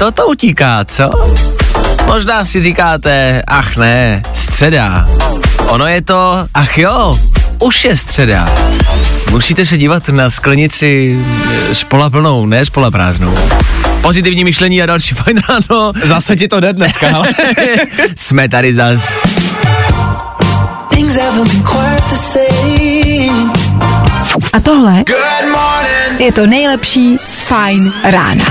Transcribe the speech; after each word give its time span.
toto 0.00 0.26
utíká, 0.26 0.84
co? 0.84 1.10
Možná 2.06 2.44
si 2.44 2.60
říkáte, 2.60 3.42
ach 3.46 3.76
ne, 3.76 4.22
středa. 4.34 5.08
Ono 5.68 5.86
je 5.86 6.02
to, 6.02 6.46
ach 6.54 6.78
jo, 6.78 7.18
už 7.58 7.84
je 7.84 7.96
středa. 7.96 8.48
Musíte 9.30 9.66
se 9.66 9.78
dívat 9.78 10.08
na 10.08 10.30
sklenici 10.30 11.20
s 11.72 11.84
plnou, 12.10 12.46
ne 12.46 12.64
s 12.64 12.70
prázdnou. 12.90 13.34
Pozitivní 14.00 14.44
myšlení 14.44 14.82
a 14.82 14.86
další 14.86 15.14
fajn 15.24 15.42
ráno. 15.48 15.92
Zase 16.04 16.36
ti 16.36 16.48
to 16.48 16.60
jde 16.60 16.72
dneska, 16.72 17.06
ale. 17.14 17.28
Jsme 18.16 18.48
tady 18.48 18.74
zas. 18.74 19.22
A 24.52 24.60
tohle 24.60 25.04
je 26.18 26.32
to 26.32 26.46
nejlepší 26.46 27.18
z 27.24 27.40
Fine 27.40 27.90
rána. 28.04 28.44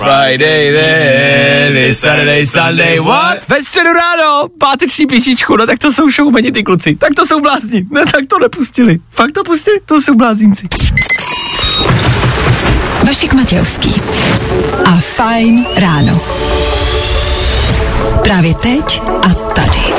Friday 0.00 0.72
then, 0.72 1.76
it's 1.76 1.98
Saturday, 1.98 2.44
Sunday, 2.46 2.98
what? 3.00 3.48
Ve 3.48 3.62
středu 3.62 3.92
ráno, 3.92 4.48
páteční 4.58 5.06
písničku, 5.06 5.56
no 5.56 5.66
tak 5.66 5.78
to 5.78 5.92
jsou 5.92 6.10
showmeni 6.10 6.52
ty 6.52 6.62
kluci, 6.62 6.96
tak 6.96 7.14
to 7.14 7.26
jsou 7.26 7.40
blázni, 7.40 7.84
ne, 7.90 8.02
tak 8.12 8.26
to 8.28 8.38
nepustili, 8.38 8.98
fakt 9.10 9.32
to 9.32 9.44
pustili, 9.44 9.80
to 9.86 10.00
jsou 10.00 10.14
blázníci. 10.14 10.68
Vašek 13.06 13.34
Matějovský 13.34 13.94
a 14.84 15.00
Fine 15.00 15.64
ráno. 15.76 16.20
Právě 18.22 18.54
teď 18.54 19.02
a 19.22 19.28
tady. 19.28 19.94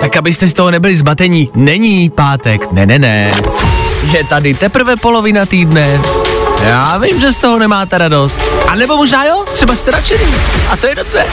Tak 0.00 0.16
abyste 0.16 0.48
z 0.48 0.54
toho 0.54 0.70
nebyli 0.70 0.96
zmatení, 0.96 1.50
není 1.54 2.10
pátek, 2.10 2.72
ne, 2.72 2.86
ne, 2.86 2.98
ne. 2.98 3.30
Je 4.12 4.24
tady 4.24 4.54
teprve 4.54 4.96
polovina 4.96 5.46
týdne. 5.46 6.00
Já 6.64 6.98
vím, 6.98 7.20
že 7.20 7.32
z 7.32 7.36
toho 7.36 7.58
nemáte 7.58 7.98
radost. 7.98 8.40
A 8.68 8.74
nebo 8.74 8.96
možná 8.96 9.24
jo, 9.24 9.44
třeba 9.52 9.76
jste 9.76 9.90
nadšený. 9.90 10.24
A 10.70 10.76
to 10.76 10.86
je 10.86 10.94
dobře. 10.94 11.26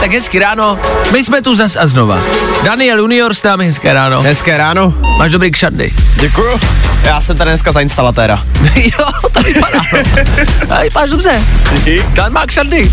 Tak 0.00 0.12
hezky 0.12 0.38
ráno, 0.38 0.78
my 1.12 1.24
jsme 1.24 1.42
tu 1.42 1.56
zas 1.56 1.76
a 1.76 1.86
znova. 1.86 2.18
Daniel 2.64 2.98
Junior 2.98 3.34
s 3.34 3.42
námi 3.42 3.66
hezké 3.66 3.92
ráno. 3.92 4.22
Hezké 4.22 4.56
ráno. 4.56 4.94
Máš 5.18 5.32
dobrý 5.32 5.50
kšandy. 5.50 5.92
Děkuju. 6.16 6.60
Já 7.02 7.20
jsem 7.20 7.36
tady 7.36 7.50
dneska 7.50 7.72
za 7.72 7.80
instalatéra. 7.80 8.42
jo, 8.74 9.06
to 9.32 9.42
vypadá. 9.42 9.80
A 10.70 10.82
vypadáš 10.82 11.10
dobře. 11.10 11.42
Dan 12.12 12.32
má 12.32 12.46
kšandy. 12.46 12.92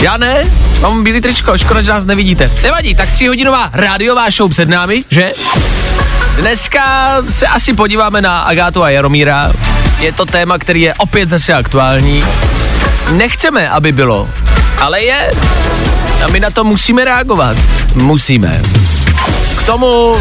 Já 0.00 0.16
ne, 0.16 0.44
mám 0.80 1.04
bílý 1.04 1.20
tričko, 1.20 1.58
škoda, 1.58 1.82
že 1.82 1.90
nás 1.92 2.04
nevidíte. 2.04 2.50
Nevadí, 2.62 2.94
tak 2.94 3.10
tříhodinová 3.12 3.70
rádiová 3.72 4.30
show 4.30 4.50
před 4.50 4.68
námi, 4.68 5.04
že? 5.10 5.32
Dneska 6.40 7.16
se 7.30 7.46
asi 7.46 7.72
podíváme 7.72 8.20
na 8.20 8.40
Agátu 8.40 8.82
a 8.82 8.90
Jaromíra. 8.90 9.52
Je 10.02 10.12
to 10.12 10.26
téma, 10.26 10.58
který 10.58 10.80
je 10.80 10.94
opět 10.94 11.28
zase 11.28 11.54
aktuální. 11.54 12.24
Nechceme, 13.10 13.68
aby 13.68 13.92
bylo, 13.92 14.28
ale 14.80 15.02
je. 15.02 15.30
A 16.24 16.28
my 16.28 16.40
na 16.40 16.50
to 16.50 16.64
musíme 16.64 17.04
reagovat. 17.04 17.56
Musíme. 17.94 18.62
K 19.58 19.62
tomu 19.62 20.16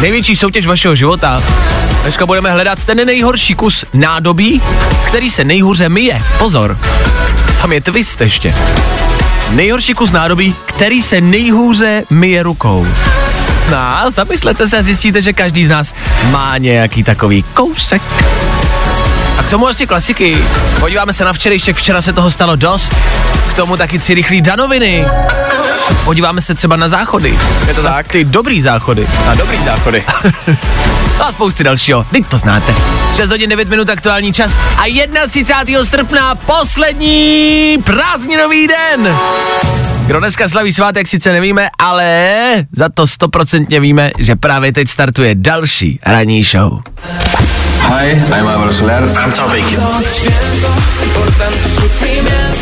největší 0.00 0.36
soutěž 0.36 0.66
vašeho 0.66 0.94
života. 0.94 1.42
Dneska 2.02 2.26
budeme 2.26 2.50
hledat 2.50 2.84
ten 2.84 3.06
nejhorší 3.06 3.54
kus 3.54 3.84
nádobí, 3.94 4.62
který 5.06 5.30
se 5.30 5.44
nejhůře 5.44 5.88
myje. 5.88 6.22
Pozor, 6.38 6.78
tam 7.60 7.72
je 7.72 7.80
twist 7.80 8.20
ještě. 8.20 8.54
Nejhorší 9.50 9.94
kus 9.94 10.12
nádobí, 10.12 10.54
který 10.66 11.02
se 11.02 11.20
nejhůře 11.20 12.02
myje 12.10 12.42
rukou. 12.42 12.86
No, 13.70 14.10
zamyslete 14.14 14.68
se 14.68 14.78
a 14.78 14.82
zjistíte, 14.82 15.22
že 15.22 15.32
každý 15.32 15.66
z 15.66 15.68
nás 15.68 15.94
má 16.30 16.58
nějaký 16.58 17.02
takový 17.02 17.44
kousek. 17.54 18.02
Tomu 19.52 19.68
asi 19.68 19.86
klasiky. 19.86 20.44
Podíváme 20.80 21.12
se 21.12 21.24
na 21.24 21.32
včerejšek, 21.32 21.76
včera 21.76 22.02
se 22.02 22.12
toho 22.12 22.30
stalo 22.30 22.56
dost. 22.56 22.94
K 23.50 23.56
tomu 23.56 23.76
taky 23.76 23.98
tři 23.98 24.14
rychlý 24.14 24.40
danoviny. 24.40 25.04
Podíváme 26.04 26.42
se 26.42 26.54
třeba 26.54 26.76
na 26.76 26.88
záchody. 26.88 27.38
Je 27.66 27.74
to 27.74 27.82
tak? 27.82 28.08
Ty 28.08 28.24
dobrý 28.24 28.62
záchody. 28.62 29.08
Na 29.26 29.34
dobrý 29.34 29.64
záchody. 29.64 30.04
A 31.20 31.32
spousty 31.32 31.64
dalšího. 31.64 32.06
Teď 32.10 32.26
to 32.26 32.38
znáte. 32.38 32.74
6 33.16 33.30
hodin 33.30 33.50
9 33.50 33.68
minut 33.68 33.90
aktuální 33.90 34.32
čas 34.32 34.56
a 34.78 35.06
31. 35.28 35.84
srpna 35.84 36.34
poslední 36.34 37.78
prázdninový 37.84 38.68
den. 38.68 39.16
Kdo 40.06 40.18
dneska 40.18 40.48
slaví 40.48 40.72
svátek, 40.72 41.08
sice 41.08 41.32
nevíme, 41.32 41.68
ale 41.78 42.66
za 42.72 42.88
to 42.88 43.06
stoprocentně 43.06 43.80
víme, 43.80 44.10
že 44.18 44.36
právě 44.36 44.72
teď 44.72 44.88
startuje 44.88 45.34
další 45.34 46.00
ranní 46.06 46.42
show. 46.44 46.80
Hi, 47.90 48.10
I'm 48.32 48.46
Álvaro 48.46 48.72
Soler. 48.72 49.02
I'm 49.02 49.30
Topic. 49.32 49.64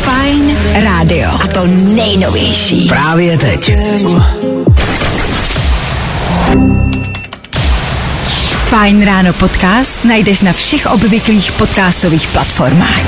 Fine 0.01 0.55
Radio. 0.81 1.29
A 1.43 1.47
to 1.47 1.67
nejnovější. 1.67 2.87
Právě 2.87 3.37
teď. 3.37 3.71
Fine 8.69 9.05
Ráno 9.05 9.33
podcast 9.33 10.05
najdeš 10.05 10.41
na 10.41 10.53
všech 10.53 10.85
obvyklých 10.85 11.51
podcastových 11.51 12.27
platformách. 12.27 13.01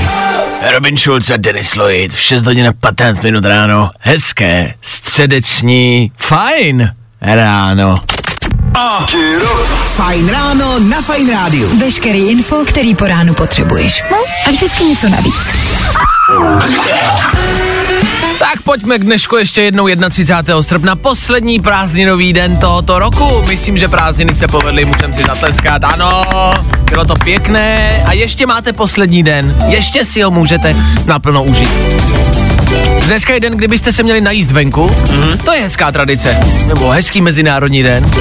Robin 0.73 0.97
Schulz 0.97 1.29
a 1.29 1.38
Denis 1.38 1.75
Lloyd 1.75 2.13
v 2.13 2.19
6 2.19 2.46
hodin 2.46 2.68
a 2.68 2.73
15 2.73 3.22
minut 3.22 3.46
ráno. 3.46 3.91
Hezké, 4.00 4.73
středeční, 4.81 6.12
fajn 6.18 6.91
ráno. 7.22 7.96
Fajn 9.95 10.29
ráno 10.29 10.79
na 10.79 11.01
Fajn 11.01 11.29
rádiu. 11.29 11.69
Veškerý 11.78 12.29
info, 12.29 12.66
který 12.66 12.95
po 12.95 13.07
ránu 13.07 13.34
potřebuješ. 13.34 14.03
No 14.11 14.17
a 14.47 14.51
vždycky 14.51 14.84
něco 14.84 15.09
navíc. 15.09 15.53
Tak 18.39 18.61
pojďme 18.63 19.00
k 19.00 19.03
dnešku 19.03 19.38
ještě 19.38 19.61
jednou 19.61 19.88
31. 20.09 20.63
srpna, 20.63 20.95
poslední 20.95 21.59
prázdninový 21.59 22.34
den 22.34 22.57
tohoto 22.57 23.00
roku. 23.00 23.44
Myslím, 23.47 23.78
že 23.78 23.88
prázdniny 23.88 24.35
se 24.35 24.47
povedly, 24.47 24.85
můžeme 24.85 25.13
si 25.13 25.22
zatleskat. 25.22 25.84
Ano, 25.84 26.23
bylo 26.90 27.05
to 27.05 27.13
pěkné 27.16 28.03
a 28.07 28.13
ještě 28.13 28.45
máte 28.45 28.73
poslední 28.73 29.23
den. 29.23 29.55
Ještě 29.67 30.05
si 30.05 30.22
ho 30.22 30.31
můžete 30.31 30.75
naplno 31.05 31.44
užít. 31.44 31.69
Dneska 33.06 33.34
je 33.34 33.39
den, 33.39 33.53
kdybyste 33.53 33.94
se 33.94 34.03
měli 34.03 34.22
najíst 34.22 34.51
venku. 34.51 34.88
Mm-hmm. 34.88 35.38
To 35.38 35.53
je 35.53 35.61
hezká 35.61 35.91
tradice. 35.91 36.39
Nebo 36.67 36.89
hezký 36.89 37.22
mezinárodní 37.22 37.84
den. 37.84 38.11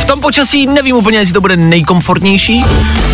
V 0.00 0.04
tom 0.04 0.20
počasí 0.20 0.66
nevím 0.66 0.96
úplně, 0.96 1.18
jestli 1.18 1.32
to 1.32 1.40
bude 1.40 1.56
nejkomfortnější. 1.56 2.64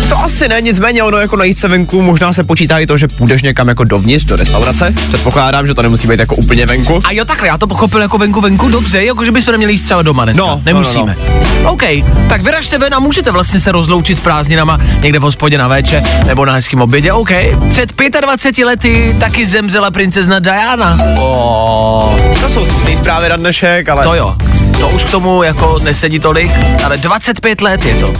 To 0.09 0.17
asi 0.17 0.47
ne, 0.47 0.61
nicméně 0.61 1.03
ono 1.03 1.17
jako 1.17 1.35
najít 1.35 1.59
se 1.59 1.67
venku, 1.67 2.01
možná 2.01 2.33
se 2.33 2.43
počítá 2.43 2.79
i 2.79 2.87
to, 2.87 2.97
že 2.97 3.07
půjdeš 3.07 3.41
někam 3.41 3.67
jako 3.67 3.83
dovnitř 3.83 4.25
do 4.25 4.35
restaurace. 4.35 4.93
Předpokládám, 5.07 5.67
že 5.67 5.73
to 5.73 5.81
nemusí 5.81 6.07
být 6.07 6.19
jako 6.19 6.35
úplně 6.35 6.65
venku. 6.65 6.99
A 7.03 7.11
jo, 7.11 7.25
takhle, 7.25 7.47
já 7.47 7.57
to 7.57 7.67
pochopil 7.67 8.01
jako 8.01 8.17
venku, 8.17 8.41
venku, 8.41 8.69
dobře, 8.69 9.03
jako 9.05 9.25
že 9.25 9.31
bychom 9.31 9.51
neměli 9.51 9.73
jíst 9.73 9.81
třeba 9.81 10.01
doma 10.01 10.23
dneska. 10.25 10.43
No, 10.43 10.47
no, 10.47 10.61
Nemusíme. 10.65 11.15
no, 11.63 11.71
OK, 11.71 11.83
tak 12.29 12.41
vyražte 12.41 12.77
ven 12.77 12.93
a 12.93 12.99
můžete 12.99 13.31
vlastně 13.31 13.59
se 13.59 13.71
rozloučit 13.71 14.17
s 14.17 14.21
prázdninama 14.21 14.79
někde 15.01 15.19
v 15.19 15.21
hospodě 15.21 15.57
na 15.57 15.67
véče 15.67 16.03
nebo 16.27 16.45
na 16.45 16.53
hezkém 16.53 16.81
obědě, 16.81 17.13
OK. 17.13 17.29
Před 17.71 17.93
25 18.21 18.65
lety 18.65 19.15
taky 19.19 19.45
zemřela 19.45 19.91
princezna 19.91 20.39
Diana. 20.39 20.97
O, 21.19 22.17
to 22.41 22.49
jsou 22.49 22.65
smutné 22.65 22.95
zprávy 22.95 23.29
na 23.29 23.35
dnešek, 23.35 23.89
ale... 23.89 24.03
To 24.03 24.15
jo, 24.15 24.35
to 24.79 24.89
už 24.89 25.03
k 25.03 25.11
tomu 25.11 25.43
jako 25.43 25.75
nesedí 25.83 26.19
tolik, 26.19 26.51
ale 26.85 26.97
25 26.97 27.61
let 27.61 27.85
je 27.85 27.95
to. 27.95 28.13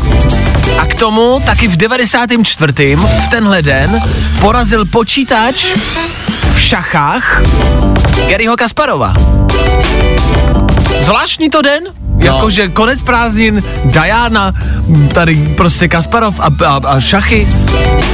A 0.78 0.86
k 0.86 0.96
tomu 0.96 1.40
taky 1.46 1.68
v 1.68 1.78
94. 1.78 2.96
v 2.96 3.30
tenhle 3.32 3.62
den 3.62 4.02
porazil 4.40 4.86
počítač 4.86 5.66
v 6.54 6.62
šachách 6.62 7.42
Garyho 8.30 8.58
Kasparova. 8.58 9.14
Zvláštní 11.02 11.50
to 11.50 11.62
den, 11.62 11.84
Jakože 12.24 12.68
konec 12.68 13.02
prázdnin, 13.02 13.64
Diana, 13.86 14.54
tady 15.14 15.36
prostě 15.58 15.88
Kasparov 15.88 16.40
a, 16.40 16.66
a, 16.66 16.82
a 16.86 17.00
šachy. 17.00 17.48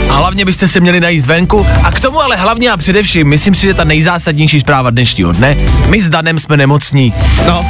A 0.09 0.13
hlavně 0.13 0.45
byste 0.45 0.68
se 0.68 0.80
měli 0.80 1.00
najíst 1.00 1.27
venku. 1.27 1.65
A 1.83 1.92
k 1.92 2.00
tomu 2.00 2.21
ale 2.21 2.36
hlavně 2.36 2.71
a 2.71 2.77
především, 2.77 3.27
myslím 3.27 3.56
si, 3.56 3.62
že 3.62 3.74
ta 3.74 3.83
nejzásadnější 3.83 4.59
zpráva 4.59 4.89
dnešního 4.89 5.31
dne, 5.31 5.56
my 5.89 6.01
s 6.01 6.09
Danem 6.09 6.39
jsme 6.39 6.57
nemocní. 6.57 7.13
No, 7.48 7.65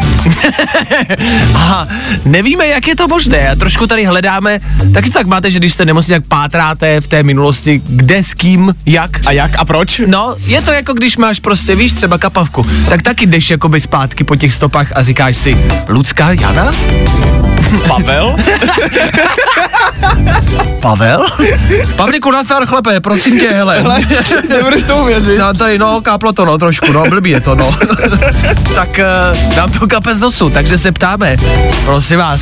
A 1.55 1.87
nevíme, 2.25 2.67
jak 2.67 2.87
je 2.87 2.95
to 2.95 3.07
možné. 3.07 3.49
A 3.49 3.55
trošku 3.55 3.87
tady 3.87 4.05
hledáme, 4.05 4.59
taky 4.93 5.09
to 5.09 5.19
tak 5.19 5.27
máte, 5.27 5.51
že 5.51 5.59
když 5.59 5.73
jste 5.73 5.85
nemocní, 5.85 6.13
tak 6.13 6.27
pátráte 6.27 7.01
v 7.01 7.07
té 7.07 7.23
minulosti, 7.23 7.81
kde, 7.85 8.23
s 8.23 8.33
kým, 8.33 8.75
jak. 8.85 9.19
a 9.25 9.31
jak 9.31 9.51
a 9.59 9.65
proč? 9.65 10.01
No, 10.05 10.35
je 10.45 10.61
to 10.61 10.71
jako 10.71 10.93
když 10.93 11.17
máš 11.17 11.39
prostě, 11.39 11.75
víš, 11.75 11.93
třeba 11.93 12.17
kapavku, 12.17 12.65
tak 12.89 13.01
taky 13.01 13.25
jdeš 13.25 13.49
jakoby 13.49 13.81
zpátky 13.81 14.23
po 14.23 14.35
těch 14.35 14.53
stopách 14.53 14.91
a 14.95 15.03
říkáš 15.03 15.37
si, 15.37 15.57
Lucka 15.87 16.26
Jana? 16.31 16.71
Pavel? 17.87 18.35
Pavel? 20.81 21.25
Pavlíku, 21.95 22.31
natar 22.31 22.65
chlepe, 22.65 22.99
prosím 22.99 23.39
tě, 23.39 23.49
hele. 23.49 23.81
hele 23.81 24.01
Nebudeš 24.49 24.83
to 24.83 24.97
uvěřit. 24.97 25.37
No, 25.37 25.53
tady, 25.53 25.77
no, 25.77 26.01
káplo 26.01 26.33
to, 26.33 26.45
no, 26.45 26.57
trošku, 26.57 26.91
no, 26.91 27.03
blbý 27.09 27.29
je 27.29 27.41
to, 27.41 27.55
no. 27.55 27.75
tak 28.75 28.89
uh, 28.89 29.55
nám 29.55 29.71
to 29.71 29.87
kape 29.87 30.15
z 30.15 30.21
nosu, 30.21 30.49
takže 30.49 30.77
se 30.77 30.91
ptáme, 30.91 31.35
prosím 31.85 32.19
vás, 32.19 32.41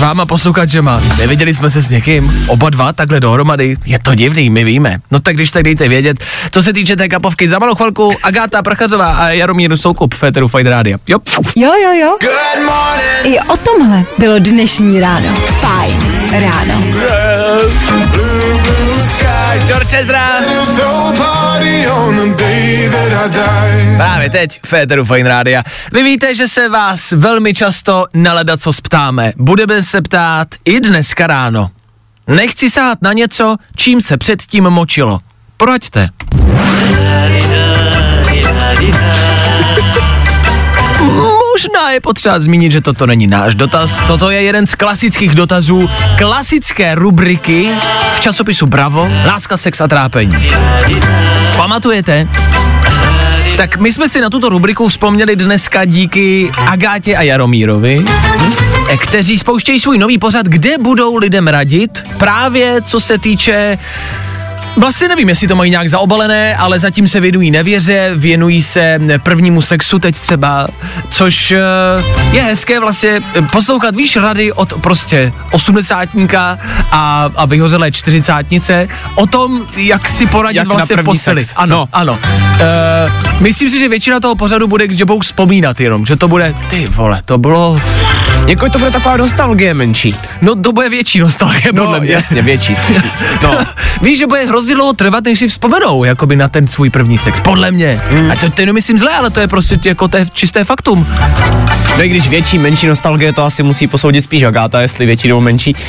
s 0.00 0.02
váma 0.02 0.26
posluchačema, 0.26 1.02
neviděli 1.18 1.54
jsme 1.54 1.70
se 1.70 1.82
s 1.82 1.90
někým, 1.90 2.44
oba 2.46 2.70
dva 2.70 2.92
takhle 2.92 3.20
dohromady, 3.20 3.76
je 3.84 3.98
to 3.98 4.14
divný, 4.14 4.50
my 4.50 4.64
víme. 4.64 4.98
No 5.10 5.20
tak 5.20 5.34
když 5.34 5.50
tak 5.50 5.62
dejte 5.62 5.88
vědět, 5.88 6.16
co 6.50 6.62
se 6.62 6.72
týče 6.72 6.96
té 6.96 7.08
kapovky, 7.08 7.48
za 7.48 7.58
malou 7.58 7.74
chvilku 7.74 8.12
Agáta 8.22 8.62
Prachazová 8.62 9.12
a 9.12 9.28
Jaromír 9.28 9.76
Soukup, 9.76 10.14
Féteru 10.14 10.48
Fight 10.48 10.66
Radio. 10.66 10.98
Jo. 11.08 11.18
Jo, 11.56 11.72
jo, 11.84 11.92
jo. 11.92 12.16
I 13.24 13.38
o 13.40 13.56
tomhle 13.56 14.04
bylo 14.18 14.38
dnešní 14.38 15.00
ráno. 15.00 15.28
Fajn 15.60 15.98
ráno. 16.32 16.84
George 19.58 19.92
Ezra. 19.92 20.28
Právě 23.96 24.30
teď 24.30 24.60
Féteru 24.66 25.04
Fine 25.04 25.28
Rádia. 25.28 25.62
Vy 25.92 26.02
víte, 26.02 26.34
že 26.34 26.48
se 26.48 26.68
vás 26.68 27.12
velmi 27.12 27.54
často 27.54 28.06
naleda 28.14 28.56
co 28.56 28.70
ptáme. 28.82 29.32
Budeme 29.36 29.82
se 29.82 30.02
ptát 30.02 30.48
i 30.64 30.80
dneska 30.80 31.26
ráno. 31.26 31.70
Nechci 32.26 32.70
sát 32.70 33.02
na 33.02 33.12
něco, 33.12 33.56
čím 33.76 34.00
se 34.00 34.16
předtím 34.16 34.64
močilo. 34.64 35.20
Proďte. 35.56 36.08
Možná 41.52 41.90
je 41.90 42.00
potřeba 42.00 42.40
zmínit, 42.40 42.72
že 42.72 42.80
toto 42.80 43.06
není 43.06 43.26
náš 43.26 43.54
dotaz. 43.54 44.02
Toto 44.06 44.30
je 44.30 44.42
jeden 44.42 44.66
z 44.66 44.74
klasických 44.74 45.34
dotazů 45.34 45.90
klasické 46.18 46.94
rubriky 46.94 47.70
v 48.14 48.20
časopisu 48.20 48.66
Bravo 48.66 49.10
Láska, 49.26 49.56
sex 49.56 49.80
a 49.80 49.88
trápení. 49.88 50.50
Pamatujete? 51.56 52.28
Tak 53.56 53.76
my 53.76 53.92
jsme 53.92 54.08
si 54.08 54.20
na 54.20 54.30
tuto 54.30 54.48
rubriku 54.48 54.88
vzpomněli 54.88 55.36
dneska 55.36 55.84
díky 55.84 56.50
Agátě 56.66 57.16
a 57.16 57.22
Jaromírovi, 57.22 58.04
kteří 59.00 59.38
spouštějí 59.38 59.80
svůj 59.80 59.98
nový 59.98 60.18
pořad, 60.18 60.46
kde 60.46 60.78
budou 60.78 61.16
lidem 61.16 61.48
radit 61.48 62.02
právě 62.18 62.82
co 62.82 63.00
se 63.00 63.18
týče 63.18 63.78
Vlastně 64.76 65.08
nevím, 65.08 65.28
jestli 65.28 65.48
to 65.48 65.56
mají 65.56 65.70
nějak 65.70 65.88
zaobalené, 65.88 66.56
ale 66.56 66.78
zatím 66.78 67.08
se 67.08 67.20
věnují 67.20 67.50
nevěře, 67.50 68.10
věnují 68.14 68.62
se 68.62 69.00
prvnímu 69.22 69.62
sexu 69.62 69.98
teď 69.98 70.18
třeba, 70.18 70.68
což 71.10 71.50
eh, 71.52 71.58
je 72.32 72.42
hezké 72.42 72.80
vlastně 72.80 73.10
eh, 73.34 73.42
poslouchat, 73.52 73.96
víš, 73.96 74.16
rady 74.16 74.52
od 74.52 74.72
prostě 74.80 75.32
osmdesátníka 75.52 76.58
a, 76.90 77.30
a 77.36 77.46
vyhozelé 77.46 77.92
čtyřicátnice 77.92 78.88
o 79.14 79.26
tom, 79.26 79.66
jak 79.76 80.08
si 80.08 80.26
poradit 80.26 80.56
Jak 80.56 80.68
vlastně 80.68 80.96
v 80.96 81.02
posteli. 81.04 81.42
sex. 81.44 81.54
Ano, 81.56 81.76
No. 81.76 81.88
ano. 81.92 82.12
Uh, 82.12 83.40
myslím 83.40 83.70
si, 83.70 83.78
že 83.78 83.88
většina 83.88 84.20
toho 84.20 84.34
pořadu 84.34 84.68
bude, 84.68 84.86
že 84.90 85.04
budou 85.04 85.20
vzpomínat 85.20 85.80
jenom, 85.80 86.06
že 86.06 86.16
to 86.16 86.28
bude, 86.28 86.54
ty 86.70 86.86
vole, 86.86 87.22
to 87.24 87.38
bylo, 87.38 87.80
Jako 88.50 88.68
to 88.70 88.78
bude 88.78 88.90
taková 88.90 89.16
nostalgie 89.16 89.74
menší. 89.74 90.16
no 90.42 90.54
to 90.54 90.72
bude 90.72 90.88
větší 90.88 91.18
nostalgie, 91.18 91.72
No, 91.72 91.84
podle 91.84 92.00
mě. 92.00 92.12
jasně, 92.12 92.42
větší. 92.42 92.74
No. 93.42 93.50
Víš, 94.02 94.18
že 94.18 94.26
bude 94.26 94.44
hrozně 94.46 94.74
dlouho 94.74 94.92
trvat, 94.92 95.24
než 95.24 95.38
si 95.38 95.48
vzpomenou, 95.48 96.04
jakoby 96.04 96.36
na 96.36 96.48
ten 96.48 96.68
svůj 96.68 96.90
první 96.90 97.18
sex. 97.18 97.40
Podle 97.40 97.70
mě. 97.70 98.00
Mm. 98.10 98.30
A 98.30 98.36
to, 98.36 98.50
to 98.50 98.66
nemyslím 98.66 98.98
zle, 98.98 99.12
ale 99.16 99.30
to 99.30 99.40
je 99.40 99.48
prostě 99.48 99.78
jako 99.84 100.08
to 100.08 100.16
je 100.16 100.26
čisté 100.32 100.64
faktum. 100.64 101.06
No 101.96 102.04
i 102.04 102.08
když 102.08 102.28
větší, 102.28 102.58
menší 102.58 102.86
nostalgie, 102.86 103.32
to 103.32 103.44
asi 103.44 103.62
musí 103.62 103.86
posoudit 103.86 104.22
spíš 104.22 104.42
Agáta, 104.42 104.80
jestli 104.80 105.06
větší 105.06 105.28
nebo 105.28 105.40
menší. 105.40 105.76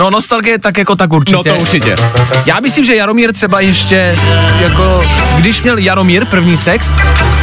No 0.00 0.10
nostalgie 0.10 0.58
tak 0.58 0.78
jako 0.78 0.96
tak 0.96 1.12
určitě. 1.12 1.36
No 1.48 1.54
to 1.56 1.60
určitě. 1.60 1.96
Já 2.46 2.60
myslím, 2.60 2.84
že 2.84 2.94
Jaromír 2.96 3.32
třeba 3.32 3.60
ještě, 3.60 4.16
jako, 4.60 5.04
když 5.38 5.62
měl 5.62 5.78
Jaromír 5.78 6.24
první 6.26 6.56
sex, 6.56 6.92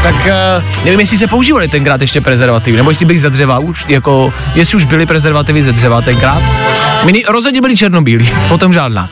tak 0.03 0.15
uh, 0.15 0.83
nevím, 0.85 0.99
jestli 0.99 1.17
se 1.17 1.27
používali 1.27 1.67
tenkrát 1.67 2.01
ještě 2.01 2.21
prezervativy, 2.21 2.77
nebo 2.77 2.91
jestli 2.91 3.05
byli 3.05 3.19
ze 3.19 3.29
dřeva 3.29 3.59
už, 3.59 3.85
jako, 3.87 4.33
jestli 4.55 4.75
už 4.75 4.85
byly 4.85 5.05
prezervativy 5.05 5.61
ze 5.61 5.71
dřeva 5.71 6.01
tenkrát. 6.01 6.43
Mini, 7.03 7.23
rozhodně 7.27 7.61
byli 7.61 7.77
černobílí, 7.77 8.31
potom 8.47 8.73
žádná. 8.73 9.09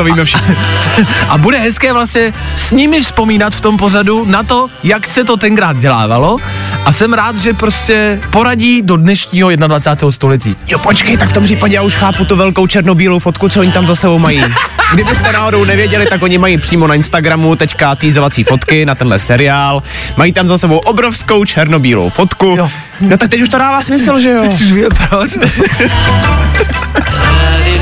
To 0.00 0.04
víme 0.04 0.24
všichni. 0.24 0.56
A 1.28 1.38
bude 1.38 1.58
hezké 1.58 1.92
vlastně 1.92 2.32
s 2.56 2.70
nimi 2.70 3.00
vzpomínat 3.00 3.54
v 3.54 3.60
tom 3.60 3.76
pozadu 3.76 4.24
na 4.24 4.42
to, 4.42 4.68
jak 4.82 5.06
se 5.06 5.24
to 5.24 5.36
tenkrát 5.36 5.76
dělávalo 5.76 6.36
a 6.84 6.92
jsem 6.92 7.12
rád, 7.12 7.36
že 7.36 7.54
prostě 7.54 8.20
poradí 8.30 8.82
do 8.82 8.96
dnešního 8.96 9.50
21. 9.50 10.12
století. 10.12 10.56
Jo, 10.66 10.78
počkej, 10.78 11.16
tak 11.16 11.28
v 11.30 11.32
tom 11.32 11.44
případě 11.44 11.74
já 11.74 11.82
už 11.82 11.94
chápu 11.94 12.24
tu 12.24 12.36
velkou 12.36 12.66
černobílou 12.66 13.18
fotku, 13.18 13.48
co 13.48 13.60
oni 13.60 13.72
tam 13.72 13.86
za 13.86 13.94
sebou 13.94 14.18
mají. 14.18 14.44
Kdybyste 14.94 15.32
náhodou 15.32 15.64
nevěděli, 15.64 16.06
tak 16.06 16.22
oni 16.22 16.38
mají 16.38 16.58
přímo 16.58 16.86
na 16.86 16.94
Instagramu 16.94 17.56
teďka 17.56 17.94
týzovací 17.94 18.44
fotky 18.44 18.86
na 18.86 18.94
tenhle 18.94 19.18
seriál. 19.18 19.82
Mají 20.16 20.32
tam 20.32 20.48
za 20.48 20.58
sebou 20.58 20.78
obrovskou 20.78 21.44
černobílou 21.44 22.10
fotku. 22.10 22.54
Jo. 22.58 22.70
No 23.00 23.16
tak 23.16 23.30
teď 23.30 23.40
už 23.40 23.48
to 23.48 23.58
dává 23.58 23.82
smysl, 23.82 24.18
že 24.18 24.30
jo? 24.30 24.42
Už 24.44 24.72
vím 24.72 24.88
proč. 25.08 25.38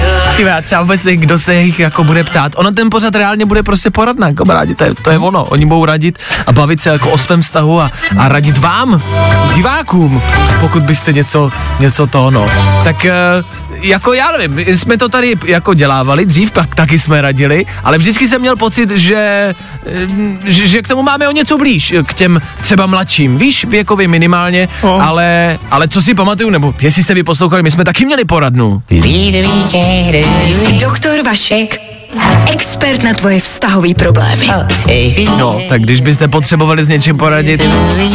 Ty 0.38 0.44
já 0.44 0.60
třeba 0.60 0.82
vůbec 0.82 1.04
nevím, 1.04 1.20
kdo 1.20 1.38
se 1.38 1.54
jich 1.54 1.78
jako 1.78 2.04
bude 2.04 2.24
ptát. 2.24 2.52
Ono 2.56 2.70
ten 2.70 2.90
pořad 2.90 3.14
reálně 3.14 3.46
bude 3.46 3.62
prostě 3.62 3.90
poradná, 3.90 4.32
kamarádi, 4.32 4.74
to 4.74 4.84
je, 4.84 4.94
to 4.94 5.10
je 5.10 5.18
ono. 5.18 5.44
Oni 5.44 5.66
budou 5.66 5.84
radit 5.84 6.18
a 6.46 6.52
bavit 6.52 6.82
se 6.82 6.90
jako 6.90 7.10
o 7.10 7.18
svém 7.18 7.42
vztahu 7.42 7.80
a, 7.80 7.90
a 8.18 8.28
radit 8.28 8.58
vám, 8.58 9.02
divákům, 9.54 10.22
pokud 10.60 10.82
byste 10.82 11.12
něco, 11.12 11.50
něco 11.80 12.06
to, 12.06 12.30
no. 12.30 12.46
Tak 12.84 13.04
eh, 13.04 13.12
jako 13.82 14.12
já 14.12 14.30
nevím, 14.32 14.56
my 14.56 14.76
jsme 14.76 14.96
to 14.96 15.08
tady 15.08 15.34
jako 15.46 15.74
dělávali, 15.74 16.26
dřív 16.26 16.50
pak 16.50 16.74
taky 16.74 16.98
jsme 16.98 17.20
radili, 17.20 17.66
ale 17.84 17.98
vždycky 17.98 18.28
jsem 18.28 18.40
měl 18.40 18.56
pocit, 18.56 18.90
že, 18.90 19.54
eh, 19.86 20.06
že, 20.44 20.66
že 20.66 20.82
k 20.82 20.88
tomu 20.88 21.02
máme 21.02 21.28
o 21.28 21.32
něco 21.32 21.58
blíž, 21.58 21.94
k 22.06 22.14
těm 22.14 22.40
třeba 22.60 22.86
mladším, 22.86 23.38
víš, 23.38 23.64
věkově 23.64 24.08
minimálně, 24.08 24.68
No. 24.82 25.02
ale, 25.02 25.58
ale 25.70 25.88
co 25.88 26.02
si 26.02 26.14
pamatuju, 26.14 26.50
nebo 26.50 26.74
jestli 26.80 27.02
jste 27.02 27.14
vy 27.14 27.22
poslouchali, 27.22 27.62
my 27.62 27.70
jsme 27.70 27.84
taky 27.84 28.04
měli 28.04 28.24
poradnu. 28.24 28.82
Doktor 30.80 31.22
Vašek. 31.24 31.87
Expert 32.52 33.02
na 33.04 33.14
tvoje 33.14 33.40
vztahové 33.40 33.94
problémy. 33.94 34.48
No, 35.38 35.60
tak 35.68 35.82
když 35.82 36.00
byste 36.00 36.28
potřebovali 36.28 36.84
s 36.84 36.88
něčím 36.88 37.16
poradit, 37.18 37.68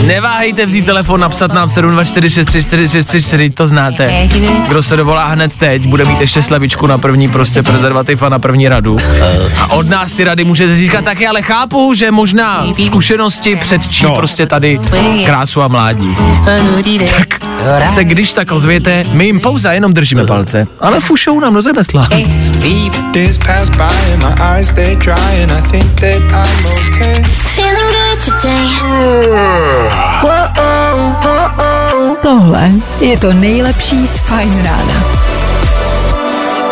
neváhejte 0.05 0.65
vzít 0.65 0.85
telefon, 0.85 1.19
napsat 1.19 1.53
nám 1.53 1.69
724634634, 1.69 3.51
to 3.53 3.67
znáte. 3.67 4.27
Kdo 4.67 4.83
se 4.83 4.95
dovolá 4.97 5.25
hned 5.25 5.51
teď, 5.59 5.81
bude 5.85 6.05
mít 6.05 6.21
ještě 6.21 6.43
slavičku 6.43 6.87
na 6.87 6.97
první 6.97 7.29
prostě 7.29 7.63
prezervativ 7.63 8.23
a 8.23 8.29
na 8.29 8.39
první 8.39 8.67
radu. 8.69 8.97
A 9.61 9.71
od 9.71 9.89
nás 9.89 10.13
ty 10.13 10.23
rady 10.23 10.43
můžete 10.43 10.75
získat 10.75 11.05
taky, 11.05 11.27
ale 11.27 11.41
chápu, 11.41 11.93
že 11.93 12.11
možná 12.11 12.65
zkušenosti 12.85 13.55
předčí 13.55 14.03
No. 14.05 14.15
prostě 14.15 14.45
tady 14.45 14.79
krásu 15.25 15.61
a 15.61 15.67
mládí. 15.67 16.17
Tak 17.79 17.89
se 17.93 18.03
když 18.03 18.33
tak 18.33 18.51
ozvěte, 18.51 19.03
my 19.11 19.25
jim 19.25 19.39
pouze 19.39 19.73
jenom 19.73 19.93
držíme 19.93 20.25
palce, 20.25 20.67
ale 20.79 20.99
fušou 20.99 21.39
nám 21.39 21.53
do 21.53 21.61
zemesla. 21.61 22.07
And 24.11 24.21
my 24.21 24.35
eyes 24.39 24.67
stay 24.67 24.95
dry 24.95 25.31
and 25.41 25.51
I 25.51 25.61
think 25.61 25.99
that 26.01 26.21
I'm 26.31 26.65
okay. 26.77 27.23
Feeling 27.55 27.89
good 27.95 28.19
today. 28.25 28.67
Whoa, 30.23 30.47
whoa, 30.55 32.15
Tohle 32.21 32.71
je 32.99 33.17
to 33.17 33.33
nejlepší 33.33 34.07
z 34.07 34.17
Fajn 34.19 34.63
rána. 34.63 35.03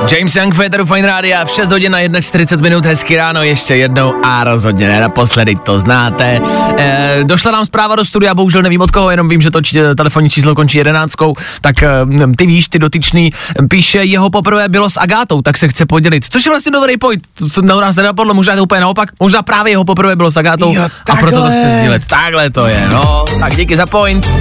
James 0.10 0.36
Young, 0.36 0.56
Federu 0.56 0.86
Fine 0.86 1.08
Rádia, 1.08 1.46
v 1.46 1.50
6 1.50 1.72
hodin 1.72 1.92
na 1.92 2.00
1.40 2.00 2.62
minut, 2.62 2.86
hezky 2.86 3.18
ráno, 3.18 3.44
ještě 3.44 3.76
jednou 3.76 4.14
a 4.24 4.44
rozhodně 4.44 4.88
ne 4.88 5.02
naposledy, 5.02 5.56
to 5.56 5.80
znáte. 5.80 6.42
E, 6.78 7.20
došla 7.24 7.52
nám 7.52 7.66
zpráva 7.66 7.96
do 7.96 8.06
studia, 8.06 8.36
bohužel 8.36 8.62
nevím 8.62 8.82
od 8.82 8.92
koho, 8.92 9.12
jenom 9.12 9.30
vím, 9.30 9.42
že 9.42 9.52
to 9.52 9.62
či, 9.62 9.80
telefonní 9.98 10.30
číslo 10.30 10.56
končí 10.56 10.78
jedenáctkou, 10.78 11.36
tak 11.62 11.84
e, 11.84 11.90
ty 12.38 12.46
víš, 12.46 12.68
ty 12.68 12.80
dotyčný, 12.80 13.34
píše, 13.70 14.04
jeho 14.04 14.30
poprvé 14.30 14.70
bylo 14.70 14.90
s 14.90 15.00
Agátou, 15.00 15.42
tak 15.42 15.58
se 15.58 15.68
chce 15.68 15.86
podělit, 15.86 16.26
což 16.30 16.46
je 16.46 16.50
vlastně 16.50 16.72
dobrý 16.72 16.98
point, 16.98 17.24
to, 17.54 17.62
na 17.62 17.80
nás 17.80 17.96
nenapadlo, 17.96 18.34
možná 18.34 18.56
to 18.56 18.64
úplně 18.64 18.82
naopak, 18.82 19.10
možná 19.20 19.42
právě 19.42 19.72
jeho 19.72 19.86
poprvé 19.86 20.16
bylo 20.16 20.32
s 20.32 20.38
Agátou 20.38 20.74
Jo, 20.74 20.84
a 21.10 21.16
proto 21.16 21.42
to 21.42 21.48
chce 21.48 21.78
sdílet. 21.80 22.06
Takhle 22.08 22.50
to 22.50 22.68
je, 22.68 22.88
no, 22.92 23.26
tak 23.40 23.56
díky 23.56 23.76
za 23.76 23.86
point. 23.86 24.32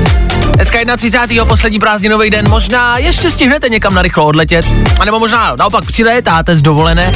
Dneska 0.55 0.79
31. 0.97 1.45
poslední 1.45 1.79
prázdninový 1.79 2.31
den, 2.31 2.49
možná 2.49 2.99
ještě 2.99 3.31
stihnete 3.31 3.69
někam 3.69 3.95
na 3.95 4.03
rychlo 4.03 4.25
odletět, 4.25 4.67
anebo 5.01 5.19
možná 5.19 5.57
naopak 5.59 5.85
přilétáte 5.85 6.57
z 6.57 6.63
dovolené. 6.63 7.13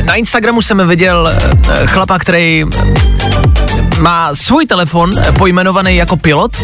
Na 0.00 0.14
Instagramu 0.14 0.62
jsem 0.62 0.88
viděl 0.88 1.30
eh, 1.30 1.86
chlapa, 1.86 2.18
který 2.18 2.64
má 4.04 4.34
svůj 4.34 4.66
telefon 4.66 5.10
eh, 5.18 5.32
pojmenovaný 5.32 5.96
jako 5.96 6.16
pilot 6.16 6.56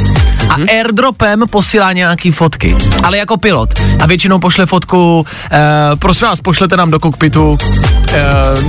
a 0.49 0.55
hmm. 0.55 0.67
airdropem 0.69 1.43
posílá 1.51 1.93
nějaký 1.93 2.31
fotky, 2.31 2.77
ale 3.03 3.19
jako 3.19 3.37
pilot. 3.37 3.75
A 4.01 4.07
většinou 4.07 4.39
pošle 4.39 4.67
fotku, 4.67 5.19
uh, 5.21 5.27
prosím 5.99 6.27
vás, 6.27 6.41
pošlete 6.41 6.77
nám 6.77 6.91
do 6.91 7.01
kokpitu 7.01 7.51
uh, 7.51 7.59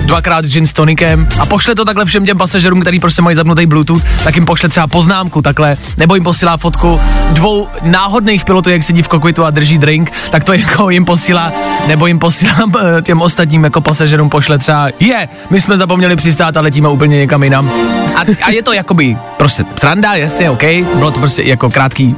dvakrát 0.05 0.45
gin 0.45 0.67
s 0.67 0.73
tonikem 0.73 1.27
a 1.39 1.45
pošle 1.45 1.75
to 1.75 1.85
takhle 1.85 2.05
všem 2.05 2.25
těm 2.25 2.37
pasažerům, 2.37 2.81
který 2.81 2.99
prostě 2.99 3.21
mají 3.21 3.35
zapnutý 3.35 3.65
Bluetooth, 3.65 4.03
tak 4.23 4.35
jim 4.35 4.45
pošle 4.45 4.69
třeba 4.69 4.87
poznámku 4.87 5.41
takhle, 5.41 5.77
nebo 5.97 6.15
jim 6.15 6.23
posílá 6.23 6.57
fotku 6.57 7.01
dvou 7.31 7.67
náhodných 7.81 8.45
pilotů, 8.45 8.69
jak 8.69 8.83
sedí 8.83 9.01
v 9.01 9.07
kokpitu 9.07 9.45
a 9.45 9.49
drží 9.49 9.77
drink, 9.77 10.11
tak 10.29 10.43
to 10.43 10.53
jako 10.61 10.89
jim 10.89 11.05
posílá, 11.05 11.51
nebo 11.87 12.07
jim 12.07 12.19
posílám 12.19 12.73
uh, 12.75 12.81
těm 13.01 13.21
ostatním 13.21 13.63
jako 13.63 13.81
pasažerům 13.81 14.29
pošle 14.29 14.57
třeba, 14.57 14.87
je, 14.87 14.93
yeah, 14.99 15.29
my 15.49 15.61
jsme 15.61 15.77
zapomněli 15.77 16.15
přistát 16.15 16.57
a 16.57 16.61
letíme 16.61 16.89
úplně 16.89 17.17
někam 17.17 17.43
jinam. 17.43 17.71
A, 18.15 18.21
a 18.43 18.51
je 18.51 18.60
to 18.61 18.73
jakoby 18.73 19.17
prostě 19.37 19.63
tranda, 19.63 20.13
jasně, 20.13 20.49
OK, 20.49 20.63
bylo 20.95 21.11
to 21.11 21.19
prostě 21.19 21.43
jako 21.43 21.69
krátký, 21.69 22.15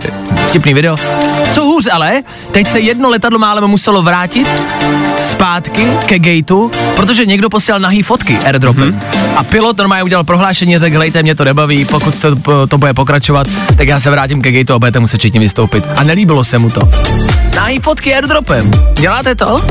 vtipný 0.47 0.73
video. 0.73 0.95
Co 1.53 1.63
hůř 1.63 1.87
ale, 1.91 2.23
teď 2.51 2.67
se 2.67 2.79
jedno 2.79 3.09
letadlo 3.09 3.39
málem 3.39 3.63
muselo 3.67 4.01
vrátit 4.01 4.47
zpátky 5.19 5.87
ke 6.05 6.19
gateu, 6.19 6.71
protože 6.95 7.25
někdo 7.25 7.49
posílal 7.49 7.79
nahý 7.79 8.01
fotky 8.01 8.37
airdropem. 8.37 8.91
Mm-hmm. 8.91 9.33
A 9.35 9.43
pilot 9.43 9.77
normálně 9.77 10.03
udělal 10.03 10.23
prohlášení, 10.23 10.77
řekl, 10.77 10.95
hlejte, 10.95 11.23
mě 11.23 11.35
to 11.35 11.43
nebaví, 11.43 11.85
pokud 11.85 12.15
to, 12.21 12.67
to 12.67 12.77
bude 12.77 12.93
pokračovat, 12.93 13.47
tak 13.77 13.87
já 13.87 13.99
se 13.99 14.11
vrátím 14.11 14.41
ke 14.41 14.51
gateu 14.51 14.73
a 14.73 14.79
budete 14.79 14.99
muset 14.99 15.17
všichni 15.17 15.39
vystoupit. 15.39 15.83
A 15.97 16.03
nelíbilo 16.03 16.43
se 16.43 16.57
mu 16.57 16.69
to. 16.69 16.81
Nahý 17.55 17.79
fotky 17.79 18.15
airdropem. 18.15 18.71
Děláte 18.99 19.35
to? 19.35 19.61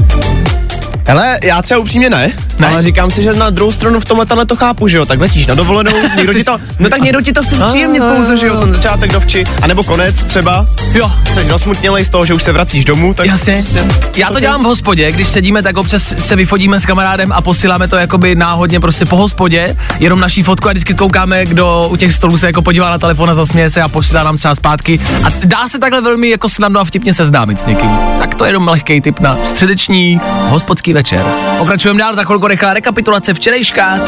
Hele, 1.07 1.39
já 1.43 1.63
třeba 1.63 1.81
upřímně 1.81 2.11
ne, 2.11 2.33
ne, 2.59 2.67
ale 2.67 2.83
říkám 2.83 3.11
si, 3.11 3.23
že 3.23 3.33
na 3.35 3.51
druhou 3.51 3.73
stranu 3.73 4.01
v 4.01 4.05
tomhle 4.05 4.47
to 4.47 4.57
chápu, 4.57 4.89
že 4.89 4.97
jo, 4.97 5.07
tak 5.07 5.21
letíš 5.21 5.47
na 5.47 5.55
dovolenou, 5.55 5.91
někdo 6.17 6.33
ti 6.33 6.45
to, 6.45 6.59
no 6.79 6.89
tak 6.89 7.01
někdo 7.01 7.21
ti 7.21 7.33
to 7.33 7.43
chce 7.43 7.57
příjemnit 7.69 8.03
pouze, 8.17 8.37
že 8.37 8.47
jo, 8.47 8.57
ten 8.61 8.73
začátek 8.73 9.13
dovči, 9.13 9.45
anebo 9.63 9.83
konec 9.83 10.25
třeba, 10.25 10.67
jo, 10.95 11.13
jsi 11.35 11.49
rozmutnělej 11.49 12.05
z 12.05 12.09
toho, 12.09 12.27
že 12.27 12.35
už 12.35 12.43
se 12.43 12.53
vracíš 12.53 12.85
domů, 12.85 13.15
tak 13.15 13.27
Jasně. 13.27 13.53
Prostě, 13.53 13.85
Já 14.17 14.31
to 14.31 14.41
dělám 14.41 14.61
v 14.61 14.65
hospodě, 14.65 15.13
když 15.13 15.29
sedíme, 15.29 15.63
tak 15.63 15.77
občas 15.77 16.15
se 16.19 16.37
vyfotíme 16.37 16.81
s 16.81 16.87
kamarádem 16.87 17.33
a 17.33 17.41
posíláme 17.41 17.89
to 17.89 17.97
jakoby 17.97 18.35
náhodně 18.35 18.81
prostě 18.81 19.07
po 19.07 19.17
hospodě, 19.17 19.77
jenom 20.01 20.21
naší 20.21 20.43
fotku 20.43 20.69
a 20.69 20.71
vždycky 20.71 20.95
koukáme, 20.95 21.47
kdo 21.47 21.89
u 21.91 21.97
těch 21.97 22.15
stolů 22.15 22.39
se 22.39 22.47
jako 22.47 22.63
podívá 22.63 22.91
na 22.91 22.99
telefon 22.99 23.31
a 23.31 23.35
zasměje 23.35 23.71
se 23.71 23.83
a 23.83 23.89
posílá 23.89 24.23
nám 24.23 24.37
třeba 24.37 24.55
zpátky. 24.55 25.01
A 25.25 25.29
dá 25.45 25.69
se 25.69 25.79
takhle 25.79 26.01
velmi 26.01 26.29
jako 26.31 26.49
snadno 26.49 26.81
a 26.81 26.85
vtipně 26.85 27.15
seznámit 27.15 27.61
s 27.61 27.67
někým. 27.67 27.91
Tak 28.19 28.35
to 28.35 28.45
je 28.45 28.49
jenom 28.49 28.69
lehký 28.69 29.01
tip 29.01 29.21
na 29.21 29.39
středeční 29.45 30.21
hospodský 30.49 30.92
večer. 30.93 31.27
Pokračujeme 31.59 32.01
dál 32.01 32.15
za 32.15 32.25
chvilku 32.25 32.47
rychlá 32.47 32.75
rekapitulace 32.75 33.35
včerejška. 33.35 34.01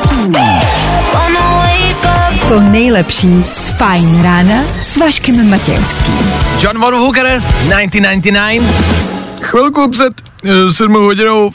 To 2.48 2.60
nejlepší 2.60 3.44
z 3.52 3.68
Fajn 3.68 4.22
rána 4.22 4.62
s 4.82 4.96
Vaškem 4.96 5.50
Matějovským. 5.50 6.32
John 6.60 6.80
Von 6.80 6.94
Hooker, 6.94 7.26
1999. 7.26 8.62
Chvilku 9.40 9.90
před 9.90 10.12
uh, 10.44 10.70
7 10.70 10.94
hodinou, 10.94 11.46
uh, 11.46 11.52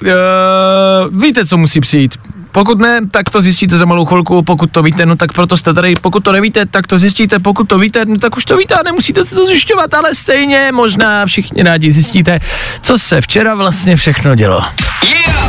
víte, 1.21 1.45
co 1.45 1.57
musí 1.57 1.79
přijít. 1.79 2.15
Pokud 2.51 2.79
ne, 2.79 2.99
tak 3.11 3.29
to 3.29 3.41
zjistíte 3.41 3.77
za 3.77 3.85
malou 3.85 4.05
chvilku, 4.05 4.41
pokud 4.43 4.71
to 4.71 4.83
víte, 4.83 5.05
no 5.05 5.15
tak 5.15 5.33
proto 5.33 5.57
jste 5.57 5.73
tady, 5.73 5.93
pokud 6.01 6.23
to 6.23 6.31
nevíte, 6.31 6.65
tak 6.65 6.87
to 6.87 6.99
zjistíte, 6.99 7.39
pokud 7.39 7.67
to 7.67 7.79
víte, 7.79 8.05
no 8.05 8.17
tak 8.17 8.37
už 8.37 8.45
to 8.45 8.57
víte 8.57 8.75
a 8.75 8.83
nemusíte 8.83 9.25
se 9.25 9.35
to 9.35 9.45
zjišťovat, 9.45 9.93
ale 9.93 10.15
stejně 10.15 10.69
možná 10.71 11.25
všichni 11.25 11.63
rádi 11.63 11.91
zjistíte, 11.91 12.39
co 12.81 12.97
se 12.97 13.21
včera 13.21 13.55
vlastně 13.55 13.95
všechno 13.95 14.35
dělo. 14.35 14.61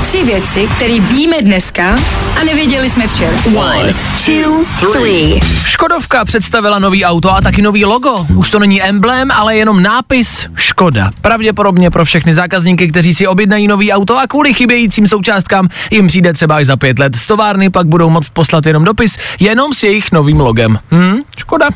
Tři 0.03 0.25
věci, 0.25 0.69
které 0.77 1.01
víme 1.01 1.37
dneska 1.43 1.97
a 2.41 2.45
nevěděli 2.45 2.91
jsme 2.91 3.07
včera. 3.07 3.37
One, 3.57 3.95
two, 4.27 4.65
three. 4.93 5.41
Škodovka 5.65 6.25
představila 6.25 6.79
nový 6.79 7.05
auto 7.05 7.35
a 7.35 7.41
taky 7.41 7.63
nový 7.63 7.85
logo. 7.85 8.27
Už 8.37 8.51
to 8.51 8.59
není 8.59 8.83
emblém, 8.83 9.31
ale 9.31 9.57
jenom 9.57 9.83
nápis 9.83 10.47
Škoda. 10.55 11.11
Pravděpodobně 11.21 11.91
pro 11.91 12.05
všechny 12.05 12.35
zákazníky, 12.35 12.89
kteří 12.89 13.15
si 13.15 13.27
objednají 13.27 13.69
nový 13.69 13.93
auto 13.93 14.19
a 14.19 14.27
kvůli 14.27 14.55
chybějícím 14.55 15.07
součástkám 15.07 15.69
jim 15.91 16.07
přijde 16.07 16.33
třeba 16.33 16.57
až 16.57 16.67
za 16.67 16.77
pět 16.77 16.90
let. 16.99 17.17
Z 17.17 17.27
továrny 17.27 17.71
pak 17.71 17.87
budou 17.87 18.11
moct 18.11 18.31
poslat 18.31 18.67
jenom 18.67 18.85
dopis, 18.85 19.19
jenom 19.41 19.75
s 19.75 19.83
jejich 19.83 20.13
novým 20.13 20.41
logem. 20.41 20.79
Hm, 20.91 21.17
škoda. 21.37 21.69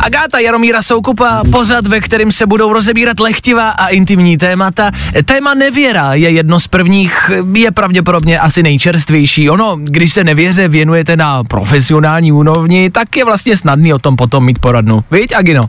Agáta 0.00 0.38
Jaromíra 0.38 0.82
Soukupa, 0.82 1.42
pořad, 1.52 1.86
ve 1.86 2.00
kterým 2.00 2.32
se 2.32 2.46
budou 2.46 2.72
rozebírat 2.72 3.20
lehtivá 3.20 3.70
a 3.70 3.86
intimní 3.86 4.38
témata. 4.38 4.90
Téma 5.24 5.54
nevěra 5.54 6.14
je 6.14 6.30
jedno 6.30 6.60
z 6.60 6.66
prvních, 6.66 7.30
je 7.54 7.70
pravděpodobně 7.70 8.38
asi 8.38 8.62
nejčerstvější. 8.62 9.50
Ono, 9.50 9.76
když 9.80 10.12
se 10.12 10.24
nevěře 10.24 10.68
věnujete 10.68 11.16
na 11.16 11.44
profesionální 11.44 12.32
úrovni, 12.32 12.90
tak 12.90 13.16
je 13.16 13.24
vlastně 13.24 13.56
snadný 13.56 13.94
o 13.94 13.98
tom 13.98 14.16
potom 14.16 14.44
mít 14.44 14.58
poradnu. 14.58 15.04
Víď, 15.10 15.32
Agino? 15.32 15.66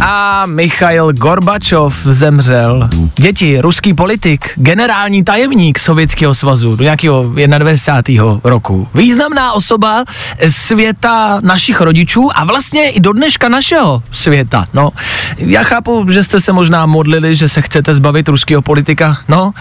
A 0.00 0.42
Michail 0.46 1.12
Gorbačov 1.12 1.96
zemřel. 2.04 2.88
Děti, 3.16 3.60
ruský 3.60 3.94
politik, 3.94 4.50
generální 4.54 5.24
tajemník 5.24 5.78
Sovětského 5.78 6.34
svazu 6.34 6.76
do 6.76 6.84
nějakého 6.84 7.32
21. 7.58 8.24
roku. 8.44 8.88
Významná 8.94 9.52
osoba 9.52 10.04
světa 10.48 11.40
našich 11.42 11.80
rodičů 11.80 12.28
a 12.34 12.44
vlastně 12.44 12.90
i 12.90 13.00
do 13.00 13.12
dneška 13.12 13.48
našeho 13.48 14.02
světa. 14.12 14.66
No, 14.74 14.90
já 15.36 15.62
chápu, 15.62 16.06
že 16.10 16.24
jste 16.24 16.40
se 16.40 16.52
možná 16.52 16.86
modlili, 16.86 17.36
že 17.36 17.48
se 17.48 17.62
chcete 17.62 17.94
zbavit 17.94 18.28
ruského 18.28 18.62
politika. 18.62 19.18
No, 19.28 19.52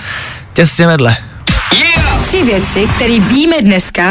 těsně 0.53 0.87
vedle. 0.87 1.17
Tři 2.27 2.43
věci, 2.43 2.87
které 2.95 3.19
víme 3.19 3.61
dneska 3.61 4.03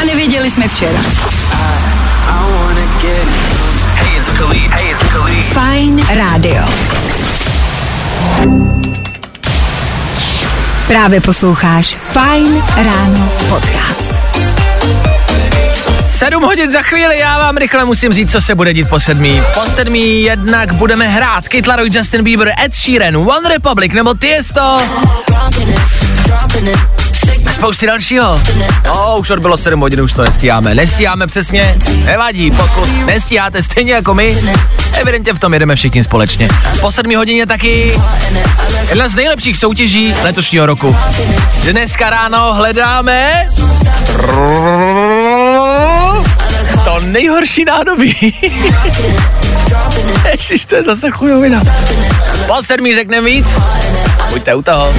a 0.00 0.04
nevěděli 0.06 0.50
jsme 0.50 0.68
včera. 0.68 1.00
Hey, 3.04 3.14
it's 3.14 3.43
Khalid. 4.34 4.70
Hey, 4.70 4.90
it's 4.90 5.02
Khalid. 5.12 5.44
Fajn 5.44 6.06
rádio. 6.14 6.62
Právě 10.86 11.20
posloucháš 11.20 11.96
Fajn 12.12 12.62
ráno 12.76 13.32
podcast. 13.48 14.14
7 16.04 16.42
hodin 16.42 16.70
za 16.70 16.82
chvíli, 16.82 17.18
já 17.18 17.38
vám 17.38 17.56
rychle 17.56 17.84
musím 17.84 18.12
říct, 18.12 18.32
co 18.32 18.40
se 18.40 18.54
bude 18.54 18.72
dít 18.72 18.88
po 18.88 19.00
sedmí. 19.00 19.42
Po 19.54 19.60
sedmí 19.60 20.22
jednak 20.22 20.72
budeme 20.72 21.08
hrát 21.08 21.48
Kid 21.48 21.66
Laroi, 21.66 21.90
Justin 21.92 22.24
Bieber, 22.24 22.52
Ed 22.64 22.74
Sheeran, 22.74 23.16
One 23.16 23.48
Republic 23.48 23.92
nebo 23.92 24.14
Tiesto. 24.14 24.80
Spousty 27.52 27.86
dalšího. 27.86 28.40
No, 28.84 29.16
už 29.18 29.30
odbylo 29.30 29.56
7 29.56 29.80
hodin, 29.80 30.00
už 30.00 30.12
to 30.12 30.22
nestíháme. 30.22 30.74
Nestíháme 30.74 31.26
přesně, 31.26 31.76
nevadí, 32.04 32.50
pokud 32.50 33.06
nestíháte 33.06 33.62
stejně 33.62 33.92
jako 33.92 34.14
my, 34.14 34.36
evidentně 34.92 35.32
v 35.32 35.38
tom 35.38 35.52
jedeme 35.52 35.76
všichni 35.76 36.04
společně. 36.04 36.48
Po 36.80 36.92
7 36.92 37.16
hodině 37.16 37.46
taky 37.46 38.00
jedna 38.88 39.08
z 39.08 39.14
nejlepších 39.14 39.58
soutěží 39.58 40.14
letošního 40.22 40.66
roku. 40.66 40.96
Dneska 41.62 42.10
ráno 42.10 42.54
hledáme 42.54 43.48
to 46.84 47.00
nejhorší 47.00 47.64
nádobí. 47.64 48.34
Ježiš, 50.30 50.64
to 50.64 50.76
je 50.76 50.82
zase 50.82 51.10
chujovina. 51.10 51.62
Po 52.46 52.62
sedmí 52.62 52.94
řekneme 52.94 53.30
víc. 53.30 53.46
Buďte 54.30 54.54
u 54.54 54.62
toho. 54.62 54.94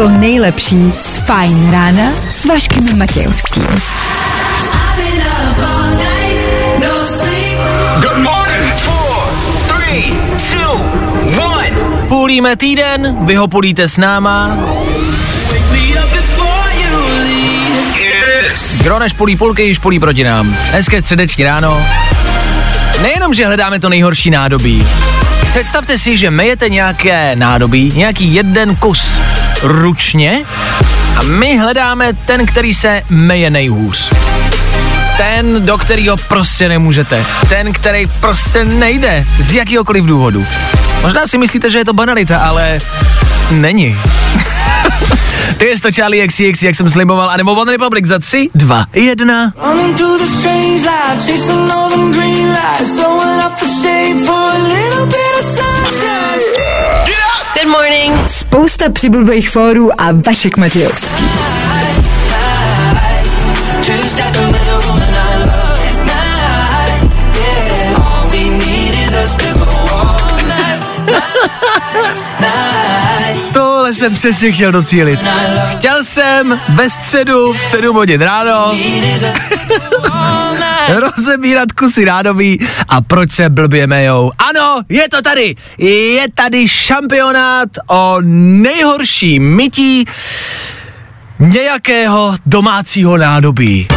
To 0.00 0.08
nejlepší 0.08 0.92
z 1.00 1.18
Fajn 1.18 1.70
rána 1.70 2.02
s 2.30 2.44
Vaškem 2.44 2.98
Matějovským. 2.98 3.66
Půlíme 12.08 12.56
týden, 12.56 13.16
vy 13.20 13.34
ho 13.34 13.48
půlíte 13.48 13.88
s 13.88 13.96
náma. 13.96 14.56
Kdo 18.80 18.98
než 18.98 19.12
půlí 19.12 19.36
půlky, 19.36 19.62
již 19.62 19.78
půlí 19.78 20.00
proti 20.00 20.24
nám. 20.24 20.56
Je 20.92 21.02
středeční 21.02 21.44
ráno. 21.44 21.86
Nejenom, 23.02 23.34
že 23.34 23.46
hledáme 23.46 23.80
to 23.80 23.88
nejhorší 23.88 24.30
nádobí. 24.30 24.86
Představte 25.50 25.98
si, 25.98 26.16
že 26.16 26.30
mejete 26.30 26.68
nějaké 26.68 27.36
nádobí, 27.36 27.92
nějaký 27.96 28.34
jeden 28.34 28.76
kus 28.76 29.16
ručně 29.62 30.44
a 31.16 31.22
my 31.22 31.58
hledáme 31.58 32.12
ten, 32.12 32.46
který 32.46 32.74
se 32.74 33.02
meje 33.08 33.50
nejhůř. 33.50 34.12
Ten, 35.16 35.66
do 35.66 35.78
kterého 35.78 36.16
prostě 36.16 36.68
nemůžete. 36.68 37.24
Ten, 37.48 37.72
který 37.72 38.06
prostě 38.06 38.64
nejde 38.64 39.24
z 39.40 39.52
jakýhokoliv 39.52 40.04
důvodu. 40.04 40.46
Možná 41.02 41.26
si 41.26 41.38
myslíte, 41.38 41.70
že 41.70 41.78
je 41.78 41.84
to 41.84 41.92
banalita, 41.92 42.38
ale 42.38 42.80
není. 43.50 43.96
Ty 45.56 45.66
je 45.66 45.80
to 45.80 45.88
Charlie 45.92 46.28
XCX, 46.28 46.62
jak 46.62 46.74
jsem 46.74 46.90
sliboval, 46.90 47.30
anebo 47.30 47.52
One 47.52 47.72
Republic 47.72 48.06
za 48.06 48.18
3, 48.18 48.50
2, 48.54 48.86
1. 48.94 49.52
Running 49.62 49.96
through 49.96 50.18
the 50.18 50.26
strange 50.26 50.82
life, 50.82 51.20
Good 57.54 57.68
morning. 57.68 58.28
Spousta 58.28 58.90
přibulbých 58.90 59.50
fórů 59.50 60.00
a 60.00 60.08
Vašek 60.26 60.56
Matějovský. 60.56 61.22
Tohle 73.52 73.94
jsem 73.94 74.14
přesně 74.14 74.52
chtěl 74.52 74.72
docílit. 74.72 75.20
Chtěl 75.76 76.04
jsem 76.04 76.60
ve 76.68 76.90
středu 76.90 77.52
v 77.52 77.60
7 77.60 77.96
hodin 77.96 78.22
ráno 78.22 78.72
rozebírat 80.98 81.72
kusy 81.72 82.04
rádoví 82.04 82.66
a 82.88 83.00
proč 83.00 83.30
se 83.30 83.50
blbě 83.50 83.86
mejou. 83.86 84.32
Ano, 84.38 84.82
je 84.88 85.08
to 85.08 85.22
tady. 85.22 85.56
Je 85.78 86.26
tady 86.34 86.68
šampionát 86.68 87.68
o 87.86 88.16
nejhorší 88.62 89.40
mytí 89.40 90.04
nějakého 91.38 92.36
domácího 92.46 93.16
nádobí. 93.16 93.88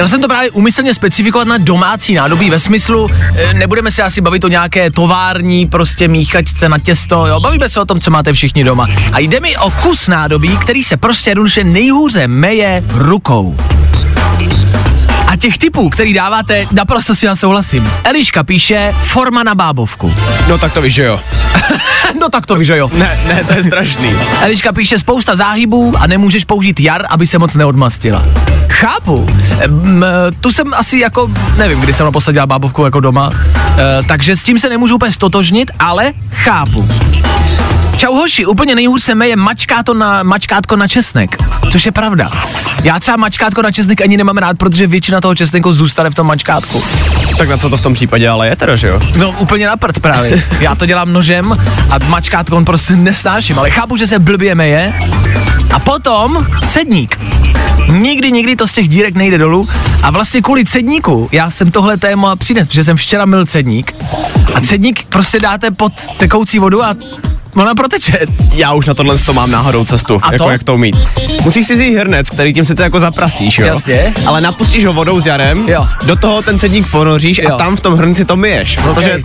Chtěl 0.00 0.08
jsem 0.08 0.20
to 0.20 0.28
právě 0.28 0.50
umyslně 0.50 0.94
specifikovat 0.94 1.48
na 1.48 1.58
domácí 1.58 2.14
nádobí 2.14 2.50
ve 2.50 2.60
smyslu, 2.60 3.10
e, 3.34 3.54
nebudeme 3.54 3.90
se 3.90 4.02
asi 4.02 4.20
bavit 4.20 4.44
o 4.44 4.48
nějaké 4.48 4.90
tovární 4.90 5.66
prostě 5.66 6.08
míchačce 6.08 6.68
na 6.68 6.78
těsto, 6.78 7.26
jo, 7.26 7.40
bavíme 7.40 7.68
se 7.68 7.80
o 7.80 7.84
tom, 7.84 8.00
co 8.00 8.10
máte 8.10 8.32
všichni 8.32 8.64
doma. 8.64 8.88
A 9.12 9.18
jde 9.18 9.40
mi 9.40 9.56
o 9.56 9.70
kus 9.70 10.08
nádobí, 10.08 10.56
který 10.56 10.82
se 10.82 10.96
prostě 10.96 11.30
jednoduše 11.30 11.64
nejhůře 11.64 12.28
meje 12.28 12.84
rukou. 12.88 13.56
A 15.26 15.36
těch 15.36 15.58
typů, 15.58 15.90
který 15.90 16.14
dáváte, 16.14 16.66
naprosto 16.72 17.14
si 17.14 17.26
já 17.26 17.36
souhlasím. 17.36 17.92
Eliška 18.04 18.42
píše, 18.42 18.94
forma 19.04 19.42
na 19.42 19.54
bábovku. 19.54 20.14
No 20.48 20.58
tak 20.58 20.72
to 20.72 20.82
víš, 20.82 20.94
že 20.94 21.04
jo. 21.04 21.20
no 22.20 22.28
tak 22.28 22.46
to 22.46 22.54
víš, 22.54 22.68
jo. 22.68 22.90
Ne, 22.94 23.18
ne, 23.28 23.44
to 23.44 23.52
je 23.52 23.62
strašný. 23.62 24.10
Eliška 24.42 24.72
píše 24.72 24.98
spousta 24.98 25.36
záhybů 25.36 25.94
a 25.98 26.06
nemůžeš 26.06 26.44
použít 26.44 26.80
jar, 26.80 27.06
aby 27.08 27.26
se 27.26 27.38
moc 27.38 27.54
neodmastila. 27.54 28.24
Chápu. 28.68 29.26
Ehm, 29.60 30.04
tu 30.40 30.52
jsem 30.52 30.74
asi 30.74 30.98
jako, 30.98 31.30
nevím, 31.56 31.80
kdy 31.80 31.92
jsem 31.92 32.04
naposled 32.04 32.32
dělal 32.32 32.46
bábovku 32.46 32.84
jako 32.84 33.00
doma, 33.00 33.32
e, 33.78 34.02
takže 34.02 34.36
s 34.36 34.44
tím 34.44 34.58
se 34.58 34.68
nemůžu 34.68 34.94
úplně 34.94 35.12
stotožnit, 35.12 35.70
ale 35.78 36.12
chápu. 36.32 36.88
Čau 38.00 38.14
hoši, 38.14 38.46
úplně 38.46 38.74
nejhůř 38.74 39.02
se 39.02 39.14
meje 39.14 39.36
mačkáto 39.36 39.94
na, 39.94 40.22
mačkátko 40.22 40.76
na 40.76 40.88
česnek, 40.88 41.36
což 41.72 41.86
je 41.86 41.92
pravda. 41.92 42.30
Já 42.82 43.00
třeba 43.00 43.16
mačkátko 43.16 43.62
na 43.62 43.72
česnek 43.72 44.00
ani 44.00 44.16
nemám 44.16 44.36
rád, 44.36 44.58
protože 44.58 44.86
většina 44.86 45.20
toho 45.20 45.34
česneku 45.34 45.72
zůstane 45.72 46.10
v 46.10 46.14
tom 46.14 46.26
mačkátku. 46.26 46.82
Tak 47.38 47.48
na 47.48 47.56
co 47.56 47.70
to 47.70 47.76
v 47.76 47.82
tom 47.82 47.94
případě 47.94 48.28
ale 48.28 48.48
je 48.48 48.56
teda, 48.56 48.76
že 48.76 48.86
jo? 48.88 49.00
No 49.16 49.30
úplně 49.38 49.66
na 49.66 49.76
prd 49.76 50.00
právě. 50.00 50.44
Já 50.60 50.74
to 50.74 50.86
dělám 50.86 51.12
nožem 51.12 51.52
a 51.90 51.98
mačkátko 51.98 52.56
on 52.56 52.64
prostě 52.64 52.96
nesnáším, 52.96 53.58
ale 53.58 53.70
chápu, 53.70 53.96
že 53.96 54.06
se 54.06 54.18
blbě 54.18 54.54
meje. 54.54 54.94
A 55.72 55.78
potom 55.78 56.46
cedník. 56.68 57.20
Nikdy, 57.88 58.32
nikdy 58.32 58.56
to 58.56 58.66
z 58.66 58.72
těch 58.72 58.88
dírek 58.88 59.14
nejde 59.14 59.38
dolů 59.38 59.68
a 60.02 60.10
vlastně 60.10 60.42
kvůli 60.42 60.64
cedníku 60.64 61.28
já 61.32 61.50
jsem 61.50 61.70
tohle 61.70 61.96
téma 61.96 62.36
přines, 62.36 62.68
protože 62.68 62.84
jsem 62.84 62.96
včera 62.96 63.26
mil 63.26 63.46
cedník 63.46 63.94
a 64.54 64.60
cedník 64.60 65.04
prostě 65.08 65.38
dáte 65.40 65.70
pod 65.70 65.92
tekoucí 66.18 66.58
vodu 66.58 66.84
a 66.84 66.94
ona 67.54 67.74
proteče. 67.74 68.18
Já 68.54 68.72
už 68.72 68.86
na 68.86 68.94
tohle 68.94 69.18
to 69.18 69.32
mám 69.32 69.50
náhodou 69.50 69.84
cestu, 69.84 70.20
A 70.22 70.32
jako 70.32 70.44
to? 70.44 70.50
jak 70.50 70.64
to 70.64 70.74
umít. 70.74 70.96
Musíš 71.44 71.66
si 71.66 71.74
vzít 71.74 71.94
hrnec, 71.96 72.30
který 72.30 72.52
tím 72.52 72.64
sice 72.64 72.82
jako 72.82 73.00
zaprasíš, 73.00 73.58
jo? 73.58 73.66
Jasně. 73.66 74.12
Ale 74.26 74.40
napustíš 74.40 74.84
ho 74.86 74.92
vodou 74.92 75.20
s 75.20 75.26
jarem, 75.26 75.68
Jo. 75.68 75.86
do 76.06 76.16
toho 76.16 76.42
ten 76.42 76.58
cedník 76.58 76.90
ponoříš 76.90 77.38
Jo. 77.38 77.54
a 77.54 77.58
tam 77.58 77.76
v 77.76 77.80
tom 77.80 77.94
hrnci 77.94 78.24
to 78.24 78.36
myješ, 78.36 78.76
protože 78.82 79.22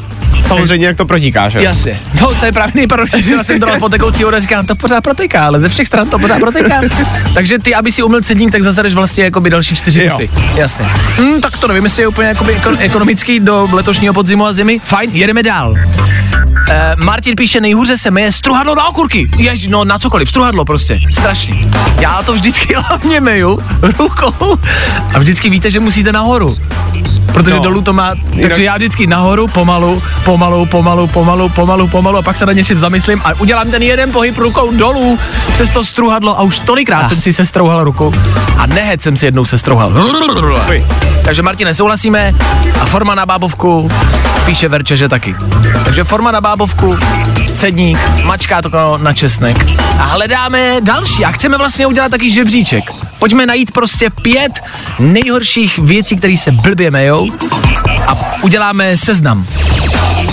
samozřejmě 0.48 0.88
jak 0.88 0.98
to 0.98 1.06
protíká, 1.06 1.50
že 1.50 1.58
jo? 1.58 1.64
Jasně. 1.64 2.00
No, 2.22 2.36
to 2.40 2.46
je 2.46 2.52
právě 2.52 2.72
nejprve, 2.76 3.06
včera 3.06 3.44
jsem 3.44 3.60
to 3.60 3.66
dal 3.66 3.80
pod 3.80 3.90
tekoucí 3.90 4.24
vodu 4.24 4.38
a 4.38 4.40
říkám, 4.40 4.66
to 4.66 4.76
pořád 4.76 5.02
protéká, 5.02 5.46
ale 5.46 5.60
ze 5.60 5.70
všech 5.70 5.88
stran 5.88 6.10
to 6.10 6.20
pořád 6.20 6.40
protéká. 6.40 6.82
Takže 7.34 7.60
ty, 7.60 7.76
aby 7.76 7.92
si 7.92 8.04
umyl 8.04 8.22
cedník, 8.22 8.52
tak 8.52 8.64
zasadeš 8.64 8.94
vlastně 8.94 9.24
jako 9.24 9.42
by 9.42 9.50
další 9.50 9.76
čtyři 9.76 10.10
kusy. 10.10 10.30
Jasně. 10.56 10.86
Hm, 11.20 11.42
tak 11.42 11.58
to 11.58 11.68
nevím, 11.68 11.84
jestli 11.84 12.04
je 12.04 12.08
úplně 12.08 12.28
jakoby 12.28 12.56
eko- 12.58 12.78
ekonomický 12.80 13.40
do 13.40 13.68
letošního 13.72 14.14
podzimu 14.14 14.46
a 14.46 14.54
zimy. 14.54 14.80
Fajn, 14.84 15.10
jedeme 15.14 15.44
dál. 15.44 15.72
Uh, 15.72 17.04
Martin 17.04 17.36
píše, 17.36 17.62
nejhůře 17.62 17.98
se 17.98 18.12
meje 18.16 18.32
struhadlo 18.32 18.76
na 18.76 18.88
okurky. 18.88 19.30
Jež, 19.38 19.68
no 19.68 19.84
na 19.86 20.00
cokoliv, 20.00 20.30
struhadlo 20.30 20.66
prostě. 20.66 21.00
Strašný. 21.14 21.72
Já 22.00 22.24
to 22.24 22.34
vždycky 22.34 22.76
hlavně 22.88 23.22
meju 23.22 23.60
rukou 24.00 24.58
a 25.14 25.20
vždycky 25.20 25.50
víte, 25.50 25.72
že 25.72 25.80
musíte 25.80 26.12
nahoru. 26.12 26.56
Protože 27.34 27.56
No. 27.56 27.60
dolů 27.62 27.82
to 27.82 27.94
má, 27.94 28.14
takže 28.42 28.64
já 28.64 28.76
vždycky 28.76 29.08
nahoru, 29.08 29.48
pomalu, 29.48 30.02
pomalu, 30.26 30.66
pomalu, 30.66 31.08
pomalu, 31.08 31.50
pomalu, 31.50 31.88
pomalu 31.88 32.18
a 32.18 32.22
pak 32.22 32.38
se 32.38 32.46
na 32.46 32.54
něčem 32.54 32.80
zamyslím 32.80 33.22
a 33.26 33.34
udělám 33.40 33.72
ten 33.72 33.84
jeden 33.84 34.12
pohyb 34.12 34.38
rukou 34.38 34.72
dolů 34.72 35.20
přes 35.54 35.70
to 35.70 35.86
struhadlo 35.86 36.40
a 36.40 36.42
už 36.42 36.60
tolikrát 36.60 37.04
Ah. 37.06 37.08
jsem 37.10 37.22
si 37.22 37.34
sestrouhal 37.34 37.84
ruku 37.84 38.14
a 38.58 38.66
nehet 38.66 39.02
jsem 39.02 39.18
si 39.18 39.26
jednou 39.26 39.46
sestrouhal. 39.46 39.92
Takže 41.26 41.42
Martine, 41.42 41.76
souhlasíme 41.76 42.34
a 42.82 42.86
forma 42.86 43.16
na 43.16 43.26
bábovku 43.26 43.90
píše 44.46 44.68
Verče, 44.68 44.98
že 44.98 45.10
taky. 45.10 45.36
Takže 45.86 46.04
forma 46.04 46.32
na 46.32 46.42
bábovku, 46.42 46.96
cedník, 47.56 47.98
mačká 48.24 48.62
to 48.62 48.98
na 48.98 49.14
česnek. 49.14 49.58
A 50.00 50.04
hledáme 50.04 50.82
další 50.82 51.26
a 51.26 51.32
chceme 51.32 51.58
vlastně 51.58 51.88
udělat 51.88 52.10
taky 52.10 52.32
žebříček. 52.32 52.84
Pojďme 53.20 53.46
najít 53.46 53.72
prostě 53.72 54.10
pět 54.22 54.52
nejhorších 55.00 55.80
věcí, 55.80 56.18
které 56.18 56.38
se 56.38 56.52
blbě 56.52 56.92
mejou 56.92 57.28
a 58.08 58.14
uděláme 58.44 58.98
seznam. 58.98 59.46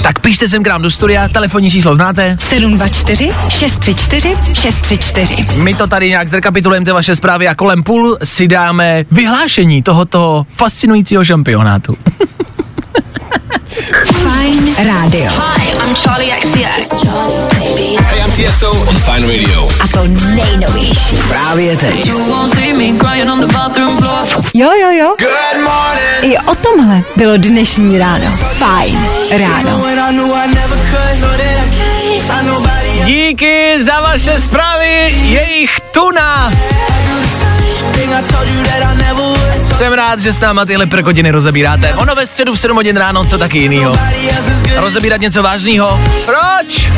Tak 0.02 0.18
pište 0.18 0.48
sem 0.48 0.62
k 0.62 0.66
nám 0.66 0.82
do 0.82 0.90
studia, 0.90 1.28
telefonní 1.28 1.70
číslo 1.70 1.94
znáte. 1.94 2.36
724 2.38 3.30
634 3.48 4.36
634. 4.54 5.58
My 5.58 5.74
to 5.74 5.86
tady 5.86 6.08
nějak 6.08 6.28
zrekapitulujeme 6.28 6.86
ty 6.86 6.92
vaše 6.92 7.16
zprávy 7.16 7.48
a 7.48 7.54
kolem 7.54 7.82
půl 7.82 8.18
si 8.24 8.48
dáme 8.48 9.04
vyhlášení 9.10 9.82
tohoto 9.82 10.46
fascinujícího 10.56 11.24
šampionátu. 11.24 11.96
Fajn 13.72 14.74
rádio. 14.84 15.30
Hi, 15.32 15.72
I'm 15.72 15.94
Charlie 15.94 16.32
XCX. 16.40 16.92
Hey, 18.08 18.20
I'm 18.20 18.30
TSO 18.32 18.70
on 18.70 18.96
Fine 18.96 19.26
Radio. 19.26 19.68
A 19.80 19.88
to 19.88 20.04
nejnovější. 20.08 21.16
Právě 21.28 21.76
teď. 21.76 22.06
Jo, 24.54 24.70
jo, 24.80 24.90
jo. 24.90 25.14
Good 25.18 25.64
morning. 25.64 26.22
I 26.22 26.38
o 26.38 26.54
tomhle 26.54 27.02
bylo 27.16 27.36
dnešní 27.36 27.98
ráno. 27.98 28.38
Fajn 28.58 29.06
ráno. 29.30 29.84
Díky 33.04 33.84
za 33.84 34.00
vaše 34.00 34.40
zprávy, 34.40 35.14
jejich 35.22 35.80
tuna. 35.92 36.52
Jsem 39.76 39.92
rád, 39.92 40.18
že 40.20 40.32
s 40.32 40.40
náma 40.40 40.64
tyhle 40.64 40.86
prkodiny 40.86 41.30
rozebíráte. 41.30 41.94
Ono 41.94 42.14
ve 42.14 42.26
středu 42.26 42.54
v 42.54 42.58
7 42.58 42.76
hodin 42.76 42.96
ráno, 42.96 43.24
co 43.24 43.38
taky 43.38 43.58
jinýho. 43.58 43.96
Rozebírat 44.76 45.20
něco 45.20 45.42
vážného. 45.42 46.00
Proč? 46.24 46.92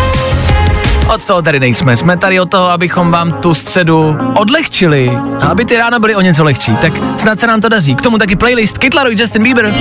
Od 1.15 1.25
toho 1.25 1.43
tady 1.43 1.61
nejsme. 1.61 1.97
Jsme 1.97 2.17
tady 2.17 2.41
od 2.41 2.51
toho, 2.51 2.71
abychom 2.71 3.11
vám 3.11 3.33
tu 3.33 3.55
středu 3.55 4.17
odlehčili. 4.35 5.19
A 5.41 5.47
aby 5.47 5.65
ty 5.65 5.77
rána 5.77 5.99
byly 5.99 6.17
o 6.17 6.21
něco 6.21 6.45
lehčí. 6.45 6.73
Tak 6.77 6.93
snad 7.19 7.41
se 7.41 7.47
nám 7.47 7.61
to 7.61 7.69
daří. 7.69 7.95
K 7.95 8.03
tomu 8.03 8.19
taky 8.19 8.37
playlist 8.37 8.79
Kytlaroj 8.79 9.17
Justin 9.19 9.43
Bieber. 9.43 9.75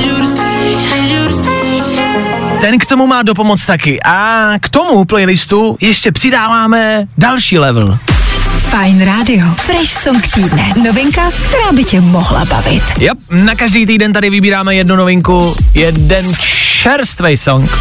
Ten 2.61 2.79
k 2.79 2.85
tomu 2.85 3.07
má 3.07 3.23
dopomoc 3.23 3.65
taky. 3.65 4.01
A 4.03 4.49
k 4.61 4.69
tomu 4.69 5.05
playlistu 5.05 5.77
ještě 5.81 6.11
přidáváme 6.11 7.07
další 7.17 7.59
level. 7.59 7.97
Fajn 8.73 9.05
rádio. 9.05 9.45
Fresh 9.55 9.93
song 9.93 10.27
týdne. 10.27 10.73
Novinka, 10.85 11.31
která 11.31 11.71
by 11.71 11.83
tě 11.83 12.01
mohla 12.01 12.45
bavit. 12.45 12.83
Yep, 12.99 13.17
na 13.29 13.55
každý 13.55 13.85
týden 13.85 14.13
tady 14.13 14.29
vybíráme 14.29 14.75
jednu 14.75 14.95
novinku, 14.95 15.55
jeden 15.73 16.33
čerstvý 16.81 17.37
song, 17.37 17.71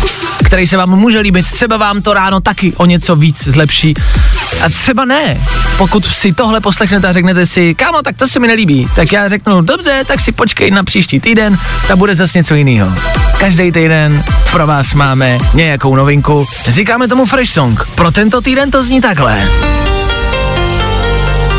který 0.45 0.67
se 0.67 0.77
vám 0.77 0.91
může 0.91 1.21
líbit, 1.21 1.47
třeba 1.53 1.77
vám 1.77 2.03
to 2.03 2.15
ráno 2.15 2.41
taky 2.41 2.73
o 2.77 2.87
něco 2.87 3.17
víc 3.17 3.45
zlepší. 3.45 3.95
A 4.65 4.69
třeba 4.69 5.05
ne. 5.05 5.41
Pokud 5.79 6.07
si 6.07 6.33
tohle 6.33 6.61
poslechnete 6.61 7.09
a 7.09 7.13
řeknete 7.13 7.47
si, 7.47 7.75
kámo, 7.75 8.03
tak 8.03 8.17
to 8.17 8.29
se 8.29 8.41
mi 8.41 8.49
nelíbí, 8.49 8.89
tak 8.97 9.13
já 9.13 9.29
řeknu, 9.29 9.61
dobře, 9.61 10.03
tak 10.07 10.21
si 10.21 10.33
počkej 10.33 10.71
na 10.71 10.83
příští 10.85 11.21
týden, 11.21 11.59
ta 11.89 11.97
bude 11.97 12.15
zase 12.15 12.39
něco 12.39 12.55
jiného. 12.55 12.93
Každý 13.39 13.73
týden 13.73 14.25
pro 14.51 14.67
vás 14.67 14.95
máme 14.95 15.39
nějakou 15.55 15.97
novinku. 15.97 16.47
Říkáme 16.69 17.09
tomu 17.09 17.27
Fresh 17.27 17.53
Song. 17.53 17.89
Pro 17.95 18.11
tento 18.11 18.41
týden 18.41 18.71
to 18.71 18.85
zní 18.85 19.01
takhle. 19.01 19.49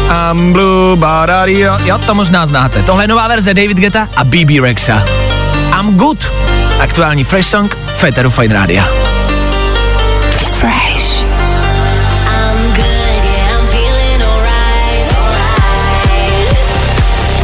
I'm 0.09 0.53
blue, 0.53 0.95
barario. 0.95 1.77
Jo, 1.85 1.97
to 1.97 2.15
možná 2.15 2.45
znáte. 2.45 2.83
Tohle 2.83 3.03
je 3.03 3.07
nová 3.07 3.27
verze 3.27 3.53
David 3.53 3.77
Geta 3.77 4.09
a 4.15 4.23
BB 4.23 4.59
Rexa. 4.61 5.03
I'm 5.79 5.97
good. 5.97 6.27
Aktuální 6.79 7.23
Fresh 7.23 7.47
Song 7.49 7.75
Féteru 7.97 8.29
Fine 8.29 8.53
Rádia. 8.53 8.87
Fresh. 10.51 11.23
I'm 12.27 12.73
good, 12.75 13.23
yeah, 13.23 13.59
I'm 13.59 13.67
feeling 13.67 14.23
alright. 14.23 15.13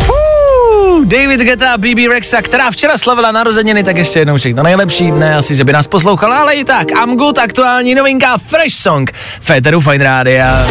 Uh, 0.09 1.05
David 1.05 1.39
Geta, 1.41 1.77
BB 1.77 2.11
Rexa, 2.11 2.41
která 2.41 2.71
včera 2.71 2.97
slavila 2.97 3.31
narozeniny, 3.31 3.83
tak 3.83 3.97
ještě 3.97 4.19
jednou 4.19 4.37
všechno 4.37 4.63
nejlepší. 4.63 5.11
Ne 5.11 5.35
asi, 5.35 5.55
že 5.55 5.63
by 5.63 5.73
nás 5.73 5.87
poslouchala, 5.87 6.37
ale 6.37 6.55
i 6.55 6.65
tak. 6.65 6.91
I'm 6.91 7.17
good, 7.17 7.37
aktuální 7.37 7.95
novinka, 7.95 8.37
Fresh 8.37 8.75
Song, 8.75 9.11
Féteru 9.41 9.79
Fine 9.81 10.03
Rádia. 10.03 10.65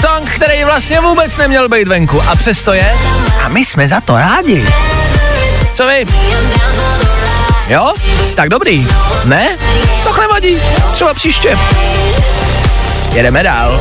Song, 0.00 0.30
který 0.34 0.64
vlastně 0.64 1.00
vůbec 1.00 1.36
neměl 1.36 1.68
být 1.68 1.88
venku 1.88 2.22
a 2.28 2.36
přesto 2.36 2.72
je. 2.72 2.94
A 3.44 3.48
my 3.48 3.64
jsme 3.64 3.88
za 3.88 4.00
to 4.00 4.16
rádi. 4.16 4.68
Co 5.72 5.86
vy? 5.86 6.06
Jo? 7.68 7.94
Tak 8.34 8.48
dobrý. 8.48 8.86
Ne? 9.24 9.56
To 10.04 10.20
nevadí. 10.20 10.58
Třeba 10.92 11.14
příště. 11.14 11.58
Jedeme 13.12 13.42
dál. 13.42 13.80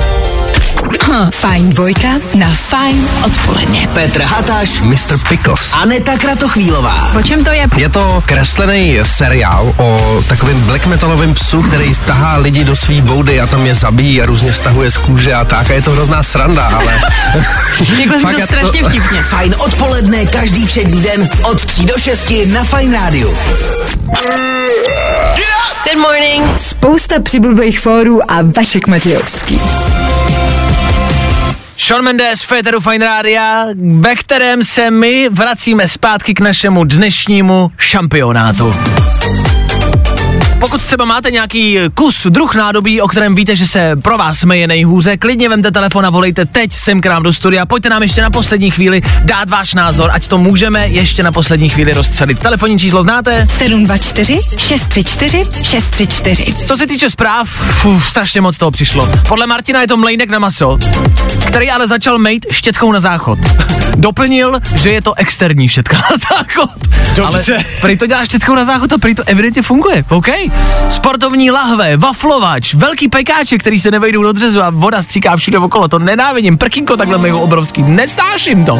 Hm, 0.83 1.31
fajn 1.31 1.69
dvojka 1.69 2.07
na 2.35 2.47
fajn 2.49 3.07
odpoledne. 3.25 3.87
Petr 3.93 4.21
Hatáš, 4.21 4.79
Mr. 4.81 5.17
Pickles. 5.29 5.73
Aneta 5.73 6.17
Kratochvílová. 6.17 7.11
O 7.19 7.21
čem 7.23 7.43
to 7.43 7.51
je? 7.51 7.67
Je 7.77 7.89
to 7.89 8.23
kreslený 8.25 8.99
seriál 9.03 9.73
o 9.77 10.21
takovém 10.27 10.61
black 10.61 10.85
metalovém 10.85 11.33
psu, 11.33 11.61
který 11.61 11.91
tahá 12.05 12.37
lidi 12.37 12.63
do 12.63 12.75
svý 12.75 13.01
boudy 13.01 13.41
a 13.41 13.47
tam 13.47 13.65
je 13.65 13.75
zabíjí 13.75 14.21
a 14.21 14.25
různě 14.25 14.53
stahuje 14.53 14.91
z 14.91 14.97
kůže 14.97 15.33
a 15.33 15.45
tak. 15.45 15.69
A 15.71 15.73
je 15.73 15.81
to 15.81 15.91
hrozná 15.91 16.23
sranda, 16.23 16.63
ale... 16.63 16.93
Fakt 18.21 18.33
to 18.35 18.39
já 18.39 18.47
to- 18.47 18.53
strašně 18.53 18.83
vtipně. 18.83 19.23
Fajn 19.23 19.55
odpoledne 19.57 20.25
každý 20.25 20.65
všední 20.65 21.01
den 21.01 21.29
od 21.43 21.65
3 21.65 21.85
do 21.85 21.93
6 21.97 22.33
na 22.45 22.63
Fajn 22.63 22.93
rádiu. 22.93 23.37
Good 25.83 26.01
morning. 26.01 26.45
Spousta 26.59 27.15
přibulbých 27.23 27.79
fórů 27.79 28.31
a 28.31 28.35
Vašek 28.57 28.87
Matějovský. 28.87 29.61
Sean 31.81 32.03
Mendes, 32.03 32.43
Féteru 32.43 32.79
Fine 32.79 33.07
Rádia, 33.07 33.65
ve 33.99 34.15
kterém 34.15 34.63
se 34.63 34.91
my 34.91 35.29
vracíme 35.29 35.87
zpátky 35.87 36.33
k 36.33 36.39
našemu 36.39 36.83
dnešnímu 36.83 37.71
šampionátu. 37.77 38.75
Pokud 40.59 40.81
třeba 40.81 41.05
máte 41.05 41.31
nějaký 41.31 41.77
kus, 41.93 42.27
druh 42.29 42.55
nádobí, 42.55 43.01
o 43.01 43.07
kterém 43.07 43.35
víte, 43.35 43.55
že 43.55 43.67
se 43.67 43.95
pro 43.95 44.17
vás 44.17 44.39
smeje 44.39 44.67
nejhůře, 44.67 45.17
klidně 45.17 45.49
vemte 45.49 45.71
telefon 45.71 46.05
a 46.05 46.09
volejte 46.09 46.45
teď 46.45 46.73
sem 46.73 47.01
k 47.01 47.05
nám 47.05 47.23
do 47.23 47.33
studia. 47.33 47.65
Pojďte 47.65 47.89
nám 47.89 48.03
ještě 48.03 48.21
na 48.21 48.29
poslední 48.29 48.71
chvíli 48.71 49.01
dát 49.23 49.49
váš 49.49 49.73
názor, 49.73 50.09
ať 50.13 50.27
to 50.27 50.37
můžeme 50.37 50.87
ještě 50.87 51.23
na 51.23 51.31
poslední 51.31 51.69
chvíli 51.69 51.93
rozstřelit. 51.93 52.39
Telefonní 52.39 52.79
číslo 52.79 53.03
znáte? 53.03 53.47
724 53.49 54.39
634 54.57 55.43
634. 55.63 56.53
Co 56.53 56.77
se 56.77 56.87
týče 56.87 57.09
zpráv, 57.09 57.49
fů, 57.49 58.01
strašně 58.01 58.41
moc 58.41 58.57
toho 58.57 58.71
přišlo. 58.71 59.09
Podle 59.27 59.47
Martina 59.47 59.81
je 59.81 59.87
to 59.87 59.97
mlejnek 59.97 60.29
na 60.29 60.39
maso, 60.39 60.77
který 61.47 61.71
ale 61.71 61.87
začal 61.87 62.17
mejt 62.17 62.45
štětkou 62.51 62.91
na 62.91 62.99
záchod. 62.99 63.39
Doplnil, 63.97 64.59
že 64.75 64.91
je 64.91 65.01
to 65.01 65.13
externí 65.17 65.67
štětka 65.67 65.97
na 65.97 66.17
záchod. 66.29 66.69
Dobře. 67.15 67.55
Ale 67.55 67.65
prý 67.81 67.97
to 67.97 68.07
dělá 68.07 68.25
štětkou 68.25 68.55
na 68.55 68.65
záchod 68.65 68.93
a 68.93 68.97
prý 68.97 69.15
to 69.15 69.23
evidentně 69.25 69.61
funguje. 69.61 70.03
OK? 70.09 70.27
Sportovní 70.91 71.51
lahve, 71.51 71.97
waflovač, 71.97 72.73
velký 72.73 73.07
pekáče, 73.07 73.57
který 73.57 73.79
se 73.79 73.91
nevejdou 73.91 74.23
do 74.23 74.31
dřezu 74.31 74.63
a 74.63 74.69
voda 74.69 75.03
stříká 75.03 75.37
všude 75.37 75.57
okolo. 75.57 75.87
To 75.87 75.99
nenávidím. 75.99 76.57
Prkínko 76.57 76.97
takhle 76.97 77.17
mého 77.17 77.41
obrovský. 77.41 77.83
Nestáším 77.83 78.65
to. 78.65 78.79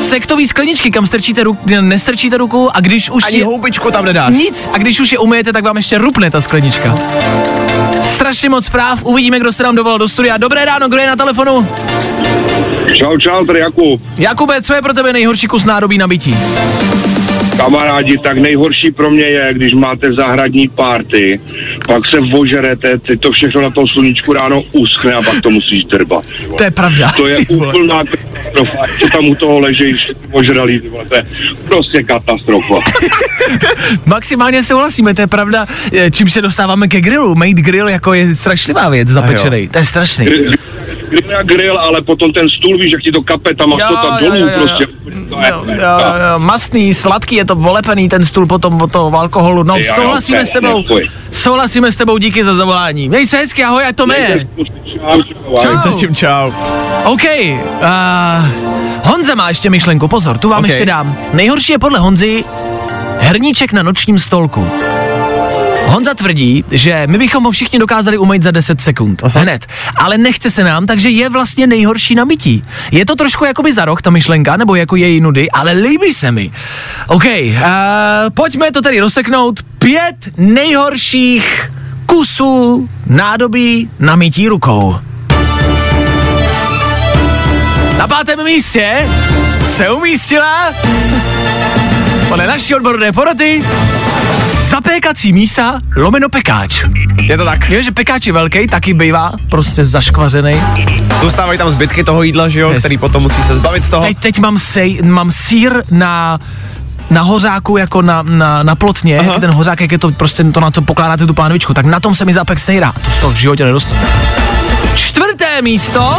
Sektový 0.00 0.46
skleničky, 0.48 0.90
kam 0.90 1.06
strčíte 1.06 1.44
ruku, 1.44 1.64
nestrčíte 1.80 2.36
ruku 2.36 2.76
a 2.76 2.80
když 2.80 3.10
už 3.10 3.24
Ani 3.26 3.38
je- 3.38 3.44
houbičku 3.44 3.90
tam 3.90 4.04
nedáš. 4.04 4.32
nic 4.34 4.68
a 4.72 4.78
když 4.78 5.00
už 5.00 5.12
je 5.12 5.18
umyjete, 5.18 5.52
tak 5.52 5.64
vám 5.64 5.76
ještě 5.76 5.98
rupne 5.98 6.30
ta 6.30 6.40
sklenička. 6.40 6.98
Strašně 8.02 8.48
moc 8.48 8.64
zpráv, 8.64 9.02
uvidíme, 9.02 9.40
kdo 9.40 9.52
se 9.52 9.62
nám 9.62 9.76
dovolal 9.76 9.98
do 9.98 10.08
studia. 10.08 10.36
Dobré 10.36 10.64
ráno, 10.64 10.88
kdo 10.88 10.98
je 10.98 11.06
na 11.06 11.16
telefonu? 11.16 11.68
Čau, 12.92 13.18
čau, 13.18 13.44
tady 13.46 13.58
Jakub. 13.58 14.00
Jakube, 14.18 14.62
co 14.62 14.74
je 14.74 14.82
pro 14.82 14.94
tebe 14.94 15.12
nejhorší 15.12 15.46
kus 15.46 15.64
nádobí 15.64 15.98
nabití? 15.98 16.36
Kamarádi, 17.56 18.18
tak 18.18 18.38
nejhorší 18.38 18.90
pro 18.90 19.10
mě 19.10 19.24
je, 19.24 19.54
když 19.54 19.74
máte 19.74 20.12
zahradní 20.12 20.68
párty, 20.68 21.40
pak 21.86 22.08
se 22.10 22.16
vožerete, 22.32 22.98
teď 22.98 23.20
to 23.20 23.32
všechno 23.32 23.60
na 23.60 23.70
tom 23.70 23.88
sluníčku 23.88 24.32
ráno 24.32 24.62
uschne 24.72 25.12
a 25.12 25.22
pak 25.22 25.40
to 25.42 25.50
musíš 25.50 25.84
drbat. 25.84 26.24
ty 26.26 26.46
vole. 26.46 26.58
To 26.58 26.64
je 26.64 26.70
pravda. 26.70 27.12
To 27.16 27.28
je 27.28 27.36
ty 27.36 27.54
úplná 27.54 28.04
katastrofa, 28.04 28.86
že 28.98 29.06
tam 29.12 29.26
u 29.26 29.34
toho 29.34 29.58
leží 29.58 29.92
všichni 29.92 30.28
ožralí, 30.32 30.80
ty 30.80 30.88
vole, 30.88 31.04
to 31.04 31.14
je 31.14 31.26
prostě 31.64 32.02
katastrofa. 32.02 32.74
Maximálně 34.06 34.62
souhlasíme, 34.62 35.14
to 35.14 35.20
je 35.20 35.26
pravda. 35.26 35.66
Čím 36.10 36.30
se 36.30 36.42
dostáváme 36.42 36.88
ke 36.88 37.00
grillu? 37.00 37.34
Made 37.34 37.62
grill 37.62 37.88
jako 37.88 38.14
je 38.14 38.34
strašlivá 38.34 38.88
věc 38.88 39.08
zapečený. 39.08 39.68
To 39.68 39.78
je 39.78 39.84
strašný. 39.84 40.26
Grill 41.12 41.36
na 41.36 41.42
grill, 41.42 41.78
ale 41.78 42.00
potom 42.06 42.32
ten 42.32 42.48
stůl, 42.48 42.78
víš, 42.78 42.92
jak 42.92 43.02
ti 43.02 43.12
to 43.12 43.22
kape, 43.22 43.54
tam 43.54 43.70
máš 43.70 43.82
to 43.88 43.96
tam 43.96 44.18
dolů 44.20 44.46
prostě. 44.58 44.86
To 45.30 45.40
je- 45.40 45.48
Jo, 45.48 45.64
jo, 45.68 45.74
jo, 45.78 46.38
mastný, 46.38 46.94
sladký, 46.94 47.36
je 47.36 47.44
to 47.44 47.54
volepený 47.54 48.08
ten 48.08 48.24
stůl 48.24 48.46
potom 48.46 48.82
od 48.82 48.92
toho 48.92 49.18
alkoholu. 49.18 49.62
No, 49.62 49.76
Jo, 49.76 49.84
jo, 49.88 49.92
souhlasíme 49.96 50.38
je- 50.38 50.46
s 50.46 50.50
tebou. 50.52 50.78
nefuj. 50.78 51.08
Souhlasíme 51.30 51.92
s 51.92 51.96
tebou, 51.96 52.18
díky 52.18 52.44
za 52.44 52.54
zavolání. 52.54 53.08
Měj 53.08 53.26
se 53.26 53.36
hezky, 53.36 53.64
ahoj, 53.64 53.84
ať 53.88 53.96
to 53.96 54.06
meje. 54.06 54.46
Čau, 54.56 55.22
čau, 55.22 55.56
Čau. 55.62 55.76
Zatím 55.92 56.14
čau. 56.14 56.50
OK, 57.04 57.22
uh, 57.82 58.48
Honza 59.04 59.34
má 59.34 59.48
ještě 59.48 59.70
myšlenku, 59.70 60.08
pozor, 60.08 60.38
tu 60.38 60.48
vám 60.48 60.60
OK. 60.64 60.68
ještě 60.68 60.86
dám. 60.86 61.16
Nejhorší 61.32 61.72
je 61.72 61.78
podle 61.78 61.98
Honzy 61.98 62.44
herníček 63.18 63.72
na 63.72 63.82
nočním 63.82 64.18
stolku. 64.18 64.68
Honza 65.86 66.14
tvrdí, 66.14 66.64
že 66.70 67.06
my 67.06 67.18
bychom 67.18 67.44
ho 67.44 67.50
všichni 67.50 67.78
dokázali 67.78 68.18
umýt 68.18 68.42
za 68.42 68.50
10 68.50 68.80
sekund. 68.80 69.22
Aha. 69.24 69.40
Hned. 69.40 69.66
Ale 69.96 70.18
nechte 70.18 70.50
se 70.50 70.64
nám, 70.64 70.86
takže 70.86 71.08
je 71.08 71.28
vlastně 71.28 71.66
nejhorší 71.66 72.14
nabití. 72.14 72.62
Je 72.90 73.06
to 73.06 73.16
trošku 73.16 73.44
jakoby 73.44 73.72
za 73.72 73.84
roh, 73.84 74.02
ta 74.02 74.10
myšlenka, 74.10 74.56
nebo 74.56 74.74
jako 74.74 74.96
její 74.96 75.20
nudy, 75.20 75.50
ale 75.50 75.72
líbí 75.72 76.12
se 76.12 76.32
mi. 76.32 76.50
OK, 77.06 77.24
uh, 77.24 77.60
pojďme 78.34 78.72
to 78.72 78.82
tedy 78.82 79.00
rozseknout. 79.00 79.60
Pět 79.78 80.16
nejhorších 80.36 81.70
kusů 82.06 82.88
nádobí 83.06 83.90
na 83.98 84.16
mytí 84.16 84.48
rukou. 84.48 84.96
Na 87.98 88.08
pátém 88.08 88.44
místě 88.44 89.08
se 89.66 89.90
umístila 89.90 90.72
podle 92.28 92.46
naší 92.46 92.74
odborné 92.74 93.12
poroty 93.12 93.62
zapékací 94.72 95.32
mísa 95.32 95.80
lomeno 95.96 96.28
pekáč. 96.28 96.84
Je 97.22 97.36
to 97.36 97.44
tak. 97.44 97.68
Je, 97.70 97.82
že 97.82 97.90
pekáč 97.92 98.26
je 98.26 98.32
velký, 98.32 98.66
taky 98.66 98.94
bývá 98.94 99.32
prostě 99.50 99.84
zaškvařený. 99.84 100.60
Zůstávají 101.20 101.58
tam 101.58 101.70
zbytky 101.70 102.04
toho 102.04 102.22
jídla, 102.22 102.48
že 102.48 102.60
jo, 102.60 102.70
Yes. 102.70 102.78
který 102.78 102.98
potom 102.98 103.22
musí 103.22 103.42
se 103.42 103.54
zbavit 103.54 103.84
z 103.84 103.88
toho. 103.88 104.02
Teď, 104.02 104.18
teď 104.18 104.38
mám, 104.38 104.58
sej, 104.58 105.00
mám 105.02 105.32
sír 105.32 105.72
na 105.90 106.40
na 107.10 107.22
hořáku 107.22 107.76
jako 107.76 108.02
na, 108.02 108.22
na, 108.22 108.62
na 108.62 108.74
plotně, 108.74 109.14
je 109.14 109.40
ten 109.40 109.50
hořák, 109.50 109.80
jak 109.80 109.92
je 109.92 109.98
to 109.98 110.10
prostě 110.10 110.44
to, 110.44 110.60
na 110.60 110.70
co 110.70 110.82
pokládáte 110.82 111.26
tu 111.26 111.34
pánvičku, 111.34 111.74
tak 111.74 111.86
na 111.86 112.00
tom 112.00 112.14
se 112.14 112.24
mi 112.24 112.34
zapek 112.34 112.60
sejrá. 112.60 112.92
To 112.92 113.10
z 113.10 113.20
toho 113.20 113.32
v 113.32 113.36
životě 113.36 113.64
nedostane. 113.64 114.00
Čtvrté 114.94 115.62
místo 115.62 116.18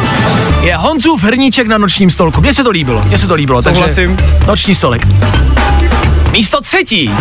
je 0.61 0.75
Honzův 0.75 1.23
hrníček 1.23 1.67
na 1.67 1.77
nočním 1.77 2.09
stolku. 2.11 2.41
Mně 2.41 2.53
se 2.53 2.63
to 2.63 2.69
líbilo, 2.71 3.03
mně 3.07 3.17
se 3.17 3.27
to 3.27 3.33
líbilo. 3.33 3.63
Souhlasím. 3.63 4.15
Takže 4.17 4.45
noční 4.47 4.75
stolek. 4.75 5.07
Místo 6.33 6.61
třetí. 6.61 7.11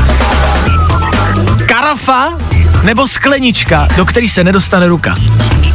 Karafa 1.66 2.29
nebo 2.83 3.09
sklenička, 3.09 3.88
do 3.96 4.05
který 4.05 4.29
se 4.29 4.44
nedostane 4.44 4.88
ruka. 4.88 5.16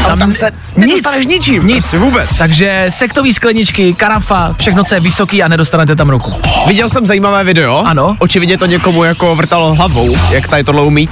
Tam, 0.08 0.20
tam 0.20 0.34
se 0.34 0.50
nedostaneš 0.76 1.26
ničím, 1.26 1.68
Nic. 1.68 1.78
prostě 1.78 1.98
vůbec. 1.98 2.38
Takže 2.38 2.86
sektový 2.90 3.34
skleničky, 3.34 3.94
karafa, 3.94 4.56
všechno, 4.60 4.84
co 4.84 4.96
je 4.96 5.02
vysoký 5.02 5.44
a 5.44 5.48
nedostanete 5.48 5.96
tam 5.96 6.10
ruku. 6.10 6.34
Viděl 6.68 6.90
jsem 6.90 7.06
zajímavé 7.06 7.44
video. 7.44 7.78
Ano. 7.86 8.16
Očividně 8.20 8.58
to 8.58 8.66
někomu 8.66 9.04
jako 9.04 9.36
vrtalo 9.36 9.74
hlavou, 9.76 10.18
jak 10.32 10.48
tady 10.48 10.64
tohle 10.64 10.82
umít. 10.82 11.10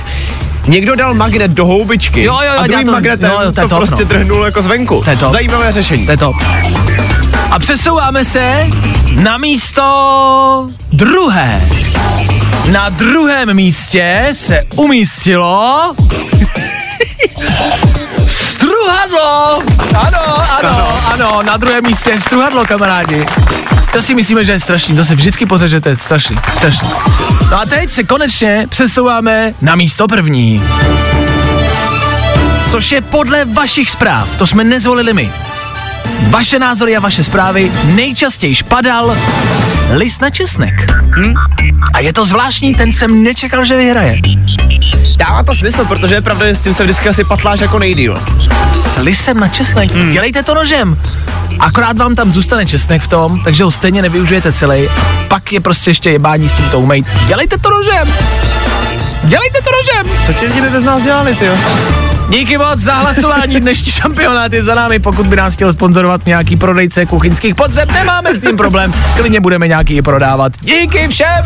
Někdo 0.67 0.95
dal 0.95 1.13
magnet 1.13 1.51
do 1.51 1.65
houbičky 1.65 2.23
Jo, 2.23 2.33
jo, 2.33 2.53
jo, 2.53 2.59
a 2.59 2.67
druhým 2.67 2.85
to- 2.85 2.91
magnetem 2.91 3.31
jo, 3.31 3.39
jo, 3.41 3.51
to 3.51 3.61
to, 3.61 3.67
top, 3.67 3.77
prostě 3.77 4.03
no. 4.03 4.09
trhnul 4.09 4.43
jako 4.45 4.61
zvenku. 4.61 5.01
To 5.03 5.09
je 5.09 5.17
top. 5.17 5.31
Zajímavé 5.31 5.71
řešení. 5.71 6.05
To 6.05 6.11
je 6.11 6.17
to. 6.17 6.33
A 7.51 7.59
přesouváme 7.59 8.25
se 8.25 8.67
na 9.15 9.37
místo 9.37 10.69
druhé. 10.95 11.61
Na 12.71 12.89
druhém 12.89 13.53
místě 13.53 14.29
se 14.33 14.63
umístilo 14.75 15.93
struhadlo. 18.27 19.59
Ano, 19.95 20.49
ano, 20.49 20.99
ano, 21.13 21.43
na 21.43 21.57
druhém 21.57 21.83
místě 21.83 22.09
je 22.09 22.21
struhadlo, 22.21 22.65
kamarádi. 22.65 23.25
To 23.93 24.01
si 24.01 24.15
myslíme, 24.15 24.45
že 24.45 24.51
je 24.51 24.59
strašný, 24.59 24.95
to 24.95 25.05
se 25.05 25.15
vždycky 25.15 25.45
pořežete, 25.45 25.89
je 25.89 25.97
strašný, 25.97 26.37
strašný. 26.57 26.89
No 27.51 27.59
a 27.59 27.65
teď 27.65 27.91
se 27.91 28.03
konečně 28.03 28.67
přesouváme 28.69 29.53
na 29.61 29.75
místo 29.75 30.07
první. 30.07 30.63
Což 32.71 32.91
je 32.91 33.01
podle 33.01 33.45
vašich 33.45 33.89
zpráv, 33.89 34.37
to 34.37 34.47
jsme 34.47 34.63
nezvolili 34.63 35.13
my. 35.13 35.31
Vaše 36.29 36.59
názory 36.59 36.97
a 36.97 36.99
vaše 36.99 37.23
zprávy 37.23 37.71
nejčastěji 37.85 38.55
padal 38.67 39.15
list 39.93 40.21
na 40.21 40.29
česnek. 40.29 40.91
Hm? 41.17 41.33
A 41.93 41.99
je 41.99 42.13
to 42.13 42.25
zvláštní, 42.25 42.75
ten 42.75 42.93
jsem 42.93 43.23
nečekal, 43.23 43.65
že 43.65 43.77
vyhraje. 43.77 44.21
Dává 45.17 45.43
to 45.43 45.55
smysl, 45.55 45.85
protože 45.85 46.15
je 46.15 46.21
pravda, 46.21 46.47
že 46.47 46.55
s 46.55 46.59
tím 46.59 46.73
se 46.73 46.83
vždycky 46.83 47.09
asi 47.09 47.23
patláš 47.23 47.59
jako 47.59 47.79
nejdýl. 47.79 48.21
S 48.75 48.97
lisem 48.97 49.39
na 49.39 49.47
česnek, 49.47 49.91
hmm. 49.91 50.11
dělejte 50.11 50.43
to 50.43 50.53
nožem. 50.53 50.97
Akorát 51.59 51.97
vám 51.97 52.15
tam 52.15 52.31
zůstane 52.31 52.65
česnek 52.65 53.01
v 53.01 53.07
tom, 53.07 53.43
takže 53.43 53.63
ho 53.63 53.71
stejně 53.71 54.01
nevyužijete 54.01 54.53
celý. 54.53 54.89
Pak 55.27 55.51
je 55.51 55.59
prostě 55.59 55.89
ještě 55.89 56.09
jebání 56.09 56.49
s 56.49 56.53
tím 56.53 56.69
to 56.69 56.79
umejt. 56.79 57.05
Dělejte 57.27 57.57
to 57.57 57.69
nožem. 57.69 58.13
Dělejte 59.23 59.57
to 59.61 59.69
nožem. 59.71 60.17
Co 60.25 60.33
ti 60.33 60.45
lidi 60.45 60.61
by 60.61 60.69
bez 60.69 60.83
nás 60.83 61.01
dělali, 61.01 61.35
ty? 61.35 61.49
Díky 62.29 62.57
moc 62.57 62.79
za 62.79 62.93
hlasování, 62.93 63.59
dnešní 63.59 63.91
šampionát 63.91 64.53
je 64.53 64.63
za 64.63 64.75
námi, 64.75 64.99
pokud 64.99 65.25
by 65.25 65.35
nás 65.35 65.53
chtěl 65.53 65.73
sponzorovat 65.73 66.25
nějaký 66.25 66.55
prodejce 66.55 67.05
kuchyňských 67.05 67.55
potřeb, 67.55 67.91
nemáme 67.91 68.35
s 68.35 68.41
tím 68.41 68.57
problém, 68.57 68.93
klidně 69.15 69.39
budeme 69.39 69.67
nějaký 69.67 69.95
i 69.95 70.01
prodávat. 70.01 70.51
Díky 70.61 71.07
všem! 71.07 71.45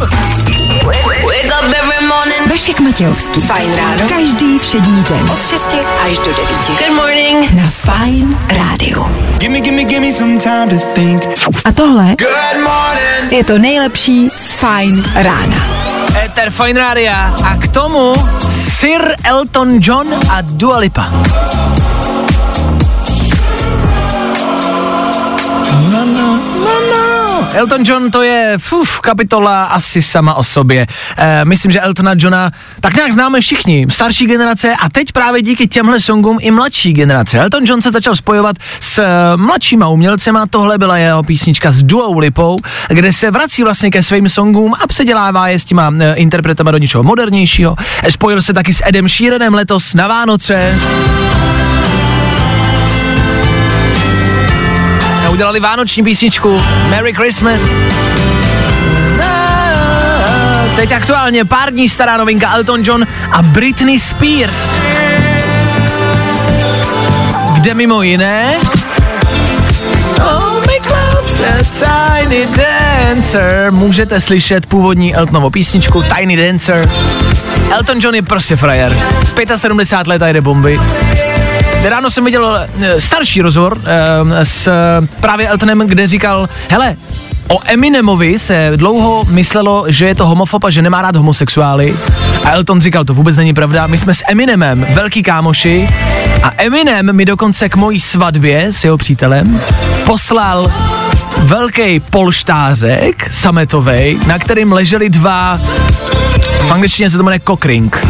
Vašek 2.49 2.79
Matějovský. 2.79 3.41
Fajn 3.41 3.75
ráno. 3.75 4.09
Každý 4.09 4.59
všední 4.59 5.03
den. 5.09 5.29
Od 5.31 5.47
6 5.49 5.75
až 6.09 6.17
do 6.17 6.23
9. 6.23 6.37
Good 6.67 6.95
morning. 6.95 7.53
Na 7.53 7.67
Fajn 7.67 8.37
rádiu. 8.57 9.05
Gimme, 9.37 9.61
gimme, 9.61 9.83
gimme 9.83 10.11
some 10.11 10.37
time 10.37 10.69
to 10.69 10.75
think. 10.93 11.25
A 11.65 11.71
tohle 11.71 12.05
Good 12.05 12.63
morning. 12.63 13.31
je 13.31 13.43
to 13.43 13.57
nejlepší 13.57 14.29
z 14.35 14.51
Fajn 14.53 15.03
rána. 15.15 15.98
Ether 16.29 16.51
Fine 16.51 16.79
Radio 16.79 17.09
a 17.41 17.57
k 17.57 17.73
tomu 17.73 18.13
Sir 18.53 19.15
Elton 19.25 19.81
John 19.81 20.05
a 20.29 20.45
Dua 20.45 20.77
Lipa. 20.77 21.09
Elton 27.53 27.83
John 27.85 28.11
to 28.11 28.23
je 28.23 28.53
fuf, 28.57 28.99
kapitola 28.99 29.63
asi 29.63 30.01
sama 30.01 30.33
o 30.33 30.43
sobě. 30.43 30.87
E, 31.17 31.45
myslím, 31.45 31.71
že 31.71 31.79
Eltona 31.79 32.11
Johna 32.17 32.51
tak 32.81 32.95
nějak 32.95 33.11
známe 33.13 33.41
všichni, 33.41 33.85
starší 33.89 34.25
generace 34.25 34.75
a 34.75 34.89
teď 34.89 35.11
právě 35.11 35.41
díky 35.41 35.67
těmhle 35.67 35.99
songům 35.99 36.37
i 36.41 36.51
mladší 36.51 36.93
generace. 36.93 37.39
Elton 37.39 37.63
John 37.65 37.81
se 37.81 37.91
začal 37.91 38.15
spojovat 38.15 38.55
s 38.79 38.97
e, 38.97 39.07
mladšíma 39.37 39.87
umělcema, 39.87 40.45
tohle 40.49 40.77
byla 40.77 40.97
jeho 40.97 41.23
písnička 41.23 41.71
s 41.71 41.83
Duou 41.83 42.17
Lipou, 42.19 42.57
kde 42.87 43.13
se 43.13 43.31
vrací 43.31 43.63
vlastně 43.63 43.91
ke 43.91 44.03
svým 44.03 44.29
songům 44.29 44.73
a 44.79 44.87
předělává 44.87 45.47
je 45.47 45.59
s 45.59 45.65
těma 45.65 45.93
e, 45.99 46.13
interpretama 46.13 46.71
do 46.71 46.77
něčeho 46.77 47.03
modernějšího. 47.03 47.75
Spojil 48.09 48.41
se 48.41 48.53
taky 48.53 48.73
s 48.73 48.83
Edem 48.85 49.09
Sheeranem 49.09 49.53
letos 49.53 49.93
na 49.93 50.07
Vánoce. 50.07 50.75
Udělali 55.39 55.59
vánoční 55.59 56.03
písničku. 56.03 56.61
Merry 56.89 57.13
Christmas. 57.13 57.61
Teď 60.75 60.91
aktuálně 60.91 61.45
pár 61.45 61.71
dní 61.73 61.89
stará 61.89 62.17
novinka 62.17 62.51
Elton 62.55 62.81
John 62.83 63.07
a 63.31 63.41
Britney 63.41 63.99
Spears. 63.99 64.75
Kde 67.53 67.73
mimo 67.73 68.01
jiné? 68.01 68.53
Tiny 71.79 72.47
Dancer. 72.55 73.71
Můžete 73.71 74.21
slyšet 74.21 74.65
původní 74.65 75.15
Eltonovo 75.15 75.49
písničku 75.49 76.03
Tiny 76.15 76.47
Dancer. 76.47 76.91
Elton 77.71 77.97
John 78.01 78.15
je 78.15 78.21
prostě 78.21 78.55
frajer. 78.55 78.97
75 79.55 80.07
let 80.07 80.21
a 80.21 80.27
jede 80.27 80.41
bomby 80.41 80.79
Ráno 81.83 82.09
jsem 82.09 82.25
viděl 82.25 82.67
eh, 82.81 83.01
starší 83.01 83.41
rozhovor 83.41 83.81
eh, 83.85 84.45
s 84.45 84.67
eh, 84.67 85.07
právě 85.21 85.49
Eltonem, 85.49 85.79
kde 85.79 86.07
říkal, 86.07 86.49
hele, 86.69 86.95
O 87.51 87.59
Eminemovi 87.65 88.39
se 88.39 88.71
dlouho 88.75 89.25
myslelo, 89.29 89.85
že 89.87 90.05
je 90.05 90.15
to 90.15 90.27
homofob 90.27 90.63
a 90.63 90.69
že 90.69 90.81
nemá 90.81 91.01
rád 91.01 91.15
homosexuály. 91.15 91.97
A 92.43 92.51
Elton 92.51 92.81
říkal, 92.81 93.05
to 93.05 93.13
vůbec 93.13 93.35
není 93.37 93.53
pravda. 93.53 93.87
My 93.87 93.97
jsme 93.97 94.13
s 94.13 94.23
Eminemem 94.29 94.87
velký 94.93 95.23
kámoši 95.23 95.89
a 96.43 96.51
Eminem 96.57 97.15
mi 97.15 97.25
dokonce 97.25 97.69
k 97.69 97.75
mojí 97.75 97.99
svatbě 97.99 98.73
s 98.73 98.83
jeho 98.83 98.97
přítelem 98.97 99.61
poslal 100.05 100.71
velký 101.37 101.99
polštářek 101.99 103.33
sametovej, 103.33 104.19
na 104.27 104.39
kterým 104.39 104.71
leželi 104.71 105.09
dva 105.09 105.59
v 106.69 106.71
angličtině 106.71 107.09
se 107.09 107.17
to 107.17 107.23
jmenuje 107.23 107.39
cockring. 107.47 108.07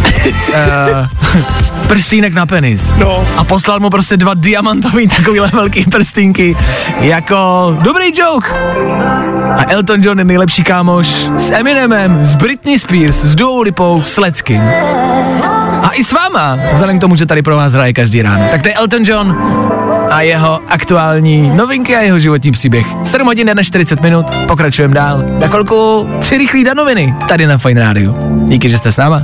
uh, 0.49 1.43
prstýnek 1.87 2.33
na 2.33 2.45
penis. 2.45 2.93
No. 2.97 3.25
A 3.37 3.43
poslal 3.43 3.79
mu 3.79 3.89
prostě 3.89 4.17
dva 4.17 4.33
diamantový 4.33 5.07
takovýhle 5.07 5.47
velký 5.53 5.83
prstínky. 5.83 6.57
Jako 6.99 7.77
dobrý 7.81 8.05
joke. 8.19 8.49
A 9.57 9.71
Elton 9.71 10.03
John 10.03 10.19
je 10.19 10.25
nejlepší 10.25 10.63
kámoš 10.63 11.07
s 11.37 11.51
Eminemem, 11.51 12.25
s 12.25 12.35
Britney 12.35 12.79
Spears, 12.79 13.23
s 13.23 13.35
Dua 13.35 13.61
Lipou, 13.61 14.01
s 14.01 14.17
Leckým. 14.17 14.61
A 15.83 15.89
i 15.93 16.03
s 16.03 16.11
váma, 16.11 16.57
vzhledem 16.73 16.97
k 16.97 17.01
tomu, 17.01 17.15
že 17.15 17.25
tady 17.25 17.41
pro 17.41 17.55
vás 17.55 17.73
hraje 17.73 17.93
každý 17.93 18.21
ráno. 18.21 18.43
Tak 18.51 18.61
to 18.61 18.69
je 18.69 18.73
Elton 18.73 19.03
John 19.05 19.37
a 20.09 20.21
jeho 20.21 20.59
aktuální 20.67 21.51
novinky 21.55 21.95
a 21.95 21.99
jeho 22.01 22.19
životní 22.19 22.51
příběh. 22.51 22.87
7 23.03 23.27
hodin 23.27 23.51
na 23.53 23.63
40 23.63 24.01
minut, 24.01 24.25
pokračujeme 24.47 24.93
dál. 24.93 25.23
Za 25.37 25.47
chvilku 25.47 26.09
tři 26.19 26.37
rychlý 26.37 26.63
danoviny 26.63 27.15
tady 27.27 27.47
na 27.47 27.57
Fine 27.57 27.81
Radio. 27.81 28.13
Díky, 28.45 28.69
že 28.69 28.77
jste 28.77 28.91
s 28.91 28.97
náma. 28.97 29.21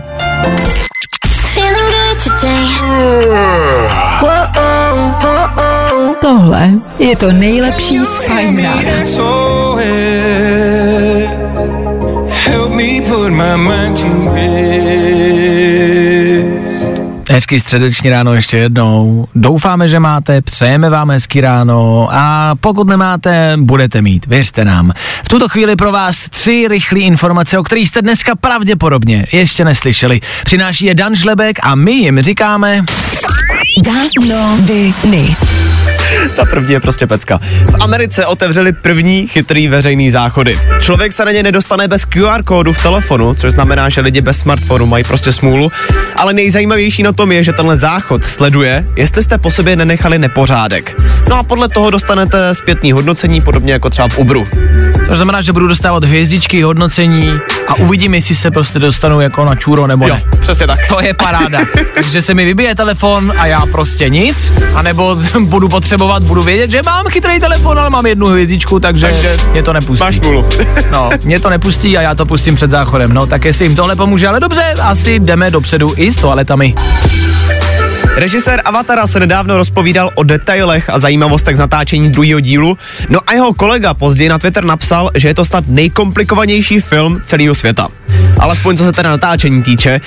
Tohle 6.22 6.70
je 7.00 7.16
to 7.16 7.32
nejlepší 7.32 7.98
z 7.98 8.30
rána. 8.30 9.08
So 9.08 9.82
help 12.46 12.72
me 12.72 13.02
put 13.02 13.30
my 13.30 13.58
mind 13.58 14.00
to 14.00 14.34
rest. 14.34 15.35
Hezký 17.36 17.60
středeční 17.60 18.10
ráno 18.10 18.34
ještě 18.34 18.58
jednou. 18.58 19.28
Doufáme, 19.36 19.88
že 19.88 20.00
máte, 20.00 20.42
přejeme 20.42 20.90
vám 20.90 21.12
hezký 21.12 21.42
ráno 21.42 22.08
a 22.12 22.56
pokud 22.60 22.88
nemáte, 22.88 23.54
budete 23.58 24.02
mít, 24.02 24.26
věřte 24.26 24.66
nám. 24.66 24.92
V 25.24 25.30
tuto 25.30 25.50
chvíli 25.50 25.76
pro 25.76 25.92
vás 25.92 26.30
tři 26.30 26.66
rychlé 26.70 27.00
informace, 27.00 27.58
o 27.58 27.64
kterých 27.64 27.90
jste 27.90 28.02
dneska 28.02 28.36
pravděpodobně 28.36 29.26
ještě 29.32 29.66
neslyšeli. 29.66 30.22
Přináší 30.46 30.86
je 30.86 30.96
Dan 30.96 31.16
Žlebek 31.16 31.60
a 31.64 31.76
my 31.76 31.92
jim 31.92 32.22
říkáme... 32.22 32.86
Danoviny. 33.86 35.36
Ta 36.30 36.46
první 36.46 36.74
je 36.74 36.80
prostě 36.80 37.08
pecka. 37.08 37.38
V 37.72 37.76
Americe 37.80 38.26
otevřeli 38.26 38.74
první 38.74 39.28
chytrý 39.28 39.68
veřejný 39.68 40.12
záchody. 40.12 40.60
Člověk 40.82 41.14
se 41.14 41.26
na 41.26 41.32
ně 41.32 41.44
nedostane 41.44 41.88
bez 41.88 42.06
QR 42.06 42.44
kódu 42.44 42.74
v 42.74 42.84
telefonu, 42.84 43.36
což 43.36 43.52
znamená, 43.52 43.90
že 43.90 44.02
lidi 44.02 44.22
bez 44.22 44.38
smartphonu 44.40 44.86
mají 44.86 45.04
prostě 45.04 45.32
smůlu. 45.32 45.72
Ale 46.16 46.34
nejzajímavější 46.34 47.04
na 47.04 47.14
tom 47.14 47.32
je, 47.32 47.44
že 47.44 47.54
tenhle 47.54 47.78
záchod 47.78 48.26
sleduje, 48.26 48.86
jestli 48.96 49.24
jste 49.24 49.38
po 49.38 49.52
sobě 49.52 49.76
nenechali 49.76 50.20
nepořádek. 50.20 50.96
No 51.30 51.36
a 51.36 51.44
podle 51.44 51.70
toho 51.70 51.90
dostanete 51.90 52.56
zpětný 52.56 52.92
hodnocení, 52.92 53.42
podobně 53.42 53.74
jako 53.74 53.90
třeba 53.90 54.08
v 54.08 54.18
Ubru. 54.18 54.48
To 55.08 55.16
znamená, 55.16 55.42
že 55.42 55.54
budu 55.54 55.68
dostávat 55.68 56.04
hvězdičky, 56.04 56.62
hodnocení 56.62 57.40
a 57.68 57.76
uvidím, 57.76 58.14
jestli 58.14 58.36
se 58.36 58.52
prostě 58.52 58.80
dostanu 58.80 59.22
jako 59.22 59.46
na 59.46 59.56
čůro 59.56 59.88
nebo 59.88 60.08
ne. 60.08 60.24
přesně 60.42 60.68
tak. 60.68 60.80
To 60.88 61.02
je 61.02 61.14
paráda. 61.14 61.60
Takže 61.94 62.22
se 62.22 62.34
mi 62.34 62.46
vybije 62.46 62.76
telefon 62.76 63.34
a 63.38 63.46
já 63.46 63.66
prostě 63.66 64.10
nic, 64.10 64.54
anebo 64.76 65.18
budu 65.40 65.70
potřebovat, 65.70 66.24
budu 66.24 66.44
vědět, 66.44 66.72
že 66.72 66.82
mám 66.86 67.06
chytrý 67.10 67.40
telefon, 67.40 67.80
ale 67.80 67.90
mám 67.90 68.06
jednu 68.06 68.28
hvězdičku, 68.28 68.80
takže, 68.80 69.08
Takže 69.08 69.38
mě 69.52 69.64
to 69.64 69.74
nepustí. 69.74 70.04
Máš 70.04 70.16
smůlu. 70.16 70.46
No, 70.92 71.10
mě 71.24 71.40
to 71.40 71.50
nepustí 71.50 71.98
a 71.98 72.02
já 72.02 72.16
to 72.16 72.26
pustím 72.26 72.56
před 72.56 72.72
záchodem. 72.72 73.14
No, 73.14 73.28
tak 73.28 73.46
jestli 73.46 73.66
jim 73.66 73.76
tohle 73.76 73.96
pomůže, 73.96 74.28
ale 74.28 74.40
dobře, 74.40 74.74
asi 74.82 75.20
jdeme 75.20 75.52
dopředu 75.52 75.94
i 75.98 76.12
s 76.12 76.16
toaletami. 76.16 76.76
Režisér 78.16 78.62
Avatara 78.66 79.08
se 79.08 79.20
nedávno 79.20 79.58
rozpovídal 79.58 80.10
o 80.16 80.24
detailech 80.24 80.90
a 80.90 81.00
zajímavostech 81.00 81.56
z 81.56 81.60
natáčení 81.60 82.12
druhého 82.12 82.40
dílu, 82.40 82.78
no 83.10 83.20
a 83.28 83.34
jeho 83.34 83.54
kolega 83.54 83.94
později 83.94 84.30
na 84.30 84.40
Twitter 84.40 84.66
napsal, 84.66 85.12
že 85.16 85.28
je 85.28 85.34
to 85.34 85.46
snad 85.46 85.68
nejkomplikovanější 85.68 86.80
film 86.80 87.22
celého 87.26 87.56
světa. 87.56 87.88
Alespoň 88.40 88.78
co 88.78 88.84
se 88.84 88.92
teda 88.92 89.10
natáčení 89.10 89.64
týče. 89.64 90.02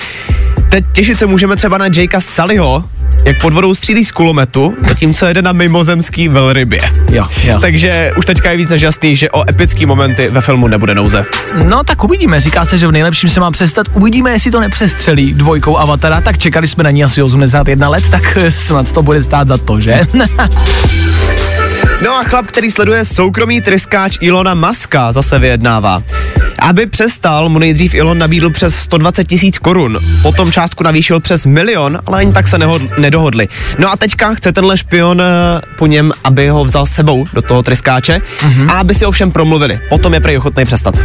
Teď 0.69 0.85
těšit 0.93 1.19
se 1.19 1.25
můžeme 1.25 1.55
třeba 1.55 1.77
na 1.77 1.85
Jakea 1.85 2.21
Sullyho, 2.21 2.83
jak 3.25 3.41
pod 3.41 3.53
vodou 3.53 3.73
střílí 3.73 4.05
z 4.05 4.11
kulometu, 4.11 4.75
zatímco 4.87 5.25
jede 5.25 5.41
na 5.41 5.51
mimozemský 5.51 6.27
velrybě. 6.27 6.79
Jo, 7.11 7.27
jo. 7.43 7.59
Takže 7.59 8.11
už 8.17 8.25
teďka 8.25 8.51
je 8.51 8.57
víc 8.57 8.69
než 8.69 8.81
jasný, 8.81 9.15
že 9.15 9.31
o 9.31 9.49
epický 9.49 9.85
momenty 9.85 10.29
ve 10.29 10.41
filmu 10.41 10.67
nebude 10.67 10.95
nouze. 10.95 11.25
No 11.69 11.83
tak 11.83 12.03
uvidíme, 12.03 12.41
říká 12.41 12.65
se, 12.65 12.77
že 12.77 12.87
v 12.87 12.91
nejlepším 12.91 13.29
se 13.29 13.39
má 13.39 13.51
přestat. 13.51 13.87
Uvidíme, 13.93 14.31
jestli 14.31 14.51
to 14.51 14.59
nepřestřelí 14.59 15.33
dvojkou 15.33 15.77
Avatara, 15.77 16.21
tak 16.21 16.37
čekali 16.37 16.67
jsme 16.67 16.83
na 16.83 16.91
ní 16.91 17.03
asi 17.03 17.23
81 17.23 17.89
let, 17.89 18.03
tak 18.11 18.37
snad 18.55 18.91
to 18.91 19.01
bude 19.03 19.23
stát 19.23 19.47
za 19.47 19.57
to, 19.57 19.79
že? 19.79 19.99
No 22.03 22.15
a 22.15 22.23
chlap, 22.23 22.45
který 22.45 22.71
sleduje 22.71 23.05
soukromý 23.05 23.61
tryskáč 23.61 24.17
Ilona 24.21 24.53
Maska, 24.53 25.11
zase 25.11 25.39
vyjednává. 25.39 26.03
Aby 26.59 26.85
přestal, 26.85 27.49
mu 27.49 27.59
nejdřív 27.59 27.93
Elon 27.93 28.17
nabídl 28.17 28.49
přes 28.49 28.75
120 28.75 29.27
tisíc 29.27 29.59
korun, 29.59 29.97
potom 30.21 30.51
částku 30.51 30.83
navýšil 30.83 31.19
přes 31.19 31.45
milion, 31.45 31.99
ale 32.05 32.17
ani 32.17 32.31
tak 32.31 32.47
se 32.47 32.57
nedohodli. 32.97 33.47
No 33.77 33.91
a 33.91 33.97
teďka 33.97 34.33
chce 34.33 34.51
tenhle 34.51 34.77
špion 34.77 35.21
eh, 35.21 35.25
po 35.77 35.87
něm, 35.87 36.11
aby 36.23 36.49
ho 36.49 36.65
vzal 36.65 36.85
sebou 36.85 37.25
do 37.33 37.41
toho 37.41 37.63
tryskáče 37.63 38.21
mm-hmm. 38.39 38.71
a 38.71 38.73
aby 38.73 38.93
si 38.93 39.05
ovšem 39.05 39.31
promluvili. 39.31 39.79
Potom 39.89 40.13
je 40.13 40.19
prej 40.19 40.37
ochotný 40.37 40.65
přestat. 40.65 40.95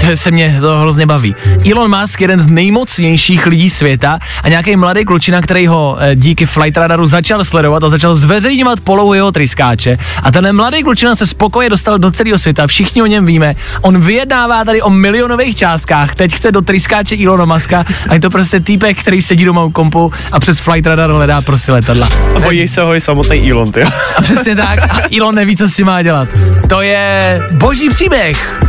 To 0.00 0.16
se 0.16 0.30
mě 0.30 0.58
to 0.60 0.78
hrozně 0.78 1.06
baví. 1.06 1.34
Elon 1.72 2.00
Musk, 2.00 2.20
jeden 2.20 2.40
z 2.40 2.46
nejmocnějších 2.46 3.46
lidí 3.46 3.70
světa 3.70 4.18
a 4.42 4.48
nějaký 4.48 4.76
mladý 4.76 5.04
klučina, 5.04 5.40
který 5.40 5.66
ho 5.66 5.96
eh, 6.00 6.16
díky 6.16 6.46
Flight 6.46 6.76
Radaru 6.76 7.06
začal 7.06 7.44
sledovat 7.44 7.84
a 7.84 7.88
začal 7.88 8.14
zveřejňovat 8.14 8.80
polohu 8.80 9.14
jeho 9.14 9.32
tryskáče. 9.32 9.98
A 10.22 10.30
ten 10.30 10.56
mladý 10.56 10.82
klučina 10.82 11.16
se 11.16 11.26
spokoje 11.26 11.70
dostal 11.70 11.98
do 11.98 12.10
celého 12.10 12.38
světa, 12.38 12.66
všichni 12.66 13.02
o 13.02 13.06
něm 13.06 13.26
víme. 13.26 13.56
On 13.80 14.00
vyjednává 14.00 14.64
tady 14.64 14.82
o 14.82 14.90
milionových 14.90 15.56
částkách, 15.56 16.14
teď 16.14 16.34
chce 16.34 16.52
do 16.52 16.62
tryskáče 16.62 17.16
Elona 17.24 17.44
Muska 17.44 17.84
a 18.08 18.14
je 18.14 18.20
to 18.20 18.30
prostě 18.30 18.60
týpek, 18.60 19.00
který 19.00 19.22
sedí 19.22 19.44
doma 19.44 19.64
u 19.64 19.70
kompu 19.70 20.12
a 20.32 20.40
přes 20.40 20.58
Flight 20.58 20.86
Radar 20.86 21.10
hledá 21.10 21.40
prostě 21.40 21.72
letadla. 21.72 22.08
A 22.36 22.40
bojí 22.40 22.68
se 22.68 22.82
ho 22.82 22.94
i 22.94 23.00
samotný 23.00 23.50
Elon, 23.50 23.72
ty. 23.72 23.82
A 24.16 24.22
přesně 24.22 24.56
tak. 24.56 24.78
A 24.78 24.98
Elon 25.18 25.34
neví, 25.34 25.56
co 25.56 25.68
si 25.68 25.84
má 25.84 26.02
dělat. 26.02 26.28
To 26.68 26.82
je 26.82 27.40
boží 27.52 27.90
příběh. 27.90 28.60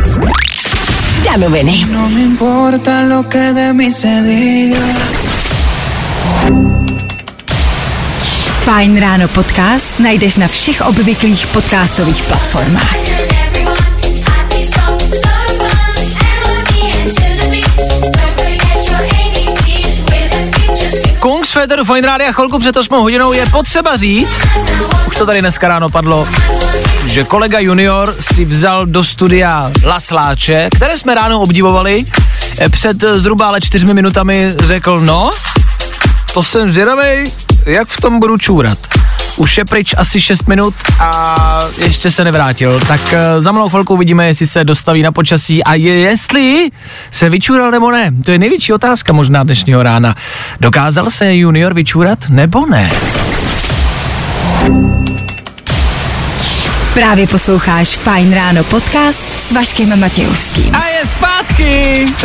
Danoviny. 1.24 1.86
No 1.92 2.08
me 2.08 2.20
importa 2.20 3.00
lo 3.08 3.22
que 3.22 3.52
de 3.52 3.72
mí 3.72 3.92
se 3.92 4.22
diga. 4.24 4.86
Fajn 8.66 8.98
ráno 8.98 9.28
podcast 9.30 9.94
najdeš 10.02 10.42
na 10.42 10.50
všech 10.50 10.82
obvyklých 10.90 11.46
podcastových 11.54 12.18
platformách. 12.26 12.98
Kungs 21.22 21.50
Federu 21.50 21.84
Fine 21.84 22.06
Rádia 22.06 22.32
chvilku 22.32 22.58
před 22.58 22.76
8 22.76 22.94
hodinou 22.94 23.32
je 23.32 23.46
potřeba 23.46 23.96
říct, 23.96 24.34
už 25.08 25.16
to 25.16 25.26
tady 25.26 25.40
dneska 25.40 25.68
ráno 25.68 25.88
padlo, 25.88 26.28
že 27.06 27.24
kolega 27.24 27.58
Junior 27.58 28.16
si 28.20 28.44
vzal 28.44 28.86
do 28.86 29.04
studia 29.04 29.70
Lacláče, 29.84 30.68
které 30.76 30.98
jsme 30.98 31.14
ráno 31.14 31.40
obdivovali, 31.40 32.04
eh, 32.58 32.68
před 32.68 33.02
eh, 33.02 33.20
zhruba 33.20 33.46
ale 33.46 33.60
čtyřmi 33.60 33.94
minutami 33.94 34.54
řekl, 34.58 35.00
no, 35.00 35.30
to 36.34 36.42
jsem 36.42 36.70
zvědavej, 36.70 37.30
jak 37.66 37.88
v 37.88 38.00
tom 38.00 38.20
budu 38.20 38.38
čůrat. 38.38 38.78
Už 39.36 39.58
je 39.58 39.64
pryč 39.64 39.94
asi 39.98 40.20
6 40.20 40.48
minut 40.48 40.74
a 41.00 41.60
ještě 41.78 42.10
se 42.10 42.24
nevrátil. 42.24 42.80
Tak 42.80 43.00
uh, 43.00 43.42
za 43.42 43.52
malou 43.52 43.68
chvilku 43.68 43.94
uvidíme, 43.94 44.26
jestli 44.26 44.46
se 44.46 44.64
dostaví 44.64 45.02
na 45.02 45.12
počasí 45.12 45.64
a 45.64 45.74
je, 45.74 45.94
jestli 45.94 46.70
se 47.10 47.30
vyčúral 47.30 47.70
nebo 47.70 47.90
ne. 47.90 48.10
To 48.24 48.30
je 48.30 48.38
největší 48.38 48.72
otázka 48.72 49.12
možná 49.12 49.42
dnešního 49.42 49.82
rána. 49.82 50.14
Dokázal 50.60 51.10
se 51.10 51.34
junior 51.34 51.74
vyčůrat 51.74 52.18
nebo 52.28 52.66
ne? 52.66 52.90
Právě 56.96 57.26
posloucháš 57.26 57.88
Fajn 57.88 58.34
ráno 58.34 58.64
podcast 58.64 59.40
s 59.40 59.52
Vaškem 59.52 60.00
Matějovským. 60.00 60.74
A 60.74 60.86
je 60.88 61.06
zpátky! 61.06 62.06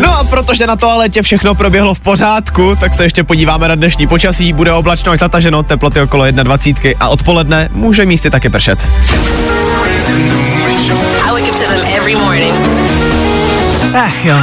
No 0.00 0.18
a 0.18 0.24
protože 0.24 0.66
na 0.66 0.76
toaletě 0.76 1.22
všechno 1.22 1.54
proběhlo 1.54 1.94
v 1.94 2.00
pořádku, 2.00 2.76
tak 2.80 2.94
se 2.94 3.04
ještě 3.04 3.24
podíváme 3.24 3.68
na 3.68 3.74
dnešní 3.74 4.06
počasí. 4.06 4.52
Bude 4.52 4.72
oblačno 4.72 5.12
až 5.12 5.18
zataženo, 5.18 5.62
teploty 5.62 6.00
okolo 6.00 6.24
21 6.30 6.90
a 7.00 7.08
odpoledne 7.08 7.68
může 7.72 8.06
místy 8.06 8.30
taky 8.30 8.48
pršet. 8.48 8.78
I 11.26 11.32
wake 11.32 11.48
up 11.50 11.56
to 11.56 11.64
them 11.64 11.80
every 11.96 12.16
morning. 12.16 12.99
Ach 13.94 14.24
jo. 14.24 14.36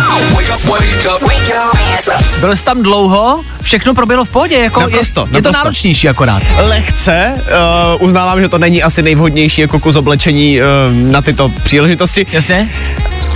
Byl 2.39 2.55
jsi 2.57 2.63
tam 2.63 2.83
dlouho, 2.83 3.41
všechno 3.62 3.93
proběhlo 3.93 4.25
v 4.25 4.29
pohodě, 4.29 4.55
jako 4.55 4.79
Naprosto, 4.79 5.21
je, 5.21 5.25
je 5.25 5.29
to 5.31 5.36
naprosto. 5.36 5.57
náročnější 5.63 6.10
akorát. 6.10 6.43
Lehce, 6.57 7.33
uh, 7.36 8.03
uznávám, 8.07 8.41
že 8.41 8.49
to 8.49 8.57
není 8.57 8.83
asi 8.83 9.01
nejvhodnější 9.03 9.62
jako 9.62 9.79
kus 9.79 9.95
oblečení 9.95 10.60
uh, 10.62 10.65
na 11.12 11.21
tyto 11.21 11.49
příležitosti, 11.63 12.25
Jasně? 12.31 12.69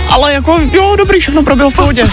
ale 0.08 0.32
jako 0.32 0.60
jo, 0.72 0.96
dobrý, 0.98 1.20
všechno 1.20 1.42
proběhlo 1.42 1.70
v 1.70 1.74
pohodě. 1.74 2.08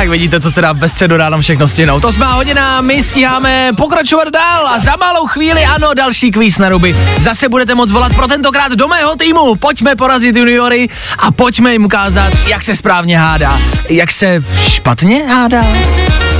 Tak 0.00 0.08
vidíte, 0.08 0.40
co 0.40 0.50
se 0.50 0.60
dá 0.60 0.74
bez 0.74 0.92
středu 0.92 1.16
ráno 1.16 1.40
všechno 1.40 1.68
stihnout. 1.68 2.00
To 2.00 2.12
jsme 2.12 2.26
hodina, 2.26 2.80
my 2.80 3.02
stíháme 3.02 3.72
pokračovat 3.76 4.28
dál 4.28 4.66
a 4.66 4.78
za 4.78 4.96
malou 4.96 5.26
chvíli, 5.26 5.64
ano, 5.64 5.94
další 5.94 6.30
kvíz 6.30 6.58
na 6.58 6.68
ruby. 6.68 6.96
Zase 7.20 7.48
budete 7.48 7.74
moc 7.74 7.90
volat 7.90 8.14
pro 8.14 8.28
tentokrát 8.28 8.72
do 8.72 8.88
mého 8.88 9.16
týmu. 9.16 9.54
Pojďme 9.54 9.96
porazit 9.96 10.36
juniory 10.36 10.88
a 11.18 11.30
pojďme 11.30 11.72
jim 11.72 11.84
ukázat, 11.84 12.32
jak 12.46 12.62
se 12.62 12.76
správně 12.76 13.18
hádá. 13.18 13.60
Jak 13.88 14.12
se 14.12 14.42
špatně 14.68 15.24
hádá. 15.26 15.64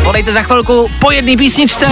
Volejte 0.03 0.33
za 0.33 0.42
chvilku 0.42 0.90
po 0.99 1.11
jedné 1.11 1.37
písničce. 1.37 1.87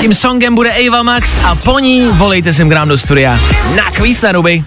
Tím 0.00 0.14
songem 0.14 0.54
bude 0.54 0.72
Ava 0.72 1.02
Max 1.02 1.44
a 1.44 1.54
po 1.54 1.78
ní 1.78 2.08
volejte 2.12 2.52
sem 2.52 2.70
k 2.70 2.72
nám 2.72 2.88
do 2.88 2.98
studia 2.98 3.40
na 3.76 3.90
kvíz 3.90 4.20
na 4.20 4.32
ruby. 4.32 4.64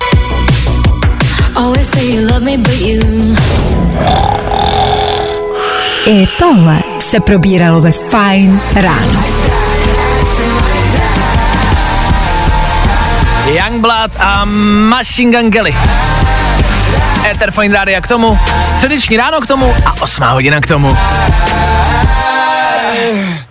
Always 1.56 1.90
say 1.90 2.16
you 2.16 2.28
love 2.28 2.40
me, 2.40 2.58
but 2.58 2.82
you. 2.82 3.34
I 6.06 6.28
tohle 6.39 6.80
se 7.00 7.20
probíralo 7.20 7.82
ve 7.82 7.92
Fajn 7.92 8.62
ráno. 8.76 9.24
Youngblood 13.48 14.12
a 14.20 14.46
Machine 14.89 15.42
Gun 15.42 15.52
Kelly. 15.52 15.76
Ether 17.32 17.52
Fine 17.52 17.76
Rádia 17.76 18.02
k 18.02 18.08
tomu, 18.08 18.39
středeční 18.66 19.18
ráno 19.18 19.42
k 19.42 19.48
tomu 19.48 19.76
a 19.86 20.02
osmá 20.02 20.32
hodina 20.32 20.62
k 20.62 20.68
tomu. 20.68 20.98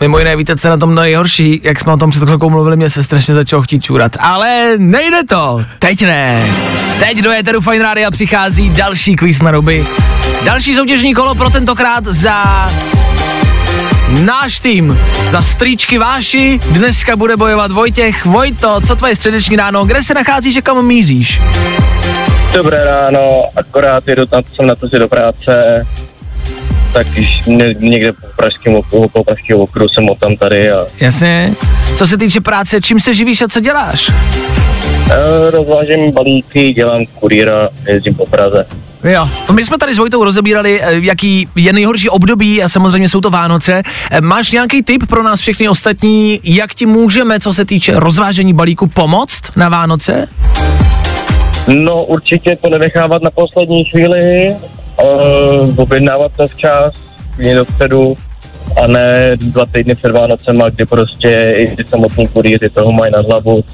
Mimo 0.01 0.19
jiné, 0.19 0.37
víte, 0.37 0.57
co 0.57 0.69
na 0.69 0.77
tom 0.77 0.95
nejhorší, 0.95 1.61
jak 1.65 1.81
jsme 1.81 1.93
o 1.93 1.97
tom 1.97 2.11
před 2.11 2.23
chvilkou 2.23 2.51
mluvili, 2.51 2.77
mě 2.77 2.91
se 2.91 3.03
strašně 3.03 3.35
začalo 3.35 3.63
chtít 3.63 3.85
čůrat. 3.85 4.17
Ale 4.21 4.73
nejde 4.77 5.25
to, 5.29 5.65
teď 5.79 6.03
ne. 6.03 6.43
Teď 6.99 7.19
do 7.19 7.31
Eteru 7.31 7.61
Fine 7.61 7.83
Rádia 7.83 8.11
přichází 8.11 8.71
další 8.71 9.17
quiz 9.17 9.43
na 9.43 9.51
ruby. 9.51 9.87
Další 10.45 10.75
soutěžní 10.75 11.15
kolo 11.15 11.35
pro 11.35 11.51
tentokrát 11.51 12.05
za 12.05 12.67
náš 14.25 14.61
tým. 14.61 14.99
Za 15.31 15.43
strýčky 15.43 15.99
Váši 15.99 16.61
dneska 16.71 17.17
bude 17.17 17.37
bojovat 17.37 17.71
Vojtěch. 17.71 18.25
Vojto, 18.25 18.81
co 18.87 18.97
tvoje 18.97 19.15
středeční 19.15 19.57
ráno, 19.57 19.85
kde 19.85 20.03
se 20.03 20.15
nacházíš 20.15 20.57
a 20.57 20.61
kam 20.61 20.87
míříš? 20.87 21.41
Dobré 22.55 22.85
ráno, 22.85 23.49
akorát 23.57 24.09
jedu 24.09 24.27
tam, 24.27 24.43
jsem 24.55 24.67
na 24.67 24.75
cestě 24.75 24.99
do 24.99 25.09
práce, 25.09 25.83
tak 26.93 27.07
někde 27.79 28.13
po 28.13 28.27
pražském 28.37 28.75
okruhu, 28.75 29.09
po 29.09 29.25
pražském 29.25 29.61
okruhu 29.61 29.89
jsem 29.89 30.07
tam 30.21 30.37
tady 30.37 30.71
a 30.71 30.87
Jasně. 31.01 31.53
Co 31.97 32.07
se 32.07 32.17
týče 32.19 32.41
práce, 32.41 32.81
čím 32.81 33.01
se 33.01 33.15
živíš 33.15 33.43
a 33.43 33.49
co 33.49 33.61
děláš? 33.61 34.11
e, 35.11 35.51
rozvážím 35.51 36.13
balíky, 36.13 36.71
dělám 36.73 37.05
kurýra, 37.07 37.69
jezdím 37.89 38.15
po 38.15 38.27
Praze. 38.27 38.67
Jo, 39.05 39.29
my 39.53 39.65
jsme 39.65 39.79
tady 39.79 39.95
s 39.95 39.99
Vojtou 39.99 40.25
rozebírali, 40.25 40.81
eh, 40.83 40.87
jaký 41.03 41.49
je 41.57 41.73
nejhorší 41.73 42.09
období 42.09 42.63
a 42.63 42.69
samozřejmě 42.69 43.09
jsou 43.09 43.21
to 43.21 43.31
Vánoce. 43.31 43.83
Eh, 44.11 44.21
Máš 44.21 44.53
nějaký 44.53 44.83
tip 44.83 45.07
pro 45.09 45.23
nás 45.23 45.41
všechny 45.41 45.69
ostatní, 45.69 46.41
jak 46.45 46.75
ti 46.75 46.87
můžeme, 46.87 47.41
co 47.41 47.53
se 47.53 47.65
týče 47.65 47.93
rozvážení 47.97 48.55
balíku, 48.55 48.87
pomoct 48.87 49.43
na 49.57 49.69
Vánoce? 49.69 50.29
No 51.69 52.05
určitě 52.05 52.57
to 52.63 52.71
nenechávat 52.71 53.23
na 53.23 53.31
poslední 53.31 53.85
chvíli, 53.85 54.49
uh, 55.03 55.81
objednávat 55.81 56.33
to 56.37 56.47
včas, 56.47 56.95
klidně 57.35 57.55
dopředu, 57.55 58.17
a 58.83 58.87
ne 58.87 59.37
dva 59.37 59.67
týdny 59.67 59.95
před 59.95 60.13
Vánocema, 60.13 60.71
kdy 60.71 60.87
prostě 60.87 61.55
i 61.57 61.77
ty 61.77 61.85
samotní 61.87 62.29
kurýři 62.29 62.71
toho 62.75 62.93
mají 62.93 63.13
na 63.13 63.21
hlavu. 63.21 63.65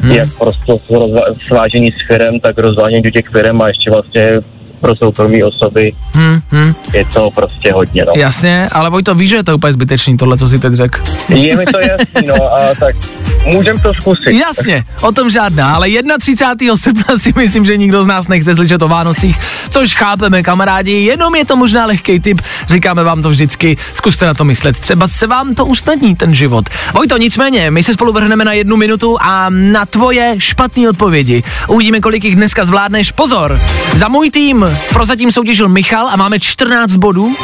Hmm. 0.00 0.12
Jak 0.12 0.28
prostě 0.38 0.72
rozva- 0.72 1.34
svážení 1.46 1.92
s 1.92 2.06
firem, 2.06 2.40
tak 2.40 2.58
rozvážení 2.58 3.02
do 3.02 3.10
těch 3.10 3.28
firem 3.28 3.62
a 3.62 3.68
ještě 3.68 3.90
vlastně 3.90 4.40
pro 4.80 4.96
soukromí 4.96 5.44
osoby 5.44 5.92
Hmm, 6.14 6.40
hmm, 6.50 6.74
je 6.92 7.04
to 7.04 7.30
prostě 7.30 7.72
hodně, 7.72 8.04
no. 8.04 8.12
jasně, 8.16 8.68
ale 8.72 8.90
Vojto, 8.90 9.14
víš, 9.14 9.30
že 9.30 9.36
je 9.36 9.44
to 9.44 9.54
úplně 9.54 9.72
zbytečný, 9.72 10.16
tohle, 10.16 10.38
co 10.38 10.48
si 10.48 10.58
teď 10.58 10.72
řekl. 10.72 11.00
Je 11.28 11.56
mi 11.56 11.66
to 11.66 11.78
jasný, 11.78 12.26
no, 12.26 12.54
a 12.54 12.74
tak 12.80 12.96
můžem 13.44 13.78
to 13.78 13.94
zkusit. 13.94 14.30
Jasně, 14.30 14.84
o 15.00 15.12
tom 15.12 15.30
žádná, 15.30 15.74
ale 15.74 15.88
31. 16.20 16.76
srpna 16.76 17.18
si 17.18 17.32
myslím, 17.36 17.64
že 17.64 17.76
nikdo 17.76 18.04
z 18.04 18.06
nás 18.06 18.28
nechce 18.28 18.54
slyšet 18.54 18.82
o 18.82 18.88
Vánocích, 18.88 19.38
což 19.70 19.94
chápeme, 19.94 20.42
kamarádi, 20.42 20.92
jenom 20.92 21.34
je 21.34 21.44
to 21.44 21.56
možná 21.56 21.86
lehký 21.86 22.20
tip, 22.20 22.40
říkáme 22.68 23.04
vám 23.04 23.22
to 23.22 23.30
vždycky, 23.30 23.76
zkuste 23.94 24.26
na 24.26 24.34
to 24.34 24.44
myslet, 24.44 24.78
třeba 24.78 25.08
se 25.08 25.26
vám 25.26 25.54
to 25.54 25.66
usnadní 25.66 26.16
ten 26.16 26.34
život. 26.34 26.68
Vojto, 26.94 27.16
nicméně, 27.18 27.70
my 27.70 27.82
se 27.82 27.94
spolu 27.94 28.12
vrhneme 28.12 28.44
na 28.44 28.52
jednu 28.52 28.76
minutu 28.76 29.16
a 29.20 29.46
na 29.50 29.86
tvoje 29.86 30.34
špatné 30.38 30.88
odpovědi. 30.88 31.42
Uvidíme, 31.68 32.00
kolik 32.00 32.24
jich 32.24 32.36
dneska 32.36 32.64
zvládneš. 32.64 33.12
Pozor, 33.12 33.60
za 33.94 34.08
můj 34.08 34.30
tým 34.30 34.66
prozatím 34.92 35.32
soutěžil 35.32 35.68
Michal 35.68 36.08
a 36.08 36.16
máme 36.16 36.40
14 36.40 36.92
bodů, 36.96 37.34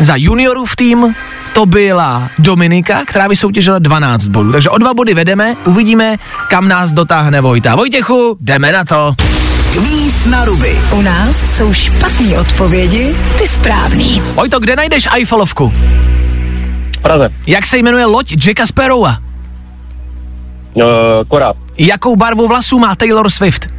za 0.00 0.16
juniorův 0.16 0.76
tým 0.76 1.14
to 1.52 1.66
byla 1.66 2.30
Dominika, 2.38 3.04
která 3.06 3.28
vysoutěžila 3.28 3.78
12 3.78 4.26
bodů. 4.26 4.52
Takže 4.52 4.70
o 4.70 4.78
dva 4.78 4.94
body 4.94 5.14
vedeme, 5.14 5.56
uvidíme, 5.64 6.16
kam 6.48 6.68
nás 6.68 6.92
dotáhne 6.92 7.40
Vojta. 7.40 7.76
Vojtěchu, 7.76 8.36
jdeme 8.40 8.72
na 8.72 8.84
to. 8.84 9.14
Kvíz 9.72 10.26
na 10.26 10.44
ruby. 10.44 10.78
U 10.92 11.02
nás 11.02 11.56
jsou 11.56 11.72
špatné 11.72 12.38
odpovědi, 12.38 13.16
ty 13.38 13.46
správný. 13.46 14.22
Vojto, 14.34 14.60
kde 14.60 14.76
najdeš 14.76 15.08
Eiffelovku? 15.12 15.72
Praze. 17.02 17.28
Jak 17.46 17.66
se 17.66 17.78
jmenuje 17.78 18.04
loď 18.04 18.46
Jacka 18.46 18.66
Sparrowa? 18.66 19.18
Uh, 20.74 20.84
Korát. 21.28 21.56
Jakou 21.78 22.16
barvu 22.16 22.48
vlasů 22.48 22.78
má 22.78 22.96
Taylor 22.96 23.30
Swift? 23.30 23.77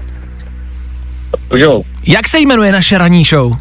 Jo. 1.56 1.82
Jak 2.08 2.28
se 2.28 2.40
jmenuje 2.40 2.72
naše 2.72 2.98
ranní 2.98 3.24
show? 3.24 3.56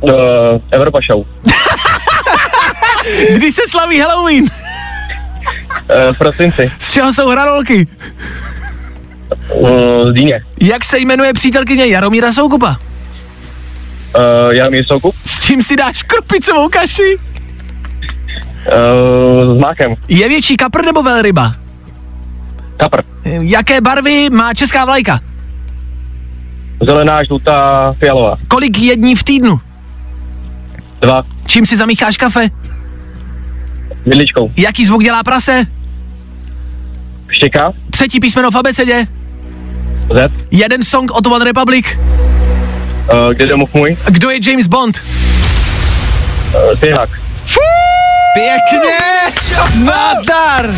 Uh, 0.00 0.12
Evropa 0.70 0.98
Show. 1.10 1.24
Kdy 3.36 3.52
se 3.52 3.62
slaví 3.68 4.00
Halloween? 4.00 4.44
Uh, 4.44 4.50
v 6.14 6.18
prosinci. 6.18 6.70
Z 6.78 6.92
čeho 6.92 7.12
jsou 7.12 7.28
hranolky? 7.28 7.86
Uh, 9.54 10.10
z 10.10 10.12
Dýně. 10.12 10.44
Jak 10.60 10.84
se 10.84 10.98
jmenuje 10.98 11.32
přítelkyně 11.32 11.86
Jaromíra 11.86 12.32
Soukupa? 12.32 12.76
Uh, 14.16 14.50
Jaromír 14.50 14.84
Soukup. 14.84 15.14
S 15.26 15.40
čím 15.40 15.62
si 15.62 15.76
dáš 15.76 16.02
krupicovou 16.02 16.68
kaši? 16.68 17.16
Uh, 18.66 19.56
s 19.56 19.58
mákem. 19.58 19.94
Je 20.08 20.28
větší 20.28 20.56
kapr 20.56 20.84
nebo 20.84 21.02
velryba? 21.02 21.52
Kapr. 22.76 23.00
Jaké 23.24 23.80
barvy 23.80 24.30
má 24.30 24.54
česká 24.54 24.84
vlajka? 24.84 25.20
Zelená, 26.82 27.24
žlutá, 27.24 27.92
fialová. 27.92 28.36
Kolik 28.48 28.78
jední 28.78 29.16
v 29.16 29.24
týdnu? 29.24 29.60
Dva. 31.00 31.22
Čím 31.46 31.66
si 31.66 31.76
zamícháš 31.76 32.16
kafe? 32.16 32.50
Vidličkou. 34.06 34.50
Jaký 34.56 34.86
zvuk 34.86 35.02
dělá 35.02 35.22
prase? 35.22 35.64
Štěká. 37.30 37.72
Třetí 37.90 38.20
písmeno 38.20 38.50
v 38.50 38.56
abecedě? 38.56 39.06
Z. 40.14 40.32
Jeden 40.50 40.82
song 40.82 41.10
od 41.10 41.26
One 41.26 41.44
Republic? 41.44 41.86
Uh, 41.96 43.30
kde 43.34 43.46
domov 43.46 43.74
můj? 43.74 43.96
Kdo 44.06 44.30
je 44.30 44.38
James 44.50 44.66
Bond? 44.66 45.00
Uh, 46.54 46.80
Tyhák. 46.80 47.10
Pěkně! 48.34 48.94
Nazdar! 49.84 50.74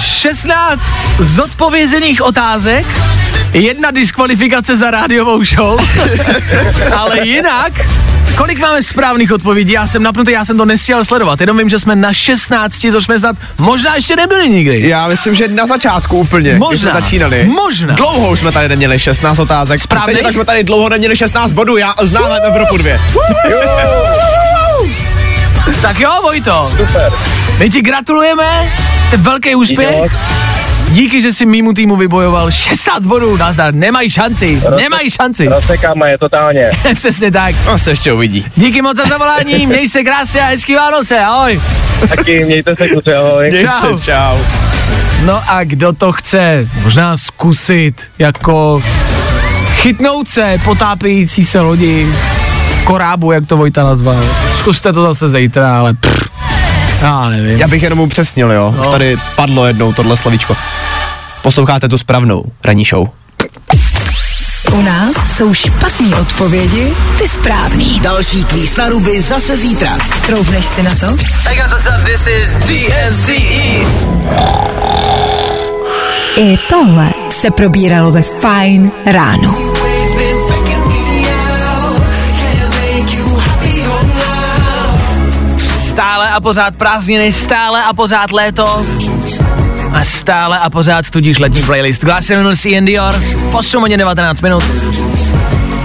16 0.00 0.80
zodpovězených 1.18 2.22
otázek, 2.22 2.86
jedna 3.54 3.90
diskvalifikace 3.90 4.76
za 4.76 4.90
rádiovou 4.90 5.44
show, 5.44 5.80
ale 6.96 7.26
jinak, 7.26 7.72
kolik 8.36 8.58
máme 8.58 8.82
správných 8.82 9.32
odpovědí? 9.32 9.72
Já 9.72 9.86
jsem 9.86 10.02
napnutý, 10.02 10.32
já 10.32 10.44
jsem 10.44 10.56
to 10.56 10.64
nestihl 10.64 11.04
sledovat, 11.04 11.40
jenom 11.40 11.58
vím, 11.58 11.68
že 11.68 11.78
jsme 11.78 11.96
na 11.96 12.12
16, 12.14 12.86
což 12.92 13.04
jsme 13.04 13.18
snad 13.18 13.36
možná 13.58 13.94
ještě 13.94 14.16
nebyli 14.16 14.48
nikdy. 14.48 14.88
Já 14.88 15.08
myslím, 15.08 15.34
že 15.34 15.48
na 15.48 15.66
začátku 15.66 16.18
úplně, 16.18 16.58
Možná, 16.58 16.92
jsme 16.92 17.00
začínali. 17.00 17.44
možná. 17.44 17.94
Dlouho 17.94 18.30
už 18.30 18.38
jsme 18.40 18.52
tady 18.52 18.68
neměli 18.68 18.98
16 18.98 19.38
otázek. 19.38 19.80
Správně. 19.80 20.04
Stejně 20.12 20.22
tak 20.22 20.34
jsme 20.34 20.44
tady 20.44 20.64
dlouho 20.64 20.88
neměli 20.88 21.16
16 21.16 21.52
bodů, 21.52 21.76
já 21.76 21.94
oznávám 21.94 22.38
Evropu 22.46 22.76
2. 22.76 22.92
Tak 25.82 26.00
jo, 26.00 26.10
Vojto, 26.22 26.68
Super. 26.76 27.12
my 27.58 27.70
ti 27.70 27.82
gratulujeme, 27.82 28.68
to 29.10 29.16
je 29.16 29.22
velký 29.22 29.54
úspěch. 29.54 30.12
Díky, 30.90 31.20
že 31.22 31.32
jsi 31.32 31.46
mýmu 31.46 31.72
týmu 31.72 31.96
vybojoval 31.96 32.50
16 32.50 33.06
bodů, 33.06 33.36
nazdar, 33.36 33.74
nemají 33.74 34.10
šanci, 34.10 34.62
nemají 34.76 35.10
šanci. 35.10 35.48
Rozsekáme 35.48 36.10
je 36.10 36.18
totálně. 36.18 36.70
Přesně 36.94 37.30
tak. 37.30 37.54
No 37.66 37.78
se 37.78 37.90
ještě 37.90 38.12
uvidí. 38.12 38.46
Díky 38.56 38.82
moc 38.82 38.96
za 38.96 39.04
zavolání, 39.04 39.66
měj 39.66 39.88
se 39.88 40.02
krásně 40.04 40.40
a 40.40 40.44
hezký 40.46 40.74
Vánoce, 40.74 41.20
ahoj. 41.20 41.60
Taky 42.08 42.44
mějte 42.44 42.76
se 42.76 42.88
kluci, 42.88 43.14
ahoj. 43.14 43.50
Měj 43.50 43.62
Čau. 43.64 43.98
se, 43.98 44.04
čau. 44.04 44.38
No 45.24 45.42
a 45.48 45.64
kdo 45.64 45.92
to 45.92 46.12
chce 46.12 46.68
možná 46.84 47.16
zkusit 47.16 48.02
jako 48.18 48.82
chytnout 49.74 50.28
se 50.28 50.58
potápějící 50.64 51.44
se 51.44 51.60
lodi, 51.60 52.06
korábu, 52.84 53.32
jak 53.32 53.46
to 53.46 53.56
Vojta 53.56 53.84
nazval. 53.84 54.24
Zkuste 54.58 54.92
to 54.92 55.02
zase 55.02 55.28
zítra, 55.28 55.78
ale 55.78 55.94
pff, 55.94 56.29
já 57.00 57.28
nevím. 57.28 57.58
Já 57.58 57.68
bych 57.68 57.82
jenom 57.82 58.00
upřesnil, 58.00 58.52
jo. 58.52 58.74
No. 58.76 58.90
Tady 58.90 59.16
padlo 59.36 59.66
jednou 59.66 59.92
tohle 59.92 60.16
slovíčko. 60.16 60.56
Posloucháte 61.42 61.88
tu 61.88 61.98
správnou 61.98 62.44
ranní 62.64 62.84
show. 62.84 63.08
U 64.72 64.82
nás 64.82 65.36
jsou 65.36 65.54
špatné 65.54 66.16
odpovědi, 66.16 66.92
ty 67.18 67.28
správný. 67.28 68.00
Další 68.00 68.44
kvíz 68.44 68.76
na 68.76 68.88
ruby 68.88 69.20
zase 69.20 69.56
zítra. 69.56 69.98
Troubneš 70.26 70.64
si 70.64 70.82
na 70.82 70.90
to? 70.90 71.06
Hey 71.46 71.56
guys, 71.56 71.72
what's 71.72 71.86
up? 71.86 72.04
This 72.04 72.26
is 72.26 72.56
DNCE. 72.56 73.86
I 76.36 76.56
tohle 76.68 77.10
se 77.30 77.50
probíralo 77.50 78.12
ve 78.12 78.22
Fine 78.22 78.90
ráno. 79.06 79.69
A 86.32 86.40
pořád 86.40 86.76
prázdniny, 86.76 87.32
stále 87.32 87.84
a 87.84 87.92
pořád 87.92 88.32
léto. 88.32 88.82
A 89.92 90.04
stále 90.04 90.58
a 90.58 90.70
pořád 90.70 91.10
tudíž 91.10 91.38
letní 91.38 91.62
playlist. 91.62 92.04
Glass 92.04 92.30
Animals 92.30 92.64
Ian 92.64 92.84
Dior, 92.84 93.14
v 93.48 93.54
8 93.54 93.80
hodin 93.80 93.98
19 93.98 94.40
minut. 94.40 94.64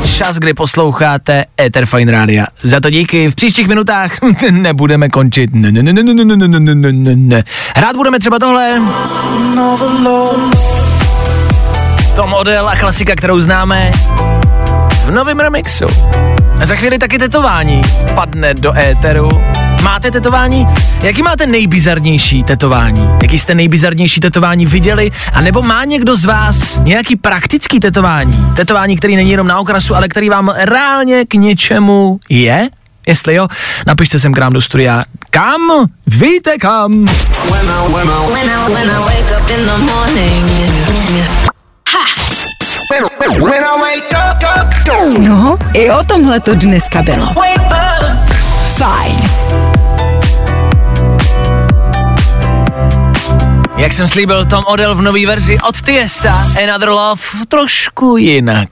Čas, 0.06 0.38
kdy 0.38 0.54
posloucháte 0.54 1.46
Ether 1.62 1.86
Fine 1.86 2.12
Rádia. 2.12 2.46
Za 2.64 2.80
to 2.80 2.90
díky. 2.90 3.32
V 3.32 3.36
příštích 3.36 3.68
minutách 3.68 4.12
nebudeme 4.52 5.10
končit. 5.10 5.50
Ne, 5.54 5.72
ne, 5.72 5.84
ne, 5.84 5.94
ne, 5.94 6.04
ne, 6.04 6.26
ne, 6.26 6.48
ne, 6.60 6.76
ne, 6.94 7.16
ne. 7.16 7.44
Hrát 7.76 7.96
budeme 7.96 8.20
třeba 8.20 8.40
tohle. 8.40 8.82
To 12.16 12.28
model 12.28 12.70
a 12.70 12.76
klasika, 12.76 13.16
kterou 13.16 13.40
známe 13.40 13.92
v 15.06 15.12
novém 15.12 15.40
remixu. 15.40 15.86
A 16.62 16.66
za 16.66 16.76
chvíli 16.76 16.98
taky 16.98 17.18
tetování 17.20 17.82
padne 18.16 18.54
do 18.54 18.78
éteru. 18.78 19.30
Máte 19.86 20.12
tetování? 20.12 20.68
Jaký 21.04 21.24
máte 21.24 21.46
nejbizarnější 21.48 22.44
tetování? 22.44 23.10
Jaký 23.22 23.40
jste 23.40 23.56
nejbizarnější 23.56 24.22
tetování 24.22 24.66
viděli? 24.66 25.12
A 25.34 25.42
nebo 25.42 25.62
má 25.62 25.86
někdo 25.86 26.16
z 26.16 26.26
vás 26.26 26.78
nějaký 26.78 27.16
praktický 27.16 27.80
tetování? 27.80 28.46
Tetování, 28.56 28.98
který 28.98 29.16
není 29.16 29.32
jenom 29.32 29.48
na 29.48 29.60
okrasu, 29.60 29.96
ale 29.96 30.08
který 30.08 30.30
vám 30.30 30.54
reálně 30.58 31.26
k 31.26 31.34
něčemu 31.34 32.20
je? 32.30 32.70
Jestli 33.08 33.36
jo, 33.36 33.48
napište 33.88 34.20
sem 34.20 34.34
k 34.34 34.38
nám 34.38 34.54
do 34.54 34.62
studia. 34.62 35.04
Kam? 35.30 35.62
Víte 36.08 36.58
kam? 36.58 37.06
No, 45.20 45.58
i 45.74 45.92
o 45.92 46.04
tomhle 46.04 46.40
to 46.40 46.56
dneska 46.56 47.02
bylo. 47.02 47.34
Fajn. 48.78 49.35
Jak 53.78 53.94
jsem 53.94 54.08
slíbil, 54.08 54.46
Tom 54.46 54.64
Odell 54.68 54.96
v 54.96 55.02
nový 55.02 55.26
verzi 55.26 55.58
od 55.60 55.82
Tiesta, 55.82 56.48
Another 56.64 56.90
Love, 56.90 57.22
trošku 57.48 58.18
jinak. 58.18 58.70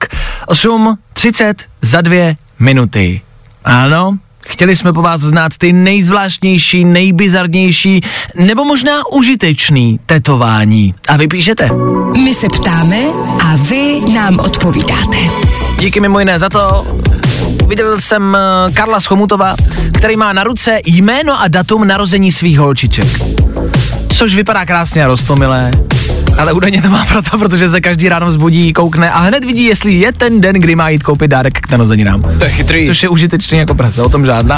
8.30 0.48 1.54
za 1.82 2.00
dvě 2.00 2.36
minuty. 2.58 3.20
Ano, 3.64 4.18
chtěli 4.46 4.76
jsme 4.76 4.92
po 4.92 5.02
vás 5.02 5.20
znát 5.20 5.52
ty 5.58 5.72
nejzvláštnější, 5.72 6.84
nejbizarnější, 6.84 8.00
nebo 8.34 8.64
možná 8.64 9.06
užitečný 9.12 10.00
tetování. 10.06 10.94
A 11.08 11.16
vy 11.16 11.28
píšete. 11.28 11.70
My 12.24 12.34
se 12.34 12.46
ptáme 12.48 13.02
a 13.44 13.56
vy 13.56 14.00
nám 14.14 14.38
odpovídáte. 14.38 15.16
Díky 15.78 16.00
mimo 16.00 16.18
jiné 16.18 16.38
za 16.38 16.48
to. 16.48 16.86
Viděl 17.68 18.00
jsem 18.00 18.36
eh, 18.36 18.72
Karla 18.72 19.00
Schomutova, 19.00 19.54
který 19.94 20.16
má 20.16 20.32
na 20.32 20.44
ruce 20.44 20.80
jméno 20.86 21.40
a 21.40 21.48
datum 21.48 21.86
narození 21.86 22.32
svých 22.32 22.58
holčiček. 22.58 23.08
Což 24.14 24.34
vypadá 24.34 24.66
krásně 24.66 25.04
a 25.04 25.06
rostomilé. 25.06 25.70
Ale 26.38 26.52
údajně 26.52 26.82
to 26.82 26.88
má 26.88 27.04
proto, 27.04 27.38
protože 27.38 27.68
se 27.68 27.80
každý 27.80 28.08
ráno 28.08 28.26
vzbudí, 28.26 28.72
koukne 28.72 29.10
a 29.10 29.18
hned 29.18 29.44
vidí, 29.44 29.64
jestli 29.64 29.92
je 29.92 30.12
ten 30.12 30.40
den, 30.40 30.54
kdy 30.54 30.74
má 30.74 30.88
jít 30.88 31.02
koupit 31.02 31.28
dárek 31.28 31.60
k 31.60 31.70
narozeninám. 31.70 32.22
To 32.38 32.44
je 32.44 32.50
chytrý. 32.50 32.86
Což 32.86 33.02
je 33.02 33.08
užitečný 33.08 33.58
jako 33.58 33.74
prase, 33.74 34.02
o 34.02 34.08
tom 34.08 34.26
žádná. 34.26 34.56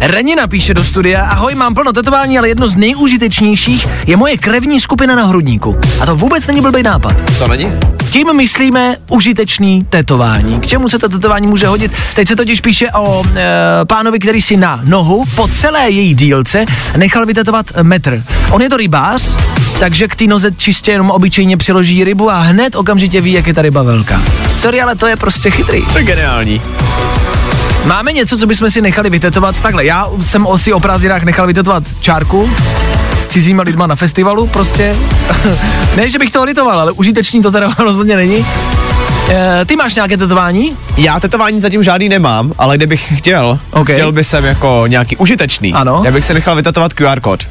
Renina 0.00 0.46
píše 0.46 0.74
do 0.74 0.84
studia, 0.84 1.24
ahoj, 1.24 1.54
mám 1.54 1.74
plno 1.74 1.92
tetování, 1.92 2.38
ale 2.38 2.48
jedno 2.48 2.68
z 2.68 2.76
nejužitečnějších 2.76 3.86
je 4.06 4.16
moje 4.16 4.36
krevní 4.36 4.80
skupina 4.80 5.16
na 5.16 5.26
hrudníku. 5.26 5.76
A 6.00 6.06
to 6.06 6.16
vůbec 6.16 6.46
není 6.46 6.60
blbý 6.60 6.82
nápad. 6.82 7.38
To 7.38 7.48
není? 7.48 7.72
Tím 8.10 8.36
myslíme 8.36 8.96
užitečný 9.10 9.84
tetování. 9.84 10.60
K 10.60 10.66
čemu 10.66 10.88
se 10.88 10.98
to 10.98 11.08
tetování 11.08 11.46
může 11.46 11.66
hodit? 11.66 11.92
Teď 12.14 12.28
se 12.28 12.36
totiž 12.36 12.60
píše 12.60 12.90
o 12.90 13.22
e, 13.22 13.84
pánovi, 13.84 14.18
který 14.18 14.40
si 14.40 14.56
na 14.56 14.80
nohu 14.84 15.24
po 15.34 15.48
celé 15.48 15.90
její 15.90 16.14
dílce 16.14 16.64
nechal 16.96 17.26
vytetovat 17.26 17.66
metr. 17.82 18.22
On 18.50 18.62
je 18.62 18.68
to 18.68 18.76
rybář, 18.76 19.36
takže 19.80 20.08
k 20.08 20.16
té 20.16 20.24
noze 20.24 20.52
čistě 20.52 20.90
jenom 20.90 21.10
obyčejně 21.10 21.56
přiloží 21.56 22.04
rybu 22.04 22.30
a 22.30 22.40
hned 22.40 22.76
okamžitě 22.76 23.20
ví, 23.20 23.32
jak 23.32 23.46
je 23.46 23.54
ta 23.54 23.62
ryba 23.62 23.82
velká. 23.82 24.22
Sorry, 24.56 24.80
ale 24.80 24.96
to 24.96 25.06
je 25.06 25.16
prostě 25.16 25.50
chytrý. 25.50 25.82
To 25.92 25.98
je 25.98 26.04
geniální. 26.04 26.62
Máme 27.84 28.12
něco, 28.12 28.38
co 28.38 28.46
bychom 28.46 28.70
si 28.70 28.80
nechali 28.80 29.10
vytetovat 29.10 29.60
takhle. 29.60 29.84
Já 29.84 30.06
jsem 30.22 30.46
si 30.56 30.72
o 30.72 30.80
prázdninách 30.80 31.22
nechal 31.22 31.46
vytetovat 31.46 31.82
čárku 32.00 32.50
s 33.18 33.26
cizíma 33.26 33.62
lidma 33.62 33.86
na 33.86 33.96
festivalu, 33.96 34.46
prostě. 34.46 34.96
ne, 35.96 36.10
že 36.10 36.18
bych 36.18 36.30
to 36.30 36.44
litoval, 36.44 36.80
ale 36.80 36.92
užitečný 36.92 37.42
to 37.42 37.50
teda 37.50 37.70
rozhodně 37.78 38.16
není. 38.16 38.46
E, 39.28 39.64
ty 39.64 39.76
máš 39.76 39.94
nějaké 39.94 40.16
tetování? 40.16 40.76
Já 40.96 41.20
tetování 41.20 41.60
zatím 41.60 41.82
žádný 41.82 42.08
nemám, 42.08 42.52
ale 42.58 42.76
kdybych 42.76 43.18
chtěl, 43.18 43.58
Ok. 43.70 43.90
chtěl 43.92 44.12
bych 44.12 44.26
jsem 44.26 44.44
jako 44.44 44.84
nějaký 44.86 45.16
užitečný. 45.16 45.72
Ano. 45.72 46.02
Já 46.04 46.12
bych 46.12 46.24
si 46.24 46.34
nechal 46.34 46.54
vytetovat 46.56 46.92
QR 46.92 47.20
kód. 47.20 47.44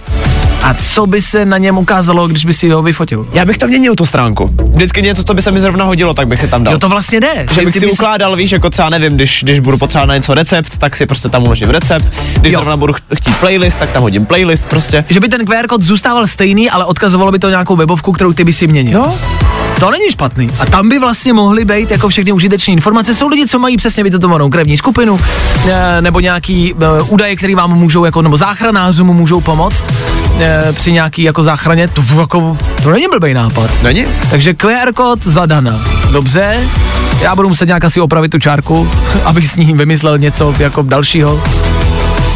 A 0.63 0.73
co 0.73 1.07
by 1.07 1.21
se 1.21 1.45
na 1.45 1.57
něm 1.57 1.77
ukázalo, 1.77 2.27
když 2.27 2.45
by 2.45 2.53
si 2.53 2.69
ho 2.69 2.81
vyfotil? 2.83 3.27
Já 3.33 3.45
bych 3.45 3.57
to 3.57 3.67
měnil 3.67 3.95
tu 3.95 4.05
stránku. 4.05 4.49
Vždycky 4.73 5.01
něco, 5.01 5.23
co 5.23 5.33
by 5.33 5.41
se 5.41 5.51
mi 5.51 5.59
zrovna 5.59 5.85
hodilo, 5.85 6.13
tak 6.13 6.27
bych 6.27 6.39
si 6.39 6.47
tam 6.47 6.63
dal. 6.63 6.73
Jo, 6.73 6.79
to 6.79 6.89
vlastně 6.89 7.19
jde. 7.19 7.45
že 7.51 7.61
bych 7.65 7.73
ty 7.73 7.79
si 7.79 7.85
bys- 7.87 7.91
ukládal, 7.93 8.35
víš, 8.35 8.51
jako 8.51 8.69
třeba 8.69 8.89
nevím, 8.89 9.15
když, 9.15 9.39
když 9.43 9.59
budu 9.59 9.77
potřebovat 9.77 10.05
na 10.05 10.15
něco 10.15 10.33
recept, 10.33 10.77
tak 10.77 10.95
si 10.95 11.05
prostě 11.05 11.29
tam 11.29 11.43
uložím 11.43 11.69
recept. 11.69 12.13
Když 12.39 12.53
Jo. 12.53 12.59
zrovna 12.59 12.77
budu 12.77 12.93
ch- 12.93 12.97
chtít 13.15 13.37
playlist, 13.37 13.79
tak 13.79 13.89
tam 13.91 14.01
hodím 14.01 14.25
playlist 14.25 14.65
prostě. 14.65 15.05
Že 15.09 15.19
by 15.19 15.29
ten 15.29 15.45
QR 15.45 15.67
kód 15.67 15.81
zůstával 15.81 16.27
stejný, 16.27 16.69
ale 16.69 16.85
odkazovalo 16.85 17.31
by 17.31 17.39
to 17.39 17.49
nějakou 17.49 17.75
webovku, 17.75 18.11
kterou 18.11 18.33
ty 18.33 18.43
by 18.43 18.53
si 18.53 18.67
měnil. 18.67 18.99
No. 18.99 19.15
To 19.79 19.91
není 19.91 20.11
špatný. 20.11 20.49
A 20.59 20.65
tam 20.65 20.89
by 20.89 20.99
vlastně 20.99 21.33
mohly 21.33 21.65
být 21.65 21.91
jako 21.91 22.09
všechny 22.09 22.31
užitečné 22.31 22.73
informace. 22.73 23.15
Jsou 23.15 23.27
lidi, 23.27 23.47
co 23.47 23.59
mají 23.59 23.77
přesně 23.77 24.03
vytetovanou 24.03 24.49
krevní 24.49 24.77
skupinu, 24.77 25.19
eh, 25.69 26.01
nebo 26.01 26.19
nějaký 26.19 26.73
eh, 26.81 27.01
údaje, 27.07 27.35
které 27.35 27.55
vám 27.55 27.73
můžou, 27.77 28.05
jako, 28.05 28.21
nebo 28.21 28.37
záchranářům 28.37 29.07
můžou 29.07 29.41
pomoct 29.41 29.83
eh, 30.39 30.73
při 30.73 30.91
nějaký 30.91 31.23
jako 31.23 31.43
záchraně. 31.43 31.87
To, 31.87 32.03
jako, 32.19 32.57
to 32.83 32.91
není 32.91 33.05
blbý 33.11 33.33
nápad. 33.33 33.71
Není? 33.83 34.05
Takže 34.29 34.53
QR 34.53 34.93
kód 34.95 35.23
zadana. 35.23 35.79
Dobře, 36.11 36.59
já 37.21 37.35
budu 37.35 37.47
muset 37.49 37.65
nějak 37.65 37.83
asi 37.85 38.01
opravit 38.01 38.29
tu 38.29 38.39
čárku, 38.39 38.89
abych 39.25 39.49
s 39.49 39.55
ní 39.55 39.73
vymyslel 39.73 40.17
něco 40.17 40.53
jako 40.59 40.81
dalšího. 40.81 41.43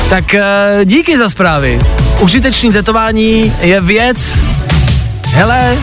Tak 0.09 0.33
eh, 0.33 0.79
díky 0.85 1.17
za 1.17 1.29
zprávy. 1.29 1.79
Užitečný 2.19 2.71
tetování 2.71 3.53
je 3.61 3.81
věc, 3.81 4.39
hele, 5.33 5.77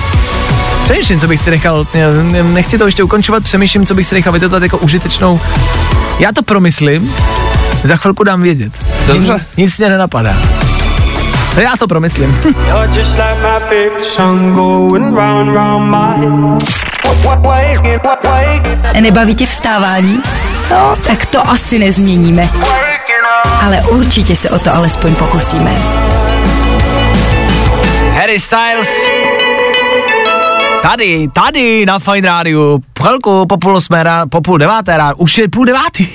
přemýšlím, 0.85 1.21
co 1.21 1.27
bych 1.29 1.41
si 1.41 1.51
nechal, 1.51 1.87
ne- 2.23 2.43
nechci 2.43 2.79
to 2.79 2.87
ještě 2.87 3.03
ukončovat, 3.03 3.45
přemýšlím, 3.45 3.87
co 3.87 3.95
bych 3.95 4.07
si 4.07 4.15
nechal 4.15 4.33
vytetovat 4.33 4.63
jako 4.63 4.79
užitečnou. 4.79 5.41
Já 6.19 6.33
to 6.33 6.43
promyslím, 6.43 7.15
za 7.85 7.97
chvilku 7.97 8.25
dám 8.25 8.43
vědět. 8.43 8.73
Dobře. 9.07 9.33
Nic, 9.33 9.43
nic 9.57 9.79
mě 9.79 9.89
nenapadá. 9.89 10.37
Já 11.63 11.77
to 11.79 11.87
promyslím. 11.89 12.41
Nebaví 19.01 19.35
tě 19.35 19.47
vstávání? 19.47 20.23
No, 20.71 20.97
tak 21.07 21.27
to 21.27 21.49
asi 21.49 21.79
nezměníme. 21.79 22.49
Ale 23.65 23.83
určitě 23.83 24.37
se 24.37 24.51
o 24.51 24.59
to 24.59 24.75
alespoň 24.75 25.15
pokusíme. 25.15 25.71
Harry 28.13 28.41
Styles. 28.41 28.97
Tady, 30.83 31.29
tady 31.29 31.87
na 31.87 31.99
Fine 31.99 32.29
Radio. 32.29 32.79
Chvilku 33.01 33.47
po 33.47 33.57
půl 33.57 33.77
osmé 33.77 34.03
ráno, 34.03 34.29
po 34.29 34.41
půl 34.41 34.59
deváté 34.59 34.97
ráno. 34.97 35.15
Už 35.17 35.39
je 35.39 35.49
půl 35.49 35.65
devátý. 35.65 36.09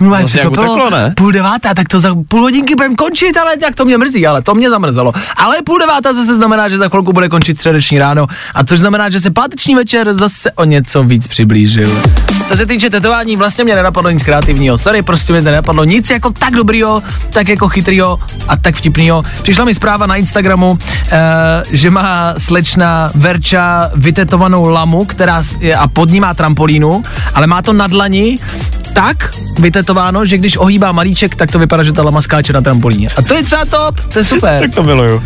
Mě 0.00 0.08
Vlastně 0.08 0.40
jak 0.40 0.50
překvapilo. 0.52 0.74
uteklo, 0.74 0.98
ne? 0.98 1.14
Půl 1.16 1.32
devátá, 1.32 1.74
tak 1.74 1.88
to 1.88 2.00
za 2.00 2.14
půl 2.28 2.40
hodinky 2.40 2.74
budeme 2.74 2.94
končit, 2.94 3.36
ale 3.36 3.56
tak 3.56 3.74
to 3.74 3.84
mě 3.84 3.98
mrzí, 3.98 4.26
ale 4.26 4.42
to 4.42 4.54
mě 4.54 4.70
zamrzelo. 4.70 5.12
Ale 5.36 5.56
půl 5.64 5.78
devátá 5.78 6.14
zase 6.14 6.34
znamená, 6.34 6.68
že 6.68 6.78
za 6.78 6.88
chvilku 6.88 7.12
bude 7.12 7.28
končit 7.28 7.56
středeční 7.56 7.98
ráno, 7.98 8.26
a 8.54 8.64
což 8.64 8.78
znamená, 8.78 9.10
že 9.10 9.20
se 9.20 9.30
páteční 9.30 9.74
večer 9.74 10.14
zase 10.14 10.52
o 10.52 10.64
něco 10.64 11.02
víc 11.04 11.26
přiblížil. 11.26 12.02
Co 12.48 12.56
se 12.56 12.66
týče 12.66 12.90
tetování, 12.90 13.36
vlastně 13.36 13.64
mě 13.64 13.74
nenapadlo 13.76 14.10
nic 14.10 14.22
kreativního. 14.22 14.78
Sorry, 14.78 15.02
prostě 15.02 15.32
mě 15.32 15.42
to 15.42 15.44
nenapadlo 15.50 15.84
nic 15.84 16.10
jako 16.10 16.30
tak 16.30 16.54
dobrýho, 16.54 17.02
tak 17.30 17.48
jako 17.48 17.68
chytrýho 17.68 18.18
a 18.48 18.56
tak 18.56 18.74
vtipnýho. 18.74 19.22
Přišla 19.42 19.64
mi 19.64 19.74
zpráva 19.74 20.06
na 20.06 20.16
Instagramu, 20.16 20.78
eh, 21.10 21.18
že 21.70 21.90
má 21.90 22.34
slečna 22.38 23.10
Verča 23.14 23.90
vytetovanou 23.94 24.68
lamu, 24.68 25.04
která 25.04 25.42
je, 25.60 25.76
a 25.76 25.88
pod 25.88 26.10
ní 26.10 26.20
má 26.20 26.34
trampolínu, 26.34 27.02
ale 27.34 27.46
má 27.46 27.62
to 27.62 27.72
na 27.72 27.86
dlani 27.86 28.38
tak 29.00 29.34
vytetováno, 29.58 30.24
že 30.24 30.38
když 30.38 30.56
ohýbá 30.56 30.92
malíček, 30.92 31.36
tak 31.36 31.50
to 31.50 31.58
vypadá, 31.58 31.82
že 31.82 31.92
ta 31.92 32.02
lama 32.02 32.20
skáče 32.22 32.52
na 32.52 32.60
trampolíně. 32.60 33.08
A 33.16 33.22
to 33.22 33.34
je 33.34 33.42
třeba 33.42 33.64
top, 33.64 34.00
to 34.12 34.18
je 34.18 34.24
super. 34.24 34.60
Tak 34.60 34.74
to 34.74 34.82
miluju. 34.82 35.22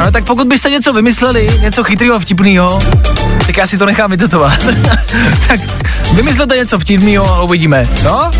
Ale 0.00 0.12
tak 0.12 0.24
pokud 0.24 0.48
byste 0.48 0.70
něco 0.70 0.92
vymysleli, 0.92 1.50
něco 1.60 1.84
chytrého, 1.84 2.20
vtipného, 2.20 2.82
tak 3.46 3.56
já 3.56 3.66
si 3.66 3.78
to 3.78 3.86
nechám 3.86 4.10
vytetovat. 4.10 4.66
tak 5.48 5.60
vymyslete 6.14 6.56
něco 6.56 6.78
vtipného 6.78 7.34
a 7.34 7.42
uvidíme. 7.42 7.88
No? 8.04 8.30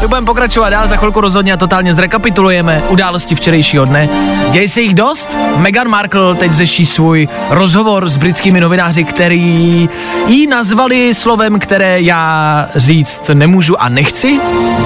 My 0.00 0.08
budeme 0.08 0.26
pokračovat 0.26 0.70
dál, 0.70 0.88
za 0.88 0.96
chvilku 0.96 1.20
rozhodně 1.20 1.52
a 1.52 1.56
totálně 1.56 1.94
zrekapitulujeme 1.94 2.82
události 2.88 3.34
včerejšího 3.34 3.84
dne. 3.84 4.08
Děje 4.50 4.68
se 4.68 4.80
jich 4.80 4.94
dost? 4.94 5.38
Meghan 5.56 5.88
Markle 5.88 6.34
teď 6.34 6.52
řeší 6.52 6.86
svůj 6.86 7.28
rozhovor 7.50 8.08
s 8.08 8.16
britskými 8.16 8.60
novináři, 8.60 9.04
který 9.04 9.88
jí 10.26 10.46
nazvali 10.46 11.14
slovem, 11.14 11.58
které 11.58 12.00
já 12.00 12.68
říct 12.74 13.30
nemůžu 13.34 13.82
a 13.82 13.88
nechci, 13.88 14.40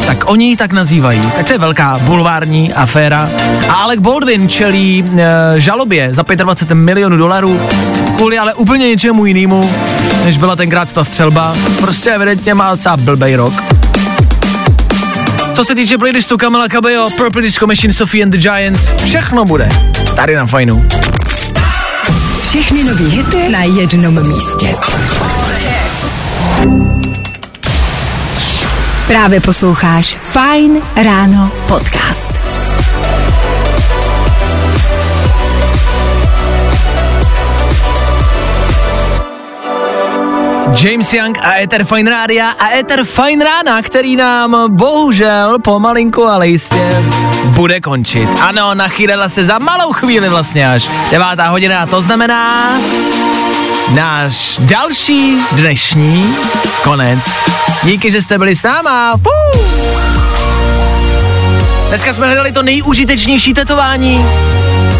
tak 0.07 0.31
oni 0.31 0.49
ji 0.49 0.57
tak 0.57 0.73
nazývají. 0.73 1.21
Tak 1.37 1.47
to 1.47 1.53
je 1.53 1.59
velká 1.59 1.99
bulvární 2.03 2.73
aféra. 2.73 3.31
A 3.69 3.73
Alec 3.73 4.01
Baldwin 4.01 4.49
čelí 4.49 5.05
e, 5.17 5.61
žalobě 5.61 6.09
za 6.13 6.23
25 6.35 6.75
milionů 6.75 7.17
dolarů 7.17 7.61
kvůli 8.17 8.39
ale 8.39 8.55
úplně 8.55 8.89
něčemu 8.89 9.27
jinému, 9.27 9.71
než 10.25 10.37
byla 10.37 10.57
tenkrát 10.57 10.93
ta 10.93 11.05
střelba. 11.05 11.55
Prostě 11.81 12.11
evidentně 12.11 12.55
má 12.55 12.71
docela 12.71 12.97
blbej 12.97 13.37
rok. 13.37 13.82
Co 15.55 15.65
se 15.65 15.75
týče 15.75 15.99
playlistu 15.99 16.39
Kamila 16.39 16.69
Cabello, 16.69 17.11
Purple 17.11 17.43
Disco 17.43 17.67
Machine, 17.67 17.93
Sophie 17.93 18.25
and 18.25 18.31
the 18.31 18.39
Giants, 18.39 18.93
všechno 19.05 19.45
bude 19.45 19.69
tady 20.17 20.35
na 20.35 20.47
fajnu. 20.47 20.89
Všechny 22.49 22.85
nový 22.85 23.09
hity 23.09 23.49
na 23.49 23.63
jednom 23.63 24.29
místě. 24.29 24.75
Právě 29.07 29.41
posloucháš 29.41 30.17
Fine 30.33 30.81
Ráno 30.97 31.53
podcast. 31.69 32.33
James 40.75 41.13
Young 41.13 41.39
a 41.43 41.61
Ether 41.61 41.85
Fine 41.85 42.11
Rádia 42.11 42.51
a 42.51 42.71
Ether 42.71 43.05
Fine 43.05 43.45
Rána, 43.45 43.83
který 43.83 44.17
nám 44.17 44.77
bohužel 44.77 45.59
pomalinku, 45.59 46.25
ale 46.25 46.49
jistě 46.49 47.03
bude 47.45 47.81
končit. 47.81 48.29
Ano, 48.41 48.75
nachýlila 48.75 49.29
se 49.29 49.45
za 49.45 49.59
malou 49.59 49.93
chvíli 49.93 50.29
vlastně 50.29 50.71
až 50.73 50.89
devátá 51.11 51.49
hodina 51.49 51.81
a 51.81 51.87
to 51.87 52.03
znamená 52.03 52.73
náš 53.95 54.59
další 54.59 55.39
dnešní 55.53 56.35
konec. 56.85 57.21
Díky, 57.83 58.13
že 58.13 58.23
jste 58.23 58.39
byli 58.39 58.57
s 58.57 58.63
náma. 58.63 59.17
Fuu. 59.17 59.63
Dneska 61.89 62.13
jsme 62.13 62.27
hledali 62.27 62.53
to 62.53 62.63
nejúžitečnější 62.63 63.55
tetování. 63.55 64.27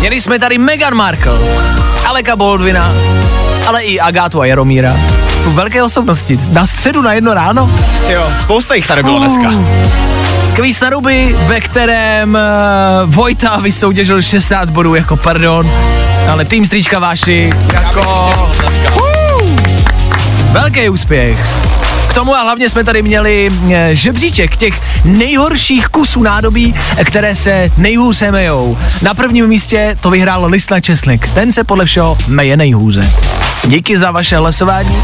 Měli 0.01 0.21
jsme 0.21 0.39
tady 0.39 0.59
Meghan 0.59 0.95
Markle, 0.95 1.39
Aleka 2.07 2.37
Baldwina, 2.37 2.93
ale 3.67 3.83
i 3.83 4.01
Agátu 4.01 4.41
a 4.41 4.47
Jaromíra. 4.47 4.97
Jsou 5.45 5.51
velké 5.51 5.83
osobnosti. 5.83 6.39
Na 6.51 6.67
středu 6.67 7.03
na 7.03 7.13
jedno 7.13 7.35
ráno. 7.35 7.71
Jo, 8.09 8.31
spousta 8.41 8.75
jich 8.75 8.87
tady 8.87 9.03
bylo 9.03 9.19
dneska. 9.19 9.51
Kvíz 10.55 10.81
na 10.81 10.91
ruby, 10.91 11.37
ve 11.47 11.61
kterém 11.61 12.39
uh, 13.05 13.15
Vojta 13.15 13.57
vysoutěžil 13.57 14.23
16 14.23 14.71
bodů 14.71 14.95
jako 14.95 15.17
pardon, 15.17 15.71
ale 16.33 16.45
tým 16.45 16.67
Stříčka 16.67 16.99
Váši 16.99 17.51
jako... 17.73 18.31
Uh, 18.95 19.61
velký 20.53 20.89
úspěch. 20.89 21.47
K 22.11 22.15
tomu 22.15 22.35
a 22.35 22.43
hlavně 22.43 22.69
jsme 22.69 22.85
tady 22.85 23.03
měli 23.03 23.51
eh, 23.71 23.91
žebříček 23.93 24.57
těch 24.57 24.75
nejhorších 25.05 25.89
kusů 25.89 26.23
nádobí, 26.23 26.75
které 27.05 27.35
se 27.35 27.71
nejhůř 27.77 28.23
mejou. 28.31 28.79
Na 29.03 29.15
prvním 29.15 29.47
místě 29.47 29.97
to 30.01 30.11
vyhrál 30.11 30.45
Lisna 30.45 30.81
Česnek. 30.81 31.29
Ten 31.29 31.53
se 31.53 31.65
podle 31.65 31.85
všeho 31.85 32.19
meje 32.29 32.57
nejhůře. 32.57 33.11
Díky 33.65 33.99
za 33.99 34.11
vaše 34.11 34.37
hlasování 34.37 35.03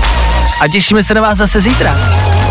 a 0.61 0.69
těšíme 0.69 1.03
se 1.03 1.15
na 1.15 1.21
vás 1.21 1.39
zase 1.39 1.61
zítra. 1.61 1.95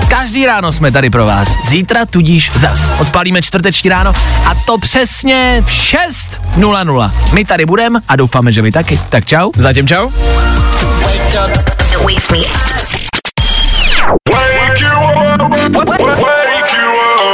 Každý 0.10 0.46
ráno 0.46 0.72
jsme 0.72 0.92
tady 0.92 1.10
pro 1.10 1.26
vás. 1.26 1.48
Zítra 1.64 2.06
tudíž 2.06 2.52
zas. 2.56 2.80
Odpálíme 3.00 3.42
čtvrteční 3.42 3.90
ráno 3.90 4.14
a 4.46 4.56
to 4.66 4.78
přesně 4.78 5.64
v 5.66 5.70
6.00. 5.70 7.12
My 7.34 7.46
tady 7.46 7.66
budeme 7.66 8.00
a 8.08 8.16
doufáme, 8.16 8.52
že 8.52 8.62
vy 8.62 8.72
taky. 8.72 9.00
Tak 9.10 9.26
čau. 9.26 9.52
Zatím 9.58 9.88
čau. 9.88 10.10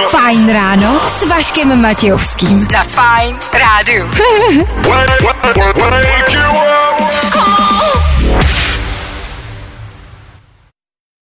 Fajn 0.09 0.53
ráno 0.53 1.01
s 1.07 1.27
Vaškem 1.27 1.81
Matějovským. 1.81 2.67
Na 2.73 2.83
Fajn 2.83 3.35
rádu. 3.53 4.07
Wake 4.89 6.33
you 6.33 6.49
up. 7.07 7.12